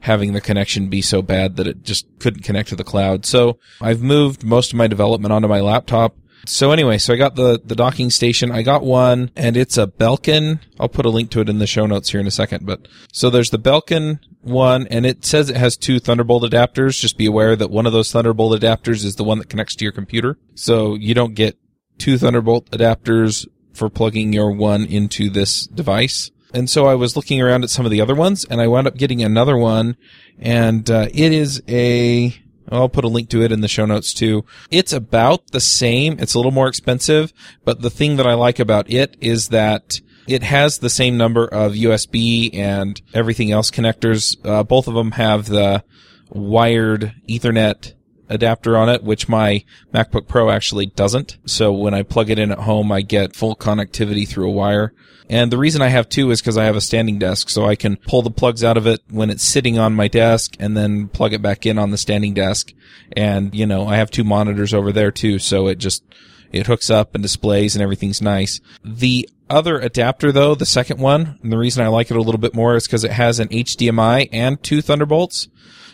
having 0.00 0.32
the 0.32 0.40
connection 0.40 0.88
be 0.88 1.02
so 1.02 1.22
bad 1.22 1.56
that 1.56 1.66
it 1.66 1.82
just 1.82 2.06
couldn't 2.18 2.42
connect 2.42 2.68
to 2.68 2.76
the 2.76 2.84
cloud. 2.84 3.26
So 3.26 3.58
I've 3.80 4.02
moved 4.02 4.44
most 4.44 4.72
of 4.72 4.78
my 4.78 4.86
development 4.86 5.32
onto 5.32 5.48
my 5.48 5.60
laptop. 5.60 6.16
So 6.46 6.70
anyway, 6.70 6.98
so 6.98 7.12
I 7.12 7.16
got 7.16 7.34
the, 7.34 7.60
the 7.62 7.74
docking 7.74 8.10
station. 8.10 8.50
I 8.50 8.62
got 8.62 8.82
one 8.82 9.30
and 9.34 9.56
it's 9.56 9.76
a 9.76 9.86
Belkin. 9.86 10.60
I'll 10.78 10.88
put 10.88 11.04
a 11.04 11.10
link 11.10 11.30
to 11.30 11.40
it 11.40 11.48
in 11.48 11.58
the 11.58 11.66
show 11.66 11.84
notes 11.84 12.10
here 12.10 12.20
in 12.20 12.26
a 12.26 12.30
second, 12.30 12.64
but 12.64 12.86
so 13.12 13.28
there's 13.28 13.50
the 13.50 13.58
Belkin 13.58 14.20
one 14.40 14.86
and 14.86 15.04
it 15.04 15.24
says 15.24 15.50
it 15.50 15.56
has 15.56 15.76
two 15.76 15.98
Thunderbolt 15.98 16.44
adapters. 16.44 17.00
Just 17.00 17.18
be 17.18 17.26
aware 17.26 17.56
that 17.56 17.70
one 17.70 17.86
of 17.86 17.92
those 17.92 18.12
Thunderbolt 18.12 18.58
adapters 18.58 19.04
is 19.04 19.16
the 19.16 19.24
one 19.24 19.38
that 19.38 19.50
connects 19.50 19.74
to 19.76 19.84
your 19.84 19.92
computer. 19.92 20.38
So 20.54 20.94
you 20.94 21.12
don't 21.12 21.34
get 21.34 21.58
two 21.98 22.16
Thunderbolt 22.16 22.70
adapters 22.70 23.46
for 23.74 23.90
plugging 23.90 24.32
your 24.32 24.52
one 24.52 24.84
into 24.84 25.30
this 25.30 25.66
device. 25.66 26.30
And 26.52 26.68
so 26.68 26.86
I 26.86 26.94
was 26.94 27.16
looking 27.16 27.40
around 27.40 27.64
at 27.64 27.70
some 27.70 27.84
of 27.84 27.90
the 27.90 28.00
other 28.00 28.14
ones 28.14 28.44
and 28.44 28.60
I 28.60 28.66
wound 28.66 28.86
up 28.86 28.96
getting 28.96 29.22
another 29.22 29.56
one 29.56 29.96
and 30.38 30.90
uh, 30.90 31.08
it 31.12 31.32
is 31.32 31.62
a 31.68 32.34
I'll 32.70 32.88
put 32.88 33.04
a 33.04 33.08
link 33.08 33.30
to 33.30 33.42
it 33.42 33.52
in 33.52 33.60
the 33.62 33.68
show 33.68 33.86
notes 33.86 34.12
too. 34.12 34.44
It's 34.70 34.92
about 34.92 35.52
the 35.52 35.60
same. 35.60 36.18
It's 36.18 36.34
a 36.34 36.38
little 36.38 36.52
more 36.52 36.68
expensive, 36.68 37.32
but 37.64 37.80
the 37.80 37.90
thing 37.90 38.16
that 38.16 38.26
I 38.26 38.34
like 38.34 38.58
about 38.58 38.90
it 38.90 39.16
is 39.20 39.48
that 39.48 40.00
it 40.26 40.42
has 40.42 40.78
the 40.78 40.90
same 40.90 41.16
number 41.16 41.46
of 41.46 41.72
USB 41.72 42.54
and 42.54 43.00
everything 43.14 43.50
else 43.50 43.70
connectors. 43.70 44.36
Uh, 44.44 44.62
both 44.62 44.86
of 44.86 44.94
them 44.94 45.12
have 45.12 45.46
the 45.46 45.82
wired 46.28 47.14
Ethernet 47.26 47.94
adapter 48.28 48.76
on 48.76 48.88
it, 48.88 49.02
which 49.02 49.28
my 49.28 49.64
MacBook 49.92 50.28
Pro 50.28 50.50
actually 50.50 50.86
doesn't. 50.86 51.38
So 51.46 51.72
when 51.72 51.94
I 51.94 52.02
plug 52.02 52.30
it 52.30 52.38
in 52.38 52.50
at 52.50 52.60
home, 52.60 52.92
I 52.92 53.00
get 53.00 53.36
full 53.36 53.56
connectivity 53.56 54.26
through 54.26 54.48
a 54.48 54.52
wire. 54.52 54.92
And 55.30 55.52
the 55.52 55.58
reason 55.58 55.82
I 55.82 55.88
have 55.88 56.08
two 56.08 56.30
is 56.30 56.40
because 56.40 56.56
I 56.56 56.64
have 56.64 56.76
a 56.76 56.80
standing 56.80 57.18
desk, 57.18 57.50
so 57.50 57.66
I 57.66 57.76
can 57.76 57.96
pull 57.96 58.22
the 58.22 58.30
plugs 58.30 58.64
out 58.64 58.78
of 58.78 58.86
it 58.86 59.00
when 59.10 59.28
it's 59.28 59.44
sitting 59.44 59.78
on 59.78 59.94
my 59.94 60.08
desk 60.08 60.56
and 60.58 60.76
then 60.76 61.08
plug 61.08 61.34
it 61.34 61.42
back 61.42 61.66
in 61.66 61.78
on 61.78 61.90
the 61.90 61.98
standing 61.98 62.32
desk. 62.32 62.72
And, 63.14 63.54
you 63.54 63.66
know, 63.66 63.86
I 63.86 63.96
have 63.96 64.10
two 64.10 64.24
monitors 64.24 64.72
over 64.72 64.90
there 64.90 65.10
too, 65.10 65.38
so 65.38 65.66
it 65.66 65.76
just, 65.76 66.02
it 66.50 66.66
hooks 66.66 66.88
up 66.88 67.14
and 67.14 67.22
displays 67.22 67.76
and 67.76 67.82
everything's 67.82 68.22
nice. 68.22 68.60
The 68.82 69.28
other 69.50 69.78
adapter 69.78 70.32
though, 70.32 70.54
the 70.54 70.66
second 70.66 70.98
one, 70.98 71.38
and 71.42 71.52
the 71.52 71.58
reason 71.58 71.84
I 71.84 71.88
like 71.88 72.10
it 72.10 72.16
a 72.16 72.22
little 72.22 72.40
bit 72.40 72.54
more 72.54 72.76
is 72.76 72.86
because 72.86 73.04
it 73.04 73.12
has 73.12 73.38
an 73.38 73.48
HDMI 73.48 74.30
and 74.32 74.62
two 74.62 74.80
Thunderbolts. 74.80 75.48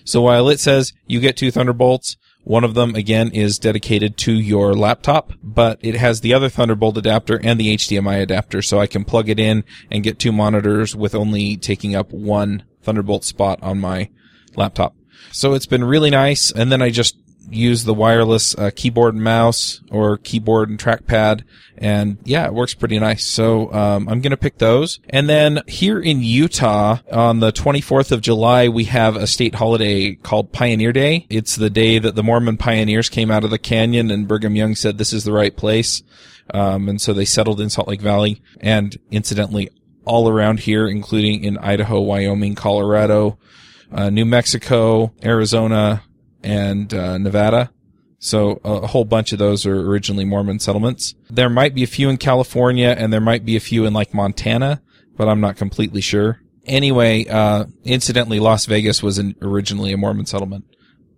So 0.05 0.22
while 0.22 0.49
it 0.49 0.61
says 0.61 0.93
you 1.07 1.18
get 1.18 1.37
two 1.37 1.51
Thunderbolts, 1.51 2.16
one 2.45 2.62
of 2.64 2.74
them, 2.74 2.95
again, 2.95 3.30
is 3.30 3.59
dedicated 3.59 4.16
to 4.18 4.32
your 4.32 4.74
laptop, 4.74 5.32
but 5.42 5.78
it 5.82 5.97
has 5.97 6.20
the 6.20 6.34
other 6.34 6.49
Thunderbolt 6.49 6.97
adapter 6.99 7.40
and 7.42 7.59
the 7.59 7.74
HDMI 7.74 8.20
adapter, 8.22 8.62
so 8.62 8.78
I 8.78 8.86
can 8.86 9.05
plug 9.05 9.28
it 9.28 9.40
in 9.40 9.64
and 9.90 10.05
get 10.05 10.18
two 10.18 10.32
monitors 10.32 10.95
with 10.95 11.14
only 11.14 11.57
taking 11.57 11.95
up 11.95 12.12
one 12.12 12.64
Thunderbolt 12.82 13.24
spot 13.24 13.62
on 13.62 13.80
my 13.80 14.11
laptop. 14.57 14.95
So 15.32 15.55
it's 15.55 15.66
been 15.66 15.84
really 15.84 16.11
nice. 16.11 16.51
And 16.51 16.70
then 16.70 16.82
I 16.82 16.90
just 16.90 17.16
use 17.51 17.84
the 17.84 17.95
wireless 17.95 18.57
uh, 18.57 18.70
keyboard 18.74 19.14
and 19.14 19.24
mouse 19.24 19.80
or 19.90 20.18
keyboard 20.18 20.70
and 20.70 20.78
trackpad. 20.78 21.42
And 21.76 22.18
yeah, 22.24 22.47
it 22.47 22.55
works 22.55 22.74
pretty 22.74 22.99
nice. 22.99 23.24
So 23.24 23.72
um, 23.72 24.09
I'm 24.09 24.20
going 24.20 24.30
to 24.30 24.36
pick 24.36 24.59
those. 24.59 25.01
And 25.09 25.28
then 25.28 25.61
here 25.66 26.01
in 26.01 26.22
Utah 26.22 26.99
on 27.11 27.40
the 27.40 27.53
24th 27.53 28.12
of 28.12 28.20
July, 28.20 28.68
we 28.68 28.84
have 28.84 29.16
a 29.16 29.26
state 29.26 29.57
holiday 29.57 30.14
called 30.14 30.53
Pioneer 30.53 30.92
Day. 30.92 31.26
It's 31.28 31.57
the 31.57 31.70
day 31.70 31.99
that 31.99 32.14
the 32.14 32.22
Mormon 32.22 32.57
pioneers 32.57 33.09
came 33.09 33.30
out 33.30 33.45
of 33.45 33.51
the 33.51 33.59
canyon 33.59 34.11
and 34.11 34.28
Brigham 34.28 34.57
Young 34.57 34.74
said 34.74 34.99
this 34.99 35.12
is 35.12 35.24
the 35.24 35.32
right 35.32 35.57
place. 35.57 36.03
Um, 36.53 36.88
and 36.88 37.01
so 37.01 37.12
they 37.12 37.24
settled 37.24 37.61
in 37.61 37.70
Salt 37.70 37.88
Lake 37.88 38.03
Valley 38.03 38.42
and 38.61 38.97
incidentally 39.11 39.70
all 40.05 40.28
around 40.28 40.61
here, 40.61 40.86
including 40.86 41.45
in 41.45 41.59
Idaho, 41.59 42.01
Wyoming, 42.01 42.55
Colorado, 42.55 43.38
uh, 43.90 44.11
New 44.11 44.24
Mexico, 44.24 45.12
Arizona, 45.22 46.03
and 46.45 46.92
uh, 46.95 47.18
Nevada. 47.18 47.72
So 48.18 48.61
a 48.64 48.86
whole 48.86 49.05
bunch 49.05 49.32
of 49.32 49.38
those 49.38 49.66
are 49.66 49.80
originally 49.80 50.24
Mormon 50.24 50.59
settlements. 50.59 51.14
There 51.28 51.51
might 51.51 51.74
be 51.74 51.82
a 51.82 51.86
few 51.86 52.09
in 52.09 52.16
California 52.16 52.95
and 52.97 53.12
there 53.12 53.20
might 53.20 53.45
be 53.45 53.57
a 53.57 53.61
few 53.61 53.84
in 53.84 53.92
like 53.92 54.14
Montana, 54.14 54.80
but 55.16 55.28
I'm 55.28 55.40
not 55.40 55.57
completely 55.57 56.01
sure. 56.01 56.40
Anyway, 56.64 57.26
uh, 57.26 57.66
incidentally, 57.84 58.40
Las 58.40 58.64
Vegas 58.64 59.03
was 59.03 59.18
an, 59.18 59.34
originally 59.42 59.92
a 59.92 59.99
Mormon 59.99 60.24
settlement. 60.24 60.64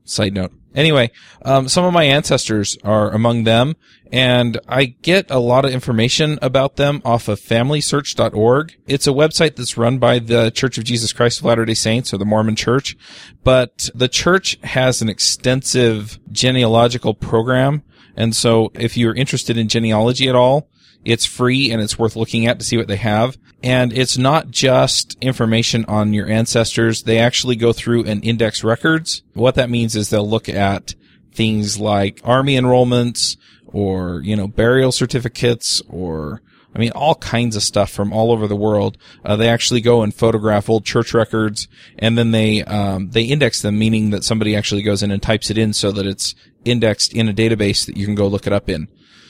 Side 0.05 0.35
note. 0.35 0.53
Anyway, 0.77 1.11
um, 1.43 1.69
some 1.69 1.87
of 1.87 1.93
my 1.95 2.05
ancestors 2.05 2.77
are 2.85 3.11
among 3.11 3.45
them, 3.45 3.75
and 4.13 4.61
I 4.69 4.85
get 4.85 5.31
a 5.31 5.39
lot 5.39 5.65
of 5.65 5.71
information 5.71 6.39
about 6.43 6.77
them 6.77 7.01
off 7.03 7.29
of 7.29 7.41
FamilySearch.org. 7.41 8.77
It's 8.87 9.07
a 9.07 9.11
website 9.11 9.57
that's 9.57 9.79
run 9.79 9.99
by 9.99 10.19
the 10.19 10.51
Church 10.51 10.77
of 10.77 10.85
Jesus 10.85 11.15
Christ 11.15 11.39
of 11.39 11.47
Latter-day 11.47 11.75
Saints, 11.75 12.13
or 12.13 12.19
the 12.19 12.27
Mormon 12.27 12.57
Church, 12.57 12.95
but 13.43 13.89
the 13.95 14.09
church 14.09 14.59
has 14.65 15.01
an 15.01 15.09
extensive 15.09 16.21
genealogical 16.31 17.15
program, 17.15 17.83
and 18.15 18.37
so 18.37 18.71
if 18.75 18.99
you're 18.99 19.15
interested 19.15 19.57
in 19.57 19.69
genealogy 19.69 20.29
at 20.29 20.35
all, 20.35 20.69
it's 21.07 21.25
free 21.25 21.71
and 21.71 21.81
it's 21.81 21.99
worth 21.99 22.17
looking 22.17 22.47
at 22.47 22.59
to 22.59 22.65
see 22.65 22.77
what 22.77 22.89
they 22.89 22.97
have. 22.97 23.39
And 23.63 23.93
it's 23.93 24.19
not 24.19 24.51
just 24.51 25.17
information 25.21 25.85
on 25.87 26.13
your 26.13 26.29
ancestors. 26.29 27.03
They 27.03 27.19
actually 27.19 27.57
go 27.57 27.73
through 27.73 28.05
and 28.05 28.25
index 28.25 28.63
records. 28.63 29.23
What 29.33 29.55
that 29.55 29.71
means 29.71 29.97
is 29.97 30.11
they'll 30.11 30.29
look 30.29 30.49
at 30.49 30.95
things 31.33 31.79
like 31.79 32.21
army 32.25 32.57
enrollments 32.57 33.37
or, 33.67 34.21
you 34.23 34.37
know, 34.37 34.49
burial 34.49 34.93
certificates 34.93 35.81
or, 35.89 36.43
I 36.75 36.79
mean, 36.79 36.93
all 36.93 37.15
kinds 37.15 37.57
of 37.57 37.63
stuff 37.63 37.91
from 37.91 38.13
all 38.13 38.33
over 38.33 38.47
the 38.47 38.57
world. 38.57 38.99
Uh, 39.25 39.37
they 39.37 39.49
actually 39.49 39.81
go 39.81 40.03
and 40.03 40.15
photograph 40.15 40.69
old 40.69 40.85
church 40.85 41.15
records 41.15 41.69
and 41.99 42.19
then 42.19 42.33
they, 42.33 42.63
um, 42.65 43.11
they 43.11 43.23
index 43.23 43.63
them, 43.63 43.79
meaning 43.79 44.11
that 44.11 44.25
somebody 44.25 44.55
actually 44.57 44.83
goes 44.83 45.03
in 45.03 45.11
and 45.11 45.23
types 45.23 45.51
it 45.51 45.59
in 45.59 45.73
so 45.73 45.93
that 45.93 46.07
it's 46.07 46.35
indexed 46.65 47.15
in 47.15 47.29
a 47.29 47.33
database 47.33 47.87
that 47.87 47.97
you 47.97 48.05
can 48.05 48.15
go 48.15 48.27
look 48.27 48.47
it 48.47 48.53
up 48.53 48.69
in. 48.69 48.89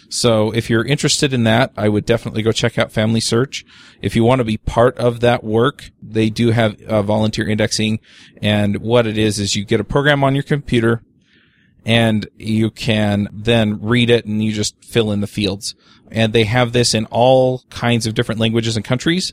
So 0.08 0.52
if 0.52 0.70
you're 0.70 0.84
interested 0.84 1.32
in 1.32 1.44
that, 1.44 1.72
I 1.76 1.88
would 1.88 2.04
definitely 2.04 2.42
go 2.42 2.52
check 2.52 2.78
out 2.78 2.92
Family 2.92 3.20
Search. 3.20 3.64
If 4.00 4.14
you 4.14 4.24
want 4.24 4.40
to 4.40 4.44
be 4.44 4.56
part 4.56 4.96
of 4.98 5.20
that 5.20 5.42
work, 5.42 5.90
they 6.02 6.30
do 6.30 6.50
have 6.50 6.80
uh, 6.82 7.02
volunteer 7.02 7.48
indexing. 7.48 8.00
And 8.40 8.78
what 8.78 9.06
it 9.06 9.18
is, 9.18 9.38
is 9.38 9.56
you 9.56 9.64
get 9.64 9.80
a 9.80 9.84
program 9.84 10.22
on 10.22 10.34
your 10.34 10.44
computer 10.44 11.02
and 11.84 12.28
you 12.36 12.70
can 12.70 13.28
then 13.32 13.80
read 13.80 14.10
it 14.10 14.26
and 14.26 14.42
you 14.42 14.52
just 14.52 14.84
fill 14.84 15.12
in 15.12 15.20
the 15.20 15.26
fields. 15.26 15.74
And 16.10 16.32
they 16.32 16.44
have 16.44 16.72
this 16.72 16.94
in 16.94 17.06
all 17.06 17.64
kinds 17.70 18.06
of 18.06 18.14
different 18.14 18.40
languages 18.40 18.76
and 18.76 18.84
countries. 18.84 19.32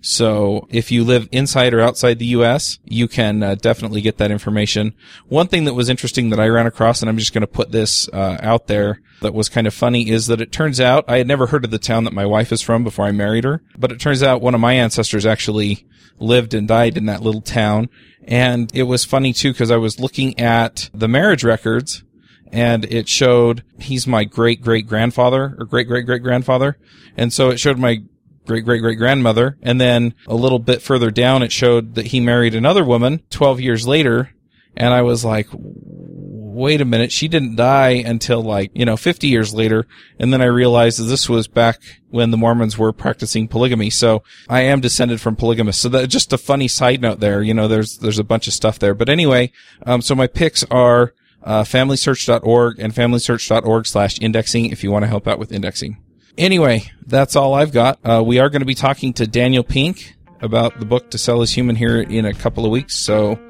So 0.00 0.66
if 0.70 0.90
you 0.92 1.04
live 1.04 1.28
inside 1.32 1.74
or 1.74 1.80
outside 1.80 2.18
the 2.18 2.26
U.S., 2.26 2.78
you 2.84 3.08
can 3.08 3.42
uh, 3.42 3.54
definitely 3.56 4.00
get 4.00 4.18
that 4.18 4.30
information. 4.30 4.94
One 5.26 5.48
thing 5.48 5.64
that 5.64 5.74
was 5.74 5.88
interesting 5.88 6.30
that 6.30 6.40
I 6.40 6.48
ran 6.48 6.66
across, 6.66 7.02
and 7.02 7.08
I'm 7.08 7.18
just 7.18 7.32
going 7.32 7.42
to 7.42 7.46
put 7.46 7.72
this 7.72 8.08
uh, 8.10 8.38
out 8.40 8.68
there, 8.68 9.00
that 9.20 9.34
was 9.34 9.48
kind 9.48 9.66
of 9.66 9.74
funny 9.74 10.08
is 10.10 10.26
that 10.26 10.40
it 10.40 10.52
turns 10.52 10.80
out 10.80 11.04
I 11.08 11.18
had 11.18 11.26
never 11.26 11.48
heard 11.48 11.64
of 11.64 11.70
the 11.70 11.78
town 11.78 12.04
that 12.04 12.12
my 12.12 12.26
wife 12.26 12.52
is 12.52 12.62
from 12.62 12.84
before 12.84 13.06
I 13.06 13.12
married 13.12 13.44
her, 13.44 13.62
but 13.76 13.92
it 13.92 14.00
turns 14.00 14.22
out 14.22 14.40
one 14.40 14.54
of 14.54 14.60
my 14.60 14.74
ancestors 14.74 15.26
actually 15.26 15.86
lived 16.18 16.54
and 16.54 16.68
died 16.68 16.96
in 16.96 17.06
that 17.06 17.22
little 17.22 17.40
town. 17.40 17.88
And 18.24 18.70
it 18.74 18.84
was 18.84 19.04
funny 19.04 19.32
too 19.32 19.52
because 19.52 19.70
I 19.70 19.76
was 19.76 19.98
looking 19.98 20.38
at 20.38 20.90
the 20.92 21.08
marriage 21.08 21.44
records 21.44 22.04
and 22.52 22.84
it 22.86 23.08
showed 23.08 23.62
he's 23.78 24.06
my 24.06 24.24
great 24.24 24.60
great 24.62 24.86
grandfather 24.86 25.56
or 25.58 25.64
great 25.64 25.86
great 25.86 26.06
great 26.06 26.22
grandfather. 26.22 26.76
And 27.16 27.32
so 27.32 27.50
it 27.50 27.58
showed 27.58 27.78
my 27.78 28.02
great 28.48 28.64
great 28.64 28.80
great 28.80 28.98
grandmother. 28.98 29.56
And 29.62 29.80
then 29.80 30.14
a 30.26 30.34
little 30.34 30.58
bit 30.58 30.82
further 30.82 31.10
down, 31.10 31.42
it 31.42 31.52
showed 31.52 31.94
that 31.94 32.08
he 32.08 32.20
married 32.20 32.54
another 32.54 32.84
woman 32.84 33.22
12 33.30 33.60
years 33.60 33.86
later. 33.86 34.30
And 34.76 34.94
I 34.94 35.02
was 35.02 35.24
like, 35.24 35.48
wait 35.52 36.80
a 36.80 36.84
minute, 36.84 37.12
she 37.12 37.28
didn't 37.28 37.56
die 37.56 37.90
until 37.90 38.42
like, 38.42 38.70
you 38.74 38.84
know, 38.84 38.96
50 38.96 39.28
years 39.28 39.54
later. 39.54 39.86
And 40.18 40.32
then 40.32 40.42
I 40.42 40.46
realized 40.46 40.98
that 40.98 41.04
this 41.04 41.28
was 41.28 41.46
back 41.46 41.80
when 42.10 42.30
the 42.30 42.36
Mormons 42.36 42.76
were 42.76 42.92
practicing 42.92 43.48
polygamy. 43.48 43.90
So 43.90 44.22
I 44.48 44.62
am 44.62 44.80
descended 44.80 45.20
from 45.20 45.36
polygamists. 45.36 45.82
So 45.82 46.06
just 46.06 46.32
a 46.32 46.38
funny 46.38 46.68
side 46.68 47.00
note 47.00 47.20
there. 47.20 47.42
You 47.42 47.54
know, 47.54 47.68
there's, 47.68 47.98
there's 47.98 48.18
a 48.18 48.24
bunch 48.24 48.48
of 48.48 48.54
stuff 48.54 48.78
there. 48.78 48.94
But 48.94 49.08
anyway, 49.08 49.52
um, 49.86 50.02
so 50.02 50.14
my 50.14 50.26
picks 50.26 50.64
are, 50.64 51.14
uh, 51.44 51.62
familysearch.org 51.62 52.80
and 52.80 52.92
familysearch.org 52.92 53.86
slash 53.86 54.20
indexing 54.20 54.66
if 54.66 54.82
you 54.82 54.90
want 54.90 55.04
to 55.04 55.08
help 55.08 55.28
out 55.28 55.38
with 55.38 55.52
indexing. 55.52 55.96
Anyway, 56.38 56.84
that's 57.04 57.34
all 57.34 57.52
I've 57.52 57.72
got. 57.72 57.98
Uh, 58.04 58.22
we 58.24 58.38
are 58.38 58.48
going 58.48 58.60
to 58.60 58.66
be 58.66 58.76
talking 58.76 59.12
to 59.14 59.26
Daniel 59.26 59.64
Pink 59.64 60.14
about 60.40 60.78
the 60.78 60.86
book 60.86 61.10
To 61.10 61.18
Sell 61.18 61.42
Is 61.42 61.50
Human 61.50 61.74
here 61.74 62.00
in 62.00 62.24
a 62.24 62.32
couple 62.32 62.64
of 62.64 62.70
weeks. 62.70 62.96
So 62.96 63.40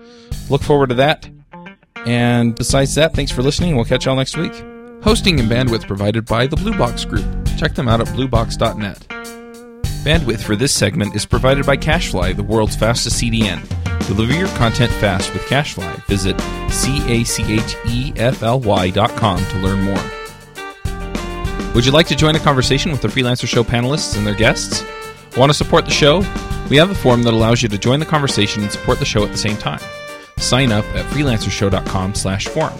look 0.48 0.62
forward 0.62 0.88
to 0.88 0.94
that. 0.96 1.28
And 2.06 2.54
besides 2.56 2.94
that, 2.94 3.12
thanks 3.14 3.30
for 3.30 3.42
listening. 3.42 3.76
We'll 3.76 3.84
catch 3.84 4.06
y'all 4.06 4.16
next 4.16 4.38
week. 4.38 4.54
Hosting 5.02 5.38
and 5.38 5.50
bandwidth 5.50 5.86
provided 5.86 6.24
by 6.24 6.46
the 6.46 6.56
Blue 6.56 6.76
Box 6.78 7.04
Group. 7.04 7.26
Check 7.58 7.74
them 7.74 7.88
out 7.88 8.00
at 8.00 8.06
bluebox.net. 8.08 9.00
Bandwidth 10.02 10.40
for 10.40 10.56
this 10.56 10.72
segment 10.72 11.14
is 11.14 11.26
provided 11.26 11.66
by 11.66 11.76
CacheFly, 11.76 12.34
the 12.34 12.42
world's 12.42 12.74
fastest 12.74 13.22
CDN. 13.22 13.68
Deliver 14.06 14.32
your 14.32 14.48
content 14.56 14.90
fast 14.92 15.30
with 15.34 15.42
CacheFly. 15.42 16.06
Visit 16.06 16.40
C-A-C-H-E-F-L-Y 16.70 17.30
dot 18.90 19.10
com 19.10 19.44
to 19.44 19.58
learn 19.58 19.82
more. 19.82 20.17
Would 21.74 21.86
you 21.86 21.92
like 21.92 22.08
to 22.08 22.16
join 22.16 22.34
a 22.34 22.40
conversation 22.40 22.90
with 22.90 23.02
the 23.02 23.08
Freelancer 23.08 23.46
Show 23.46 23.62
panelists 23.62 24.16
and 24.16 24.26
their 24.26 24.34
guests? 24.34 24.84
Want 25.36 25.50
to 25.50 25.54
support 25.54 25.84
the 25.84 25.92
show? 25.92 26.18
We 26.70 26.76
have 26.76 26.90
a 26.90 26.94
form 26.94 27.22
that 27.22 27.34
allows 27.34 27.62
you 27.62 27.68
to 27.68 27.78
join 27.78 28.00
the 28.00 28.06
conversation 28.06 28.62
and 28.62 28.72
support 28.72 28.98
the 28.98 29.04
show 29.04 29.22
at 29.24 29.30
the 29.30 29.38
same 29.38 29.56
time. 29.56 29.80
Sign 30.38 30.72
up 30.72 30.84
at 30.96 31.04
freelancershow.com 31.12 32.14
slash 32.14 32.46
forum. 32.48 32.78